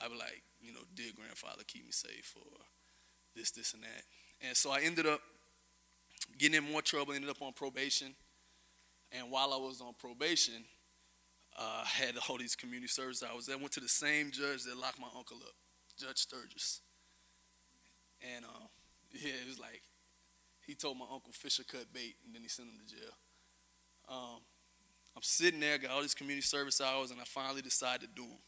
I'd 0.00 0.10
be 0.10 0.18
like, 0.18 0.42
you 0.64 0.72
know, 0.72 0.80
dear 0.94 1.12
grandfather, 1.14 1.62
keep 1.66 1.84
me 1.84 1.92
safe, 1.92 2.34
or 2.36 2.58
this, 3.36 3.50
this, 3.50 3.74
and 3.74 3.82
that. 3.82 4.02
And 4.46 4.56
so 4.56 4.70
I 4.70 4.80
ended 4.80 5.06
up 5.06 5.20
getting 6.38 6.56
in 6.56 6.72
more 6.72 6.82
trouble, 6.82 7.12
ended 7.12 7.30
up 7.30 7.42
on 7.42 7.52
probation. 7.52 8.14
And 9.12 9.30
while 9.30 9.52
I 9.52 9.56
was 9.56 9.80
on 9.80 9.94
probation, 9.98 10.64
uh, 11.58 11.84
had 11.84 12.14
all 12.28 12.38
these 12.38 12.56
community 12.56 12.88
service 12.88 13.22
hours. 13.22 13.48
I 13.52 13.56
went 13.56 13.72
to 13.72 13.80
the 13.80 13.88
same 13.88 14.30
judge 14.30 14.64
that 14.64 14.76
locked 14.76 15.00
my 15.00 15.08
uncle 15.16 15.36
up, 15.38 15.54
Judge 15.98 16.18
Sturgis. 16.18 16.80
And 18.34 18.44
uh, 18.44 18.66
yeah, 19.12 19.32
it 19.42 19.48
was 19.48 19.58
like 19.58 19.82
he 20.66 20.74
told 20.74 20.98
my 20.98 21.06
uncle 21.12 21.32
Fisher 21.32 21.64
cut 21.64 21.92
bait, 21.92 22.16
and 22.24 22.34
then 22.34 22.42
he 22.42 22.48
sent 22.48 22.68
him 22.68 22.78
to 22.78 22.94
jail. 22.94 23.12
Um, 24.08 24.40
I'm 25.16 25.22
sitting 25.22 25.60
there, 25.60 25.78
got 25.78 25.90
all 25.90 26.02
these 26.02 26.14
community 26.14 26.44
service 26.44 26.80
hours, 26.80 27.10
and 27.10 27.20
I 27.20 27.24
finally 27.24 27.62
decided 27.62 28.00
to 28.00 28.14
do 28.14 28.22
them. 28.22 28.38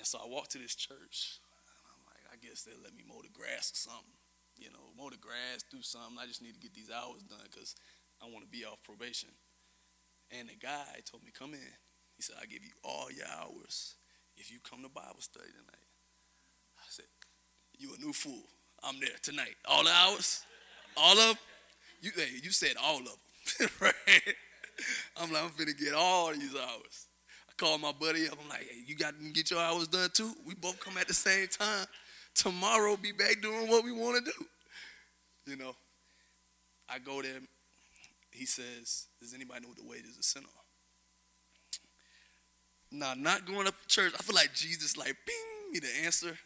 And 0.00 0.08
so 0.08 0.16
I 0.16 0.24
walked 0.24 0.56
to 0.56 0.58
this 0.58 0.74
church, 0.74 1.44
and 1.84 1.92
I'm 1.92 2.02
like, 2.08 2.24
I 2.32 2.36
guess 2.40 2.64
they'll 2.64 2.80
let 2.80 2.96
me 2.96 3.04
mow 3.04 3.20
the 3.20 3.28
grass 3.28 3.68
or 3.68 3.76
something 3.92 4.16
you 4.60 4.68
know, 4.68 4.92
mow 4.96 5.08
the 5.08 5.16
grass, 5.16 5.64
do 5.72 5.80
something. 5.80 6.20
I 6.20 6.26
just 6.26 6.42
need 6.42 6.52
to 6.52 6.60
get 6.60 6.74
these 6.74 6.92
hours 6.92 7.24
done 7.24 7.40
because 7.50 7.74
I 8.20 8.26
want 8.26 8.44
to 8.44 8.50
be 8.50 8.64
off 8.64 8.84
probation. 8.84 9.30
And 10.30 10.48
the 10.48 10.54
guy 10.54 11.00
told 11.10 11.24
me, 11.24 11.32
come 11.36 11.54
in. 11.54 11.74
He 12.14 12.22
said, 12.22 12.36
I'll 12.38 12.46
give 12.46 12.62
you 12.62 12.76
all 12.84 13.08
your 13.10 13.26
hours 13.26 13.96
if 14.36 14.52
you 14.52 14.58
come 14.60 14.82
to 14.82 14.88
Bible 14.90 15.20
study 15.20 15.48
tonight. 15.48 15.88
I 16.78 16.84
said, 16.88 17.06
you 17.78 17.94
a 17.96 18.00
new 18.00 18.12
fool. 18.12 18.44
I'm 18.84 19.00
there 19.00 19.16
tonight. 19.22 19.56
All 19.66 19.84
the 19.84 19.90
hours? 19.90 20.44
All 20.96 21.18
of 21.18 21.28
them? 21.28 21.36
You, 22.02 22.10
hey, 22.14 22.28
you 22.42 22.50
said 22.50 22.76
all 22.82 23.00
of 23.00 23.04
them, 23.58 23.68
right? 23.80 24.34
I'm 25.16 25.32
like, 25.32 25.42
I'm 25.42 25.50
finna 25.50 25.78
get 25.78 25.94
all 25.94 26.32
these 26.32 26.54
hours. 26.54 27.06
Call 27.60 27.76
my 27.76 27.92
buddy 27.92 28.26
up. 28.26 28.38
I'm 28.42 28.48
like, 28.48 28.60
hey, 28.62 28.78
you 28.86 28.96
got 28.96 29.12
to 29.20 29.28
get 29.34 29.50
your 29.50 29.60
hours 29.60 29.86
done 29.86 30.08
too? 30.14 30.32
We 30.46 30.54
both 30.54 30.80
come 30.80 30.96
at 30.96 31.06
the 31.06 31.12
same 31.12 31.46
time. 31.46 31.84
Tomorrow, 32.34 32.96
be 32.96 33.12
back 33.12 33.42
doing 33.42 33.68
what 33.68 33.84
we 33.84 33.92
want 33.92 34.24
to 34.24 34.32
do. 34.32 34.46
You 35.52 35.58
know, 35.58 35.76
I 36.88 36.98
go 37.00 37.20
there. 37.20 37.40
He 38.30 38.46
says, 38.46 39.08
does 39.20 39.34
anybody 39.34 39.60
know 39.60 39.68
what 39.68 39.76
the 39.76 39.84
wages 39.84 40.16
of 40.16 40.24
sin 40.24 40.42
are? 40.42 40.64
Now, 42.90 43.12
not 43.14 43.44
going 43.44 43.66
up 43.66 43.78
to 43.78 43.88
church, 43.88 44.14
I 44.18 44.22
feel 44.22 44.36
like 44.36 44.54
Jesus, 44.54 44.96
like, 44.96 45.14
ping, 45.26 45.72
me 45.72 45.80
the 45.80 46.04
answer. 46.06 46.38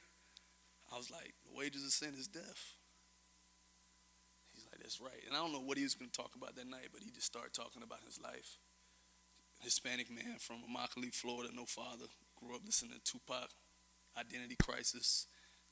I 0.93 0.97
was 0.97 1.12
like, 1.12 1.33
the 1.49 1.57
wages 1.57 1.85
of 1.85 1.93
sin 1.93 2.15
is 2.19 2.27
death. 2.27 2.75
He's 4.53 4.67
like, 4.73 4.83
that's 4.83 5.01
right. 5.01 5.23
And 5.29 5.37
I 5.37 5.39
don't 5.39 5.53
know 5.53 5.61
what 5.61 5.79
he 5.79 5.85
was 5.85 5.95
going 5.95 6.11
to 6.11 6.17
talk 6.17 6.33
about 6.35 6.57
that 6.57 6.69
night, 6.69 6.89
but 6.93 7.03
he 7.03 7.12
just 7.12 7.27
started 7.27 7.55
talking 7.55 7.85
about 7.85 8.01
his 8.05 8.21
life. 8.21 8.59
Hispanic 9.65 10.11
man 10.11 10.37
from 10.39 10.62
Immokalee, 10.62 11.15
Florida, 11.15 11.51
no 11.55 11.65
father, 11.65 12.07
grew 12.37 12.55
up 12.55 12.62
listening 12.65 12.93
to 12.93 13.01
Tupac, 13.01 13.51
identity 14.19 14.57
crisis, 14.62 15.27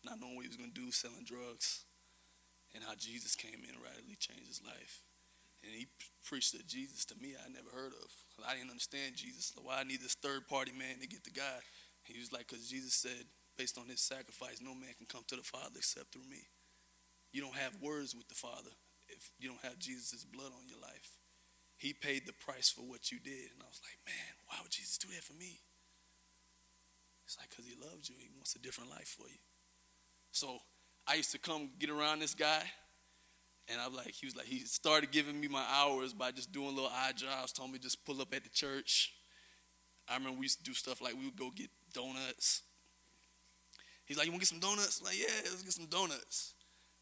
not 0.05 0.21
knowing 0.21 0.37
what 0.37 0.45
he 0.45 0.49
was 0.49 0.57
going 0.57 0.73
to 0.73 0.81
do, 0.81 0.91
selling 0.91 1.25
drugs, 1.25 1.85
and 2.75 2.83
how 2.83 2.95
Jesus 2.97 3.37
came 3.37 3.61
in 3.63 3.75
and 3.77 3.83
radically 3.83 4.17
changed 4.17 4.49
his 4.49 4.63
life. 4.65 5.03
And 5.63 5.71
he 5.75 5.87
preached 6.25 6.55
a 6.55 6.65
Jesus 6.67 7.05
to 7.07 7.15
me 7.21 7.37
I 7.39 7.49
never 7.49 7.71
heard 7.71 7.93
of. 7.95 8.11
I 8.43 8.55
didn't 8.57 8.71
understand 8.71 9.15
Jesus. 9.15 9.53
Why 9.55 9.79
I 9.79 9.85
need 9.85 10.01
this 10.01 10.19
third 10.19 10.49
party 10.49 10.73
man 10.73 10.99
to 11.01 11.07
get 11.07 11.23
to 11.25 11.31
God. 11.31 11.63
He 12.03 12.19
was 12.19 12.33
like, 12.33 12.49
because 12.49 12.67
Jesus 12.67 12.95
said, 12.95 13.31
based 13.57 13.79
on 13.79 13.87
his 13.87 14.01
sacrifice, 14.01 14.59
no 14.61 14.75
man 14.75 14.91
can 14.99 15.07
come 15.07 15.23
to 15.29 15.37
the 15.37 15.47
Father 15.47 15.79
except 15.79 16.13
through 16.13 16.27
me. 16.29 16.51
You 17.31 17.43
don't 17.43 17.55
have 17.55 17.79
words 17.81 18.15
with 18.15 18.29
the 18.29 18.35
Father 18.35 18.75
if 19.09 19.31
you 19.39 19.49
don't 19.49 19.63
have 19.63 19.79
Jesus' 19.79 20.25
blood 20.25 20.51
on 20.51 20.67
your 20.67 20.81
life. 20.81 21.22
He 21.83 21.93
paid 21.93 22.29
the 22.29 22.33
price 22.33 22.71
for 22.71 22.83
what 22.83 23.11
you 23.11 23.19
did. 23.19 23.51
And 23.51 23.61
I 23.61 23.67
was 23.67 23.81
like, 23.83 23.99
man, 24.07 24.35
why 24.47 24.59
would 24.63 24.71
Jesus 24.71 24.99
do 24.99 25.09
that 25.09 25.25
for 25.25 25.33
me? 25.33 25.59
It's 27.27 27.37
like, 27.37 27.51
because 27.51 27.67
he 27.67 27.75
loves 27.75 28.09
you. 28.09 28.15
He 28.17 28.29
wants 28.37 28.55
a 28.55 28.61
different 28.61 28.91
life 28.91 29.17
for 29.19 29.29
you. 29.29 29.41
So 30.31 30.59
I 31.09 31.17
used 31.17 31.33
to 31.33 31.41
come 31.41 31.71
get 31.81 31.91
around 31.91 32.21
this 32.21 32.35
guy. 32.35 32.63
And 33.67 33.81
I'm 33.81 33.97
like, 33.97 34.13
he 34.13 34.27
was 34.27 34.37
like, 34.37 34.47
he 34.47 34.61
started 34.61 35.11
giving 35.11 35.41
me 35.41 35.49
my 35.49 35.65
hours 35.73 36.13
by 36.13 36.31
just 36.31 36.53
doing 36.53 36.69
little 36.69 36.93
odd 37.05 37.17
jobs, 37.17 37.51
told 37.51 37.73
me 37.73 37.81
just 37.81 38.05
pull 38.07 38.21
up 38.21 38.33
at 38.33 38.45
the 38.45 38.51
church. 38.51 39.13
I 40.09 40.15
remember 40.15 40.39
we 40.39 40.45
used 40.45 40.59
to 40.59 40.65
do 40.65 40.75
stuff 40.75 41.01
like 41.01 41.15
we 41.15 41.25
would 41.25 41.37
go 41.37 41.51
get 41.53 41.71
donuts. 41.93 42.63
He's 44.05 44.17
like, 44.17 44.27
you 44.27 44.33
want 44.33 44.45
to 44.45 44.55
get 44.55 44.63
some 44.63 44.71
donuts? 44.71 45.01
I'm 45.01 45.07
like, 45.07 45.19
yeah, 45.19 45.51
let's 45.51 45.63
get 45.63 45.73
some 45.73 45.87
donuts. 45.87 46.55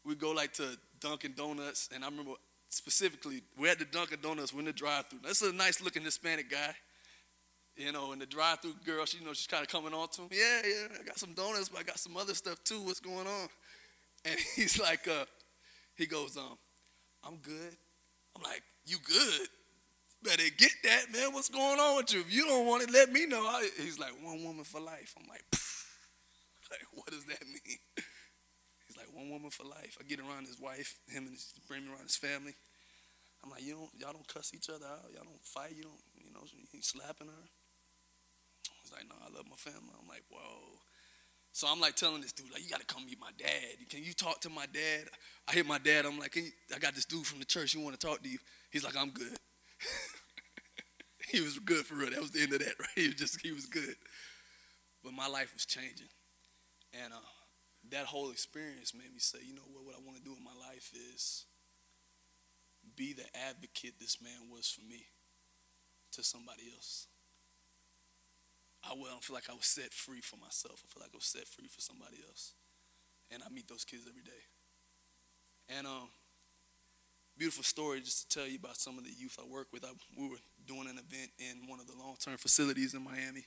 We'd 0.03 0.17
go 0.17 0.31
like 0.31 0.53
to 0.53 0.75
Dunkin' 0.99 1.33
Donuts, 1.37 1.89
and 1.93 2.03
I 2.03 2.07
remember 2.07 2.31
specifically, 2.71 3.43
we 3.59 3.67
had 3.67 3.77
the 3.77 3.85
Dunkin' 3.85 4.19
Donuts, 4.21 4.53
we're 4.53 4.61
in 4.61 4.65
the 4.65 4.73
drive-through. 4.73 5.19
This 5.23 5.41
is 5.41 5.51
a 5.51 5.55
nice 5.55 5.81
looking 5.81 6.03
Hispanic 6.03 6.49
guy. 6.49 6.73
You 7.77 7.91
know, 7.91 8.11
and 8.11 8.21
the 8.21 8.25
drive-through 8.25 8.73
girl, 8.85 9.05
she 9.05 9.19
you 9.19 9.25
know 9.25 9.33
she's 9.33 9.47
kind 9.47 9.63
of 9.63 9.69
coming 9.69 9.93
on 9.93 10.07
to 10.09 10.23
him. 10.23 10.29
Yeah, 10.31 10.61
yeah, 10.65 10.97
I 10.99 11.03
got 11.03 11.17
some 11.17 11.33
donuts, 11.33 11.69
but 11.69 11.79
I 11.79 11.83
got 11.83 11.99
some 11.99 12.17
other 12.17 12.33
stuff 12.33 12.61
too. 12.63 12.81
What's 12.81 12.99
going 12.99 13.27
on? 13.27 13.49
And 14.25 14.39
he's 14.55 14.79
like, 14.79 15.07
uh, 15.07 15.25
he 15.95 16.05
goes, 16.05 16.37
um, 16.37 16.57
I'm 17.25 17.37
good. 17.37 17.75
I'm 18.35 18.43
like, 18.43 18.61
you 18.85 18.97
good? 19.03 19.47
Better 20.23 20.43
get 20.57 20.71
that, 20.83 21.05
man. 21.13 21.33
What's 21.33 21.49
going 21.49 21.79
on 21.79 21.97
with 21.97 22.13
you? 22.13 22.19
If 22.19 22.33
you 22.33 22.45
don't 22.45 22.67
want 22.67 22.83
it, 22.83 22.91
let 22.91 23.11
me 23.11 23.25
know. 23.25 23.41
I, 23.41 23.67
he's 23.77 23.99
like, 23.99 24.11
one 24.21 24.43
woman 24.43 24.63
for 24.63 24.79
life. 24.79 25.15
I'm 25.17 25.27
like, 25.27 25.43
like, 26.71 26.85
what 26.93 27.07
does 27.07 27.25
that 27.25 27.41
mean? 27.47 27.77
One 29.21 29.29
woman 29.29 29.51
for 29.51 29.63
life. 29.63 29.97
I 29.99 30.03
get 30.03 30.19
around 30.19 30.47
his 30.47 30.59
wife, 30.59 30.97
him 31.07 31.29
and 31.29 31.33
his, 31.33 31.53
bring 31.67 31.85
me 31.85 31.91
around 31.91 32.09
his 32.09 32.15
family. 32.15 32.55
I'm 33.43 33.51
like, 33.51 33.61
you 33.61 33.73
don't, 33.73 33.89
y'all 33.97 34.13
don't 34.13 34.27
cuss 34.27 34.51
each 34.53 34.69
other 34.69 34.85
out. 34.85 35.13
Y'all 35.13 35.23
don't 35.23 35.45
fight. 35.45 35.73
You 35.77 35.83
don't, 35.83 36.01
you 36.17 36.33
know, 36.33 36.41
he's 36.71 36.87
slapping 36.87 37.27
her. 37.27 37.45
He's 38.81 38.91
like, 38.91 39.05
no, 39.07 39.15
I 39.21 39.29
love 39.35 39.45
my 39.49 39.57
family. 39.57 39.93
I'm 39.93 40.07
like, 40.07 40.23
whoa. 40.29 40.81
So 41.53 41.67
I'm 41.69 41.79
like 41.79 41.95
telling 41.95 42.21
this 42.21 42.31
dude, 42.31 42.51
like, 42.51 42.63
you 42.63 42.69
got 42.69 42.79
to 42.79 42.85
come 42.85 43.05
meet 43.05 43.19
my 43.19 43.29
dad. 43.37 43.77
Can 43.89 44.03
you 44.03 44.13
talk 44.13 44.41
to 44.41 44.49
my 44.49 44.65
dad? 44.65 45.09
I 45.47 45.53
hit 45.53 45.67
my 45.67 45.77
dad. 45.77 46.05
I'm 46.05 46.17
like, 46.17 46.35
you, 46.35 46.49
I 46.73 46.79
got 46.79 46.95
this 46.95 47.05
dude 47.05 47.27
from 47.27 47.39
the 47.39 47.45
church. 47.45 47.73
He 47.73 47.83
want 47.83 47.99
to 47.99 48.07
talk 48.07 48.23
to 48.23 48.29
you. 48.29 48.39
He's 48.71 48.83
like, 48.83 48.97
I'm 48.97 49.09
good. 49.09 49.37
he 51.29 51.41
was 51.41 51.59
good 51.59 51.85
for 51.85 51.95
real. 51.95 52.09
That 52.09 52.21
was 52.21 52.31
the 52.31 52.41
end 52.41 52.53
of 52.53 52.59
that, 52.59 52.79
right? 52.79 52.89
He 52.95 53.07
was 53.07 53.15
just, 53.15 53.41
he 53.41 53.51
was 53.51 53.67
good. 53.67 53.95
But 55.03 55.13
my 55.13 55.27
life 55.27 55.53
was 55.53 55.65
changing. 55.65 56.09
And 57.03 57.13
uh, 57.13 57.17
that 57.91 58.05
whole 58.05 58.31
experience 58.31 58.93
made 58.93 59.11
me 59.11 59.19
say, 59.19 59.39
you 59.43 59.53
know 59.53 59.67
what, 59.67 59.85
what 59.85 59.95
I 59.95 60.03
want 60.03 60.17
to 60.17 60.23
do 60.23 60.35
in 60.35 60.43
my 60.43 60.55
life 60.55 60.91
is 61.13 61.45
be 62.95 63.13
the 63.13 63.27
advocate 63.47 63.99
this 63.99 64.21
man 64.21 64.49
was 64.49 64.67
for 64.69 64.81
me 64.81 65.05
to 66.13 66.23
somebody 66.23 66.63
else. 66.73 67.07
I 68.83 68.93
I 68.93 69.19
feel 69.21 69.35
like 69.35 69.49
I 69.49 69.53
was 69.53 69.65
set 69.65 69.93
free 69.93 70.21
for 70.21 70.37
myself. 70.37 70.81
I 70.83 70.87
feel 70.91 71.01
like 71.01 71.11
I 71.13 71.17
was 71.17 71.25
set 71.25 71.47
free 71.47 71.67
for 71.67 71.81
somebody 71.81 72.17
else. 72.27 72.53
And 73.29 73.43
I 73.43 73.53
meet 73.53 73.67
those 73.67 73.85
kids 73.85 74.03
every 74.09 74.23
day. 74.23 74.43
And 75.77 75.87
um, 75.87 76.09
beautiful 77.37 77.63
story 77.63 78.01
just 78.01 78.29
to 78.29 78.39
tell 78.39 78.47
you 78.47 78.57
about 78.57 78.77
some 78.77 78.97
of 78.97 79.03
the 79.03 79.11
youth 79.11 79.37
I 79.39 79.47
work 79.47 79.67
with. 79.71 79.85
I, 79.85 79.91
we 80.17 80.27
were 80.27 80.41
doing 80.65 80.87
an 80.89 80.97
event 80.97 81.31
in 81.39 81.67
one 81.67 81.79
of 81.79 81.87
the 81.87 81.93
long-term 81.97 82.37
facilities 82.37 82.93
in 82.93 83.03
Miami. 83.03 83.45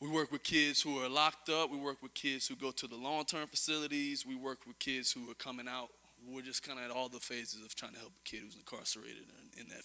We 0.00 0.08
work 0.08 0.30
with 0.30 0.44
kids 0.44 0.80
who 0.80 1.02
are 1.02 1.08
locked 1.08 1.48
up. 1.48 1.70
We 1.70 1.78
work 1.78 2.02
with 2.02 2.14
kids 2.14 2.46
who 2.46 2.54
go 2.54 2.70
to 2.70 2.86
the 2.86 2.96
long-term 2.96 3.48
facilities. 3.48 4.24
We 4.24 4.36
work 4.36 4.60
with 4.66 4.78
kids 4.78 5.10
who 5.10 5.28
are 5.30 5.34
coming 5.34 5.66
out. 5.68 5.88
We're 6.26 6.42
just 6.42 6.62
kind 6.62 6.78
of 6.78 6.84
at 6.84 6.90
all 6.90 7.08
the 7.08 7.18
phases 7.18 7.64
of 7.64 7.74
trying 7.74 7.92
to 7.92 7.98
help 7.98 8.12
a 8.12 8.28
kid 8.28 8.40
who's 8.44 8.54
incarcerated 8.54 9.24
in, 9.56 9.62
in 9.62 9.68
that 9.68 9.82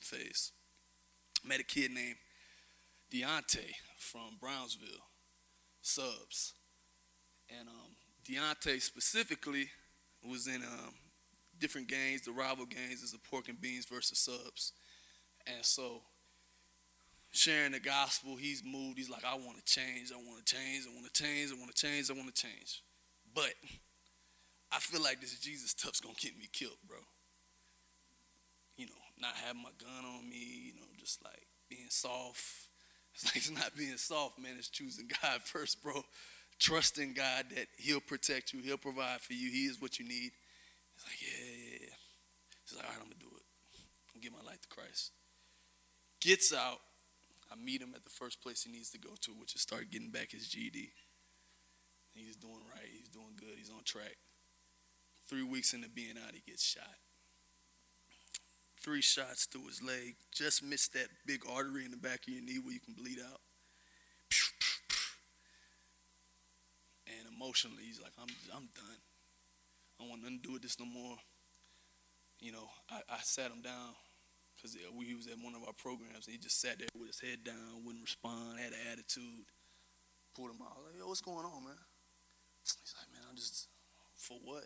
phase. 0.00 0.52
Met 1.44 1.60
a 1.60 1.64
kid 1.64 1.92
named 1.92 2.16
Deontay 3.12 3.72
from 3.98 4.36
Brownsville, 4.40 5.06
subs. 5.80 6.54
And 7.56 7.68
um, 7.68 7.96
Deontay 8.28 8.80
specifically 8.80 9.68
was 10.28 10.46
in 10.46 10.62
um, 10.62 10.94
different 11.58 11.88
gangs, 11.88 12.22
the 12.22 12.32
rival 12.32 12.66
gangs 12.66 13.02
is 13.02 13.12
the 13.12 13.18
pork 13.18 13.48
and 13.48 13.60
beans 13.60 13.86
versus 13.86 14.18
subs. 14.18 14.72
And 15.46 15.64
so 15.64 16.02
sharing 17.32 17.72
the 17.72 17.80
gospel, 17.80 18.36
he's 18.36 18.62
moved. 18.64 18.98
He's 18.98 19.10
like, 19.10 19.24
I 19.24 19.34
want 19.34 19.56
to 19.58 19.64
change, 19.64 20.12
I 20.12 20.16
want 20.16 20.44
to 20.44 20.54
change, 20.54 20.84
I 20.86 20.94
want 20.94 21.12
to 21.12 21.22
change, 21.22 21.50
I 21.50 21.58
want 21.58 21.74
to 21.74 21.86
change, 21.86 22.10
I 22.10 22.14
want 22.14 22.34
to 22.34 22.42
change. 22.42 22.82
But 23.34 23.54
I 24.70 24.78
feel 24.78 25.02
like 25.02 25.20
this 25.20 25.38
Jesus 25.38 25.70
stuff's 25.70 26.00
gonna 26.00 26.14
get 26.18 26.38
me 26.38 26.48
killed, 26.52 26.78
bro. 26.86 26.98
You 28.76 28.86
know, 28.86 29.02
not 29.20 29.34
having 29.34 29.62
my 29.62 29.70
gun 29.78 30.04
on 30.04 30.28
me, 30.28 30.72
you 30.72 30.74
know, 30.74 30.86
just 30.98 31.24
like 31.24 31.46
being 31.68 31.88
soft, 31.88 32.68
it's 33.14 33.24
like 33.24 33.36
it's 33.36 33.50
not 33.50 33.74
being 33.76 33.96
soft, 33.96 34.38
man. 34.38 34.54
It's 34.58 34.68
choosing 34.68 35.08
God 35.22 35.42
first, 35.44 35.82
bro. 35.82 36.02
Trusting 36.58 37.14
God 37.14 37.46
that 37.56 37.66
He'll 37.76 38.00
protect 38.00 38.52
you, 38.52 38.60
He'll 38.60 38.76
provide 38.76 39.20
for 39.20 39.32
you. 39.32 39.50
He 39.50 39.64
is 39.64 39.80
what 39.80 39.98
you 39.98 40.06
need. 40.06 40.30
He's 40.94 41.04
like, 41.04 41.20
yeah, 41.20 41.48
yeah, 41.48 41.78
yeah. 41.80 41.94
He's 42.64 42.76
like, 42.76 42.84
all 42.84 42.92
right, 42.92 43.00
I'm 43.00 43.08
gonna 43.08 43.18
do 43.18 43.34
it. 43.34 43.42
I'm 43.74 44.20
gonna 44.20 44.22
give 44.22 44.32
my 44.32 44.48
life 44.48 44.60
to 44.60 44.68
Christ. 44.68 45.10
Gets 46.20 46.54
out. 46.54 46.78
I 47.52 47.56
meet 47.62 47.82
him 47.82 47.92
at 47.94 48.04
the 48.04 48.10
first 48.10 48.42
place 48.42 48.62
he 48.62 48.72
needs 48.72 48.90
to 48.90 48.98
go 48.98 49.10
to, 49.20 49.32
which 49.32 49.54
is 49.54 49.60
start 49.60 49.90
getting 49.90 50.10
back 50.10 50.30
his 50.30 50.48
GED. 50.48 50.92
He's 52.14 52.36
doing 52.36 52.62
right. 52.72 52.88
He's 52.90 53.08
doing 53.08 53.36
good. 53.36 53.58
He's 53.58 53.70
on 53.70 53.84
track. 53.84 54.16
Three 55.28 55.42
weeks 55.42 55.74
into 55.74 55.88
being 55.88 56.16
out, 56.16 56.34
he 56.34 56.42
gets 56.46 56.64
shot 56.64 56.96
three 58.82 59.00
shots 59.00 59.46
through 59.46 59.66
his 59.66 59.82
leg. 59.82 60.16
Just 60.32 60.62
missed 60.62 60.92
that 60.94 61.06
big 61.24 61.42
artery 61.48 61.84
in 61.84 61.90
the 61.90 61.96
back 61.96 62.26
of 62.26 62.34
your 62.34 62.42
knee 62.42 62.58
where 62.58 62.74
you 62.74 62.80
can 62.80 62.94
bleed 62.94 63.18
out. 63.20 63.40
And 67.06 67.32
emotionally, 67.34 67.84
he's 67.86 68.00
like, 68.00 68.12
I'm, 68.18 68.28
I'm 68.54 68.68
done. 68.74 69.00
I 69.98 70.02
don't 70.02 70.10
want 70.10 70.22
nothing 70.22 70.40
to 70.40 70.48
do 70.48 70.52
with 70.54 70.62
this 70.62 70.80
no 70.80 70.86
more. 70.86 71.16
You 72.40 72.52
know, 72.52 72.68
I, 72.90 73.00
I 73.08 73.18
sat 73.22 73.52
him 73.52 73.62
down 73.62 73.94
because 74.62 74.78
he 74.78 75.14
was 75.18 75.26
at 75.26 75.42
one 75.42 75.58
of 75.58 75.66
our 75.66 75.74
programs 75.74 76.30
and 76.30 76.32
he 76.32 76.38
just 76.38 76.62
sat 76.62 76.78
there 76.78 76.86
with 76.94 77.10
his 77.10 77.18
head 77.18 77.42
down, 77.42 77.82
wouldn't 77.82 78.06
respond, 78.06 78.62
had 78.62 78.70
an 78.70 78.94
attitude. 78.94 79.50
Pulled 80.38 80.54
him 80.54 80.62
out. 80.62 80.78
Like, 80.86 80.96
yo, 80.96 81.10
what's 81.10 81.20
going 81.20 81.44
on, 81.44 81.66
man? 81.66 81.82
He's 82.62 82.94
like, 82.94 83.10
man, 83.10 83.26
I'm 83.28 83.36
just, 83.36 83.68
for 84.16 84.38
what? 84.40 84.64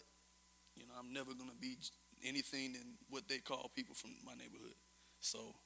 You 0.76 0.84
know, 0.84 0.94
I'm 0.94 1.10
never 1.16 1.32
going 1.32 1.50
to 1.50 1.56
be 1.56 1.80
anything 2.22 2.76
than 2.76 3.00
what 3.08 3.26
they 3.26 3.40
call 3.40 3.72
people 3.74 3.96
from 3.96 4.14
my 4.22 4.36
neighborhood. 4.36 4.76
So, 5.18 5.56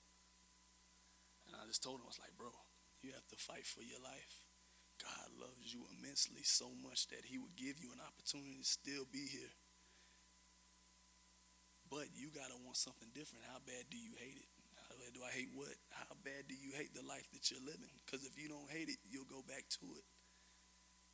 and 1.45 1.59
I 1.59 1.67
just 1.67 1.83
told 1.83 1.99
him, 1.99 2.07
I 2.07 2.15
was 2.15 2.23
like, 2.23 2.33
bro, 2.39 2.55
you 3.03 3.11
have 3.13 3.27
to 3.29 3.37
fight 3.37 3.67
for 3.67 3.83
your 3.83 4.01
life. 4.01 4.47
God 5.03 5.29
loves 5.37 5.69
you 5.75 5.85
immensely 5.93 6.47
so 6.47 6.71
much 6.81 7.09
that 7.09 7.27
he 7.27 7.37
would 7.37 7.57
give 7.57 7.77
you 7.83 7.93
an 7.93 8.01
opportunity 8.01 8.57
to 8.57 8.65
still 8.65 9.05
be 9.11 9.27
here. 9.29 9.53
But 11.91 12.15
you 12.15 12.31
got 12.31 12.55
to 12.55 12.59
want 12.63 12.79
something 12.79 13.11
different. 13.11 13.43
How 13.51 13.59
bad 13.67 13.91
do 13.91 13.99
you 13.99 14.15
hate 14.15 14.39
it? 14.39 14.51
How 14.87 14.95
bad 14.95 15.11
do 15.11 15.27
I 15.27 15.35
hate 15.35 15.51
what? 15.59 15.75
How 15.91 16.15
bad 16.23 16.47
do 16.47 16.55
you 16.55 16.71
hate 16.79 16.95
the 16.95 17.03
life 17.03 17.27
that 17.35 17.51
you're 17.51 17.63
living? 17.67 17.91
Because 18.07 18.23
if 18.23 18.39
you 18.39 18.47
don't 18.47 18.71
hate 18.71 18.87
it, 18.87 19.03
you'll 19.11 19.27
go 19.27 19.43
back 19.43 19.67
to 19.83 19.87
it. 19.99 20.07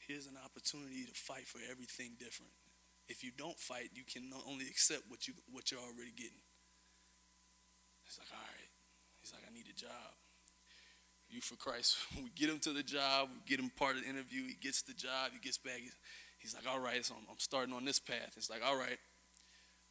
Here's 0.05 0.29
an 0.29 0.37
opportunity 0.37 1.09
to 1.09 1.17
fight 1.17 1.49
for 1.49 1.59
everything 1.65 2.15
different. 2.21 2.53
If 3.09 3.25
you 3.25 3.33
don't 3.33 3.59
fight, 3.59 3.91
you 3.97 4.05
can 4.05 4.29
only 4.47 4.69
accept 4.69 5.09
what 5.09 5.27
you 5.27 5.35
what 5.51 5.73
you're 5.73 5.81
already 5.81 6.13
getting. 6.13 6.45
He's 8.05 8.19
like, 8.21 8.29
all 8.31 8.45
right. 8.45 8.71
He's 9.21 9.33
like, 9.33 9.43
I 9.49 9.53
need 9.53 9.67
a 9.67 9.75
job. 9.75 10.13
You 11.29 11.41
for 11.41 11.57
Christ. 11.57 11.97
we 12.17 12.31
get 12.37 12.51
him 12.51 12.61
to 12.61 12.73
the 12.73 12.83
job, 12.83 13.31
we 13.33 13.41
get 13.49 13.59
him 13.59 13.71
part 13.75 13.97
of 13.97 14.03
the 14.03 14.09
interview. 14.09 14.47
He 14.47 14.55
gets 14.55 14.83
the 14.83 14.95
job, 14.95 15.33
he 15.33 15.41
gets 15.41 15.59
back. 15.59 15.81
He's, 15.81 15.97
he's 16.39 16.55
like, 16.55 16.69
all 16.71 16.79
right, 16.79 17.05
so 17.05 17.15
I'm, 17.17 17.27
I'm 17.31 17.39
starting 17.39 17.75
on 17.75 17.85
this 17.85 17.99
path. 17.99 18.35
It's 18.37 18.51
like, 18.51 18.63
all 18.65 18.77
right, 18.77 18.99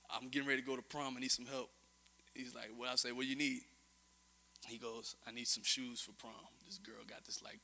I'm 0.09 0.29
getting 0.29 0.47
ready 0.47 0.61
to 0.61 0.67
go 0.67 0.75
to 0.75 0.81
prom. 0.81 1.15
I 1.17 1.19
need 1.19 1.31
some 1.31 1.45
help. 1.45 1.69
He's 2.33 2.53
like, 2.53 2.69
well, 2.77 2.91
I 2.91 2.95
say, 2.95 3.11
what 3.11 3.25
you 3.25 3.35
need? 3.35 3.61
He 4.67 4.77
goes, 4.77 5.15
I 5.27 5.31
need 5.31 5.47
some 5.47 5.63
shoes 5.63 6.01
for 6.01 6.11
prom. 6.13 6.33
This 6.65 6.77
girl 6.79 7.03
got 7.07 7.23
this 7.25 7.41
like 7.41 7.59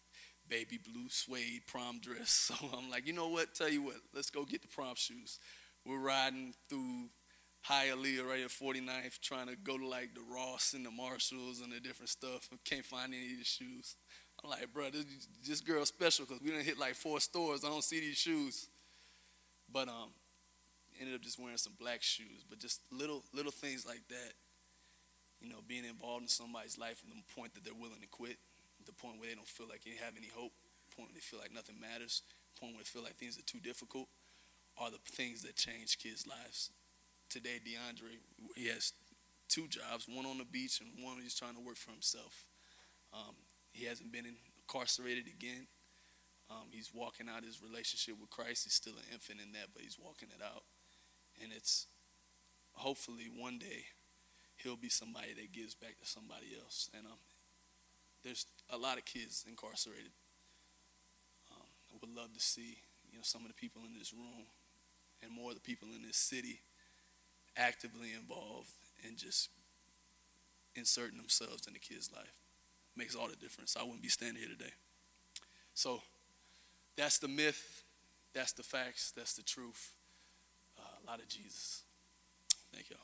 baby 0.48 0.78
blue 0.78 1.10
suede 1.10 1.64
prom 1.68 2.00
dress. 2.00 2.52
So 2.62 2.78
I'm 2.78 2.90
like, 2.90 3.08
you 3.08 3.14
know 3.14 3.30
what? 3.30 3.56
Tell 3.56 3.70
you 3.70 3.84
what, 3.84 3.96
let's 4.14 4.30
go 4.30 4.46
get 4.46 4.62
the 4.62 4.68
prom 4.68 4.96
shoes. 4.96 5.40
We're 5.86 6.00
riding 6.00 6.54
through 6.70 7.10
Hialeah 7.70 8.26
right 8.26 8.44
at 8.44 8.50
49th, 8.50 9.20
trying 9.20 9.48
to 9.48 9.56
go 9.56 9.78
to 9.78 9.88
like 9.88 10.14
the 10.14 10.22
Ross 10.22 10.74
and 10.74 10.86
the 10.86 10.92
Marshalls 10.92 11.62
and 11.62 11.72
the 11.72 11.80
different 11.80 12.10
stuff. 12.10 12.50
Can't 12.66 12.86
find 12.86 13.14
any 13.14 13.34
of 13.34 13.40
the 13.40 13.46
shoes. 13.46 13.96
I'm 14.44 14.50
like, 14.50 14.74
bro, 14.74 14.90
this, 14.90 15.06
this 15.48 15.62
girl's 15.62 15.90
special 15.90 16.26
because 16.26 16.42
we 16.42 16.50
didn't 16.50 16.66
hit 16.66 16.80
like 16.80 16.96
four 16.96 17.20
stores. 17.20 17.64
I 17.64 17.70
don't 17.70 17.84
see 17.84 18.00
these 18.00 18.18
shoes. 18.18 18.68
But 19.72 19.88
um, 19.88 20.10
ended 21.02 21.16
up 21.16 21.22
just 21.22 21.40
wearing 21.40 21.58
some 21.58 21.74
black 21.80 22.02
shoes. 22.02 22.46
But 22.48 22.60
just 22.60 22.82
little 22.92 23.24
little 23.34 23.52
things 23.52 23.86
like 23.86 24.08
that. 24.10 24.34
You 25.42 25.50
know, 25.50 25.66
being 25.68 25.86
involved 25.86 26.22
in 26.22 26.30
somebody's 26.30 26.78
life 26.78 27.02
from 27.02 27.10
the 27.10 27.26
point 27.34 27.56
that 27.56 27.66
they're 27.66 27.74
willing 27.74 28.02
to 28.02 28.08
quit, 28.08 28.38
the 28.86 28.94
point 28.94 29.18
where 29.20 29.28
they 29.28 29.36
don't 29.36 29.48
feel 29.48 29.66
like 29.68 29.84
they 29.84 29.98
have 29.98 30.14
any 30.16 30.30
hope, 30.30 30.54
the 30.86 30.96
point 30.96 31.10
where 31.10 31.18
they 31.18 31.26
feel 31.26 31.42
like 31.42 31.50
nothing 31.52 31.82
matters, 31.82 32.22
the 32.54 32.62
point 32.62 32.78
where 32.78 32.86
they 32.86 32.94
feel 32.94 33.02
like 33.02 33.18
things 33.18 33.42
are 33.42 33.50
too 33.50 33.58
difficult, 33.58 34.06
are 34.78 34.94
the 34.94 35.02
things 35.10 35.42
that 35.42 35.58
change 35.58 35.98
kids' 35.98 36.30
lives 36.30 36.70
today 37.32 37.64
DeAndre, 37.64 38.20
he 38.56 38.68
has 38.68 38.92
two 39.48 39.68
jobs, 39.68 40.06
one 40.08 40.26
on 40.26 40.38
the 40.38 40.46
beach 40.46 40.82
and 40.82 40.92
one 41.00 41.18
he's 41.24 41.36
trying 41.36 41.56
to 41.56 41.64
work 41.64 41.78
for 41.78 41.92
himself. 41.92 42.46
Um, 43.14 43.36
he 43.72 43.86
hasn't 43.86 44.12
been 44.12 44.28
incarcerated 44.68 45.28
again. 45.28 45.68
Um, 46.52 46.68
he's 46.72 46.92
walking 46.94 47.28
out 47.32 47.46
his 47.46 47.64
relationship 47.64 48.20
with 48.20 48.30
Christ. 48.30 48.66
He's 48.66 48.76
still 48.76 49.00
an 49.00 49.08
infant 49.14 49.40
in 49.40 49.54
that, 49.54 49.72
but 49.74 49.82
he's 49.82 49.98
walking 49.98 50.28
it 50.36 50.44
out. 50.44 50.64
And 51.42 51.52
it's 51.52 51.88
hopefully 52.74 53.30
one 53.36 53.58
day 53.58 53.86
he'll 54.58 54.76
be 54.76 54.90
somebody 54.90 55.34
that 55.34 55.52
gives 55.52 55.76
back 55.76 56.00
to 56.00 56.08
somebody 56.08 56.48
else. 56.60 56.90
And 56.96 57.06
um, 57.06 57.20
there's 58.24 58.46
a 58.70 58.78
lot 58.78 58.98
of 58.98 59.06
kids 59.06 59.46
incarcerated. 59.48 60.12
Um, 61.52 61.68
I 61.92 61.98
would 62.00 62.16
love 62.16 62.34
to 62.34 62.40
see 62.40 62.78
you 63.12 63.18
know 63.18 63.24
some 63.24 63.42
of 63.42 63.48
the 63.48 63.54
people 63.54 63.82
in 63.86 63.98
this 63.98 64.14
room 64.14 64.46
and 65.24 65.32
more 65.32 65.50
of 65.50 65.56
the 65.56 65.62
people 65.62 65.90
in 65.96 66.02
this 66.04 66.18
city 66.18 66.62
actively 67.58 68.14
involved 68.14 68.72
and 69.06 69.18
just 69.18 69.50
inserting 70.76 71.18
themselves 71.18 71.68
in 71.68 71.74
the 71.74 71.80
kid's 71.80 72.12
life. 72.12 72.34
Makes 72.96 73.16
all 73.16 73.28
the 73.28 73.36
difference. 73.36 73.76
I 73.80 73.84
wouldn't 73.84 74.02
be 74.02 74.10
standing 74.10 74.42
here 74.42 74.52
today. 74.52 74.74
So 75.74 76.02
that's 76.98 77.20
the 77.20 77.28
myth, 77.28 77.84
that's 78.34 78.54
the 78.54 78.64
facts, 78.64 79.12
that's 79.16 79.34
the 79.34 79.44
truth. 79.44 79.94
A 81.04 81.10
lot 81.10 81.20
of 81.20 81.28
Jesus. 81.28 81.84
Thank 82.74 82.90
y'all. 82.90 83.00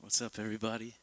What's 0.00 0.22
up, 0.22 0.38
everybody? 0.38 0.94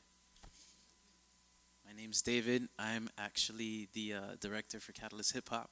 My 1.85 1.93
name's 1.95 2.21
David. 2.21 2.69
I'm 2.79 3.09
actually 3.17 3.87
the 3.93 4.13
uh, 4.13 4.19
director 4.39 4.79
for 4.79 4.93
Catalyst 4.93 5.33
Hip 5.33 5.49
Hop. 5.49 5.69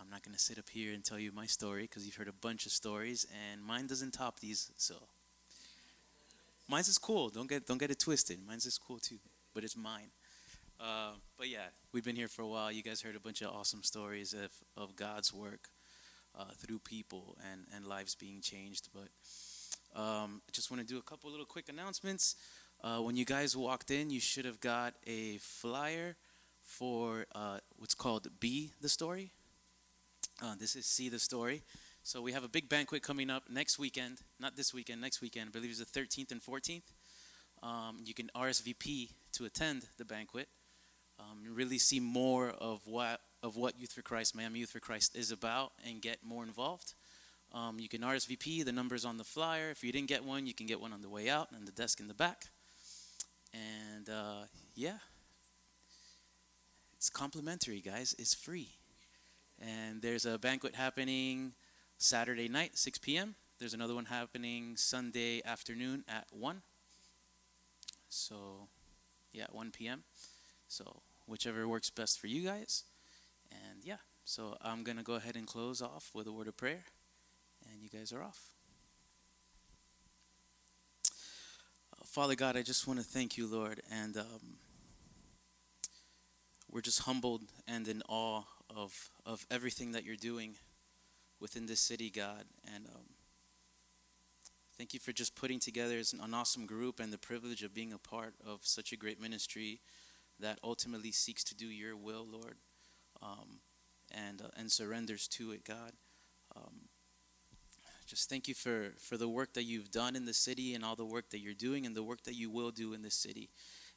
I'm 0.00 0.10
not 0.10 0.22
going 0.22 0.34
to 0.34 0.42
sit 0.42 0.58
up 0.58 0.68
here 0.68 0.92
and 0.92 1.04
tell 1.04 1.18
you 1.18 1.30
my 1.32 1.46
story 1.46 1.82
because 1.82 2.04
you've 2.04 2.16
heard 2.16 2.28
a 2.28 2.32
bunch 2.32 2.66
of 2.66 2.72
stories, 2.72 3.24
and 3.50 3.62
mine 3.62 3.86
doesn't 3.86 4.14
top 4.14 4.40
these. 4.40 4.70
So, 4.76 4.96
mine's 6.68 6.88
is 6.88 6.98
cool. 6.98 7.28
Don't 7.28 7.48
get 7.48 7.66
don't 7.66 7.78
get 7.78 7.90
it 7.92 8.00
twisted. 8.00 8.40
Mine's 8.44 8.66
is 8.66 8.78
cool 8.78 8.98
too, 8.98 9.18
but 9.54 9.62
it's 9.62 9.76
mine. 9.76 10.10
Uh, 10.82 11.12
but 11.38 11.48
yeah, 11.48 11.68
we've 11.92 12.02
been 12.02 12.16
here 12.16 12.26
for 12.26 12.42
a 12.42 12.46
while. 12.46 12.72
You 12.72 12.82
guys 12.82 13.00
heard 13.00 13.14
a 13.14 13.20
bunch 13.20 13.40
of 13.40 13.50
awesome 13.50 13.84
stories 13.84 14.32
of 14.34 14.50
of 14.76 14.96
God's 14.96 15.32
work 15.32 15.68
uh, 16.36 16.46
through 16.58 16.80
people 16.80 17.36
and 17.52 17.66
and 17.74 17.86
lives 17.86 18.16
being 18.16 18.40
changed. 18.40 18.88
But 18.92 19.08
um, 19.98 20.42
I 20.48 20.50
just 20.50 20.72
want 20.72 20.80
to 20.80 20.86
do 20.86 20.98
a 20.98 21.02
couple 21.02 21.30
little 21.30 21.46
quick 21.46 21.68
announcements. 21.68 22.34
Uh, 22.82 22.98
when 22.98 23.16
you 23.16 23.24
guys 23.24 23.56
walked 23.56 23.92
in, 23.92 24.10
you 24.10 24.18
should 24.18 24.44
have 24.44 24.58
got 24.58 24.94
a 25.06 25.36
flyer 25.38 26.16
for 26.64 27.26
uh, 27.32 27.58
what's 27.76 27.94
called 27.94 28.26
Be 28.40 28.72
the 28.80 28.88
Story. 28.88 29.30
Uh, 30.42 30.56
this 30.58 30.74
is 30.74 30.84
See 30.84 31.08
the 31.08 31.20
Story. 31.20 31.62
So 32.02 32.20
we 32.20 32.32
have 32.32 32.42
a 32.42 32.48
big 32.48 32.68
banquet 32.68 33.04
coming 33.04 33.30
up 33.30 33.44
next 33.48 33.78
weekend. 33.78 34.18
Not 34.40 34.56
this 34.56 34.74
weekend, 34.74 35.00
next 35.00 35.20
weekend. 35.20 35.48
I 35.48 35.52
believe 35.52 35.70
it's 35.70 35.78
the 35.78 36.00
13th 36.00 36.32
and 36.32 36.42
14th. 36.42 36.82
Um, 37.62 38.00
you 38.04 38.14
can 38.14 38.28
RSVP 38.34 39.10
to 39.34 39.44
attend 39.44 39.86
the 39.96 40.04
banquet. 40.04 40.48
Um, 41.22 41.54
really 41.54 41.78
see 41.78 42.00
more 42.00 42.50
of 42.50 42.86
what 42.86 43.20
of 43.42 43.56
what 43.56 43.78
Youth 43.78 43.92
for 43.92 44.02
Christ, 44.02 44.34
Miami 44.36 44.60
Youth 44.60 44.70
for 44.70 44.80
Christ, 44.80 45.16
is 45.16 45.30
about, 45.30 45.72
and 45.86 46.00
get 46.00 46.18
more 46.24 46.44
involved. 46.44 46.94
Um, 47.52 47.78
you 47.78 47.88
can 47.88 48.00
RSVP. 48.00 48.64
The 48.64 48.72
number's 48.72 49.04
on 49.04 49.18
the 49.18 49.24
flyer. 49.24 49.70
If 49.70 49.84
you 49.84 49.92
didn't 49.92 50.08
get 50.08 50.24
one, 50.24 50.46
you 50.46 50.54
can 50.54 50.66
get 50.66 50.80
one 50.80 50.92
on 50.92 51.02
the 51.02 51.08
way 51.08 51.28
out 51.28 51.48
and 51.52 51.66
the 51.66 51.72
desk 51.72 52.00
in 52.00 52.08
the 52.08 52.14
back. 52.14 52.46
And 53.52 54.08
uh, 54.08 54.44
yeah, 54.74 54.98
it's 56.96 57.10
complimentary, 57.10 57.80
guys. 57.80 58.14
It's 58.18 58.32
free. 58.32 58.70
And 59.60 60.00
there's 60.00 60.24
a 60.24 60.38
banquet 60.38 60.74
happening 60.74 61.52
Saturday 61.98 62.48
night, 62.48 62.78
6 62.78 62.98
p.m. 62.98 63.34
There's 63.58 63.74
another 63.74 63.94
one 63.94 64.06
happening 64.06 64.76
Sunday 64.76 65.42
afternoon 65.44 66.04
at 66.08 66.26
1. 66.30 66.62
So, 68.08 68.68
yeah, 69.32 69.46
1 69.52 69.70
p.m. 69.70 70.04
So, 70.68 71.02
whichever 71.26 71.66
works 71.66 71.90
best 71.90 72.20
for 72.20 72.26
you 72.26 72.42
guys. 72.42 72.84
And 73.50 73.84
yeah, 73.84 73.96
so 74.24 74.56
I'm 74.62 74.82
going 74.82 74.96
to 74.96 75.02
go 75.02 75.14
ahead 75.14 75.36
and 75.36 75.46
close 75.46 75.82
off 75.82 76.10
with 76.14 76.26
a 76.26 76.32
word 76.32 76.48
of 76.48 76.56
prayer. 76.56 76.84
And 77.70 77.82
you 77.82 77.88
guys 77.88 78.12
are 78.12 78.22
off. 78.22 78.52
Father 82.04 82.34
God, 82.34 82.56
I 82.56 82.62
just 82.62 82.86
want 82.86 82.98
to 82.98 83.04
thank 83.04 83.38
you, 83.38 83.46
Lord, 83.46 83.80
and 83.90 84.18
um, 84.18 84.58
we're 86.70 86.82
just 86.82 87.02
humbled 87.02 87.42
and 87.66 87.88
in 87.88 88.02
awe 88.06 88.42
of 88.68 89.10
of 89.24 89.46
everything 89.50 89.92
that 89.92 90.04
you're 90.04 90.16
doing 90.16 90.56
within 91.40 91.64
this 91.64 91.80
city, 91.80 92.10
God, 92.10 92.44
and 92.74 92.86
um, 92.86 93.14
thank 94.76 94.92
you 94.92 95.00
for 95.00 95.12
just 95.12 95.34
putting 95.34 95.58
together 95.58 96.00
an 96.22 96.34
awesome 96.34 96.66
group 96.66 97.00
and 97.00 97.12
the 97.12 97.18
privilege 97.18 97.62
of 97.62 97.72
being 97.72 97.92
a 97.92 97.98
part 97.98 98.34
of 98.46 98.60
such 98.62 98.92
a 98.92 98.96
great 98.96 99.20
ministry 99.20 99.80
that 100.42 100.58
ultimately 100.62 101.12
seeks 101.12 101.42
to 101.44 101.54
do 101.54 101.66
your 101.66 101.96
will, 101.96 102.26
Lord, 102.30 102.56
um, 103.22 103.60
and 104.10 104.42
uh, 104.42 104.48
and 104.56 104.70
surrenders 104.70 105.26
to 105.28 105.52
it, 105.52 105.64
God. 105.64 105.92
Um, 106.54 106.88
just 108.06 108.28
thank 108.28 108.46
you 108.46 108.54
for, 108.54 108.92
for 108.98 109.16
the 109.16 109.28
work 109.28 109.54
that 109.54 109.64
you've 109.64 109.90
done 109.90 110.16
in 110.16 110.26
the 110.26 110.34
city 110.34 110.74
and 110.74 110.84
all 110.84 110.96
the 110.96 111.06
work 111.06 111.30
that 111.30 111.38
you're 111.38 111.54
doing 111.54 111.86
and 111.86 111.96
the 111.96 112.02
work 112.02 112.24
that 112.24 112.34
you 112.34 112.50
will 112.50 112.70
do 112.70 112.92
in 112.92 113.00
the 113.00 113.10
city. 113.10 113.48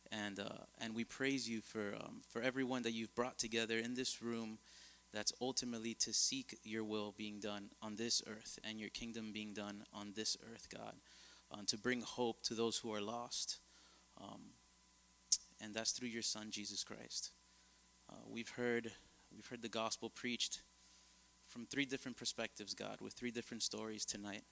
And, 0.10 0.40
uh, 0.40 0.64
and 0.80 0.96
we 0.96 1.04
praise 1.04 1.50
you 1.50 1.60
for, 1.60 1.96
um, 1.96 2.22
for 2.30 2.42
everyone 2.42 2.84
that 2.84 2.94
you've 2.94 3.14
brought 3.14 3.38
together 3.38 3.78
in 3.78 3.96
this 3.96 4.22
room 4.22 4.60
that's 5.12 5.34
ultimately 5.42 5.96
to 5.96 6.14
seek 6.14 6.58
your 6.64 6.86
will 6.86 7.14
being 7.18 7.42
done 7.42 7.72
on 7.82 7.98
this 7.98 8.22
earth 8.26 8.58
and 8.64 8.80
your 8.80 8.90
kingdom 8.90 9.32
being 9.34 9.54
done 9.54 9.84
on 9.94 10.14
this 10.16 10.38
earth, 10.50 10.68
God, 10.74 10.96
uh, 11.52 11.64
to 11.68 11.78
bring 11.78 12.02
hope 12.02 12.42
to 12.44 12.54
those 12.54 12.78
who 12.78 12.94
are 12.94 13.02
lost. 13.02 13.58
Um, 14.22 14.52
and 15.62 15.74
that's 15.74 15.92
through 15.92 16.10
your 16.10 16.22
Son, 16.22 16.48
Jesus 16.52 16.84
Christ. 16.84 17.32
Uh, 18.10 18.16
we've 18.28 18.50
heard 18.50 18.92
we've 19.36 19.48
heard 19.48 19.62
the 19.62 19.70
gospel 19.70 20.10
preached 20.10 20.62
from 21.48 21.66
three 21.66 21.86
different 21.86 22.18
perspectives, 22.18 22.74
God, 22.74 22.98
with 23.02 23.14
three 23.14 23.32
different 23.32 23.64
stories 23.64 24.06
tonight. 24.06 24.44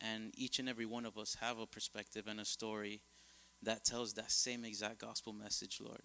And 0.00 0.32
each 0.36 0.58
and 0.58 0.68
every 0.68 0.86
one 0.86 1.06
of 1.06 1.16
us 1.16 1.36
have 1.40 1.58
a 1.58 1.66
perspective 1.66 2.26
and 2.26 2.40
a 2.40 2.44
story 2.44 3.00
that 3.62 3.84
tells 3.84 4.12
that 4.14 4.30
same 4.30 4.64
exact 4.64 4.98
gospel 4.98 5.32
message, 5.32 5.80
Lord. 5.80 6.02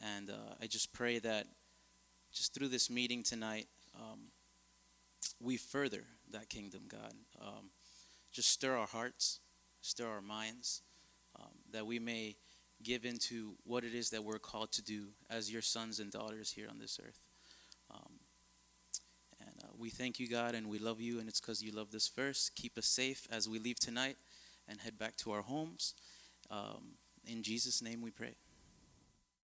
And 0.00 0.30
uh, 0.30 0.54
I 0.60 0.66
just 0.66 0.92
pray 0.92 1.18
that 1.18 1.46
just 2.32 2.54
through 2.54 2.68
this 2.68 2.90
meeting 2.90 3.22
tonight, 3.22 3.66
um, 3.94 4.30
we 5.40 5.56
further 5.56 6.04
that 6.30 6.48
kingdom, 6.48 6.82
God. 6.88 7.12
Um, 7.40 7.70
just 8.32 8.50
stir 8.50 8.76
our 8.76 8.86
hearts, 8.86 9.40
stir 9.80 10.06
our 10.06 10.20
minds, 10.20 10.82
um, 11.38 11.50
that 11.72 11.86
we 11.86 11.98
may 11.98 12.36
give 12.82 13.04
into 13.04 13.54
what 13.64 13.84
it 13.84 13.94
is 13.94 14.10
that 14.10 14.24
we're 14.24 14.38
called 14.38 14.72
to 14.72 14.82
do 14.82 15.08
as 15.28 15.52
your 15.52 15.62
sons 15.62 16.00
and 16.00 16.10
daughters 16.10 16.52
here 16.52 16.66
on 16.70 16.78
this 16.78 16.98
earth. 17.04 17.20
Um, 17.90 18.20
and 19.40 19.54
uh, 19.64 19.68
we 19.78 19.90
thank 19.90 20.18
you, 20.18 20.28
God, 20.28 20.54
and 20.54 20.68
we 20.68 20.78
love 20.78 21.00
you, 21.00 21.18
and 21.18 21.28
it's 21.28 21.40
because 21.40 21.62
you 21.62 21.72
love 21.72 21.94
us 21.94 22.08
first. 22.08 22.54
Keep 22.54 22.78
us 22.78 22.86
safe 22.86 23.26
as 23.30 23.48
we 23.48 23.58
leave 23.58 23.78
tonight 23.78 24.16
and 24.68 24.80
head 24.80 24.98
back 24.98 25.16
to 25.18 25.32
our 25.32 25.42
homes. 25.42 25.94
Um, 26.50 26.96
in 27.26 27.42
Jesus' 27.42 27.82
name 27.82 28.00
we 28.02 28.10
pray. 28.10 28.34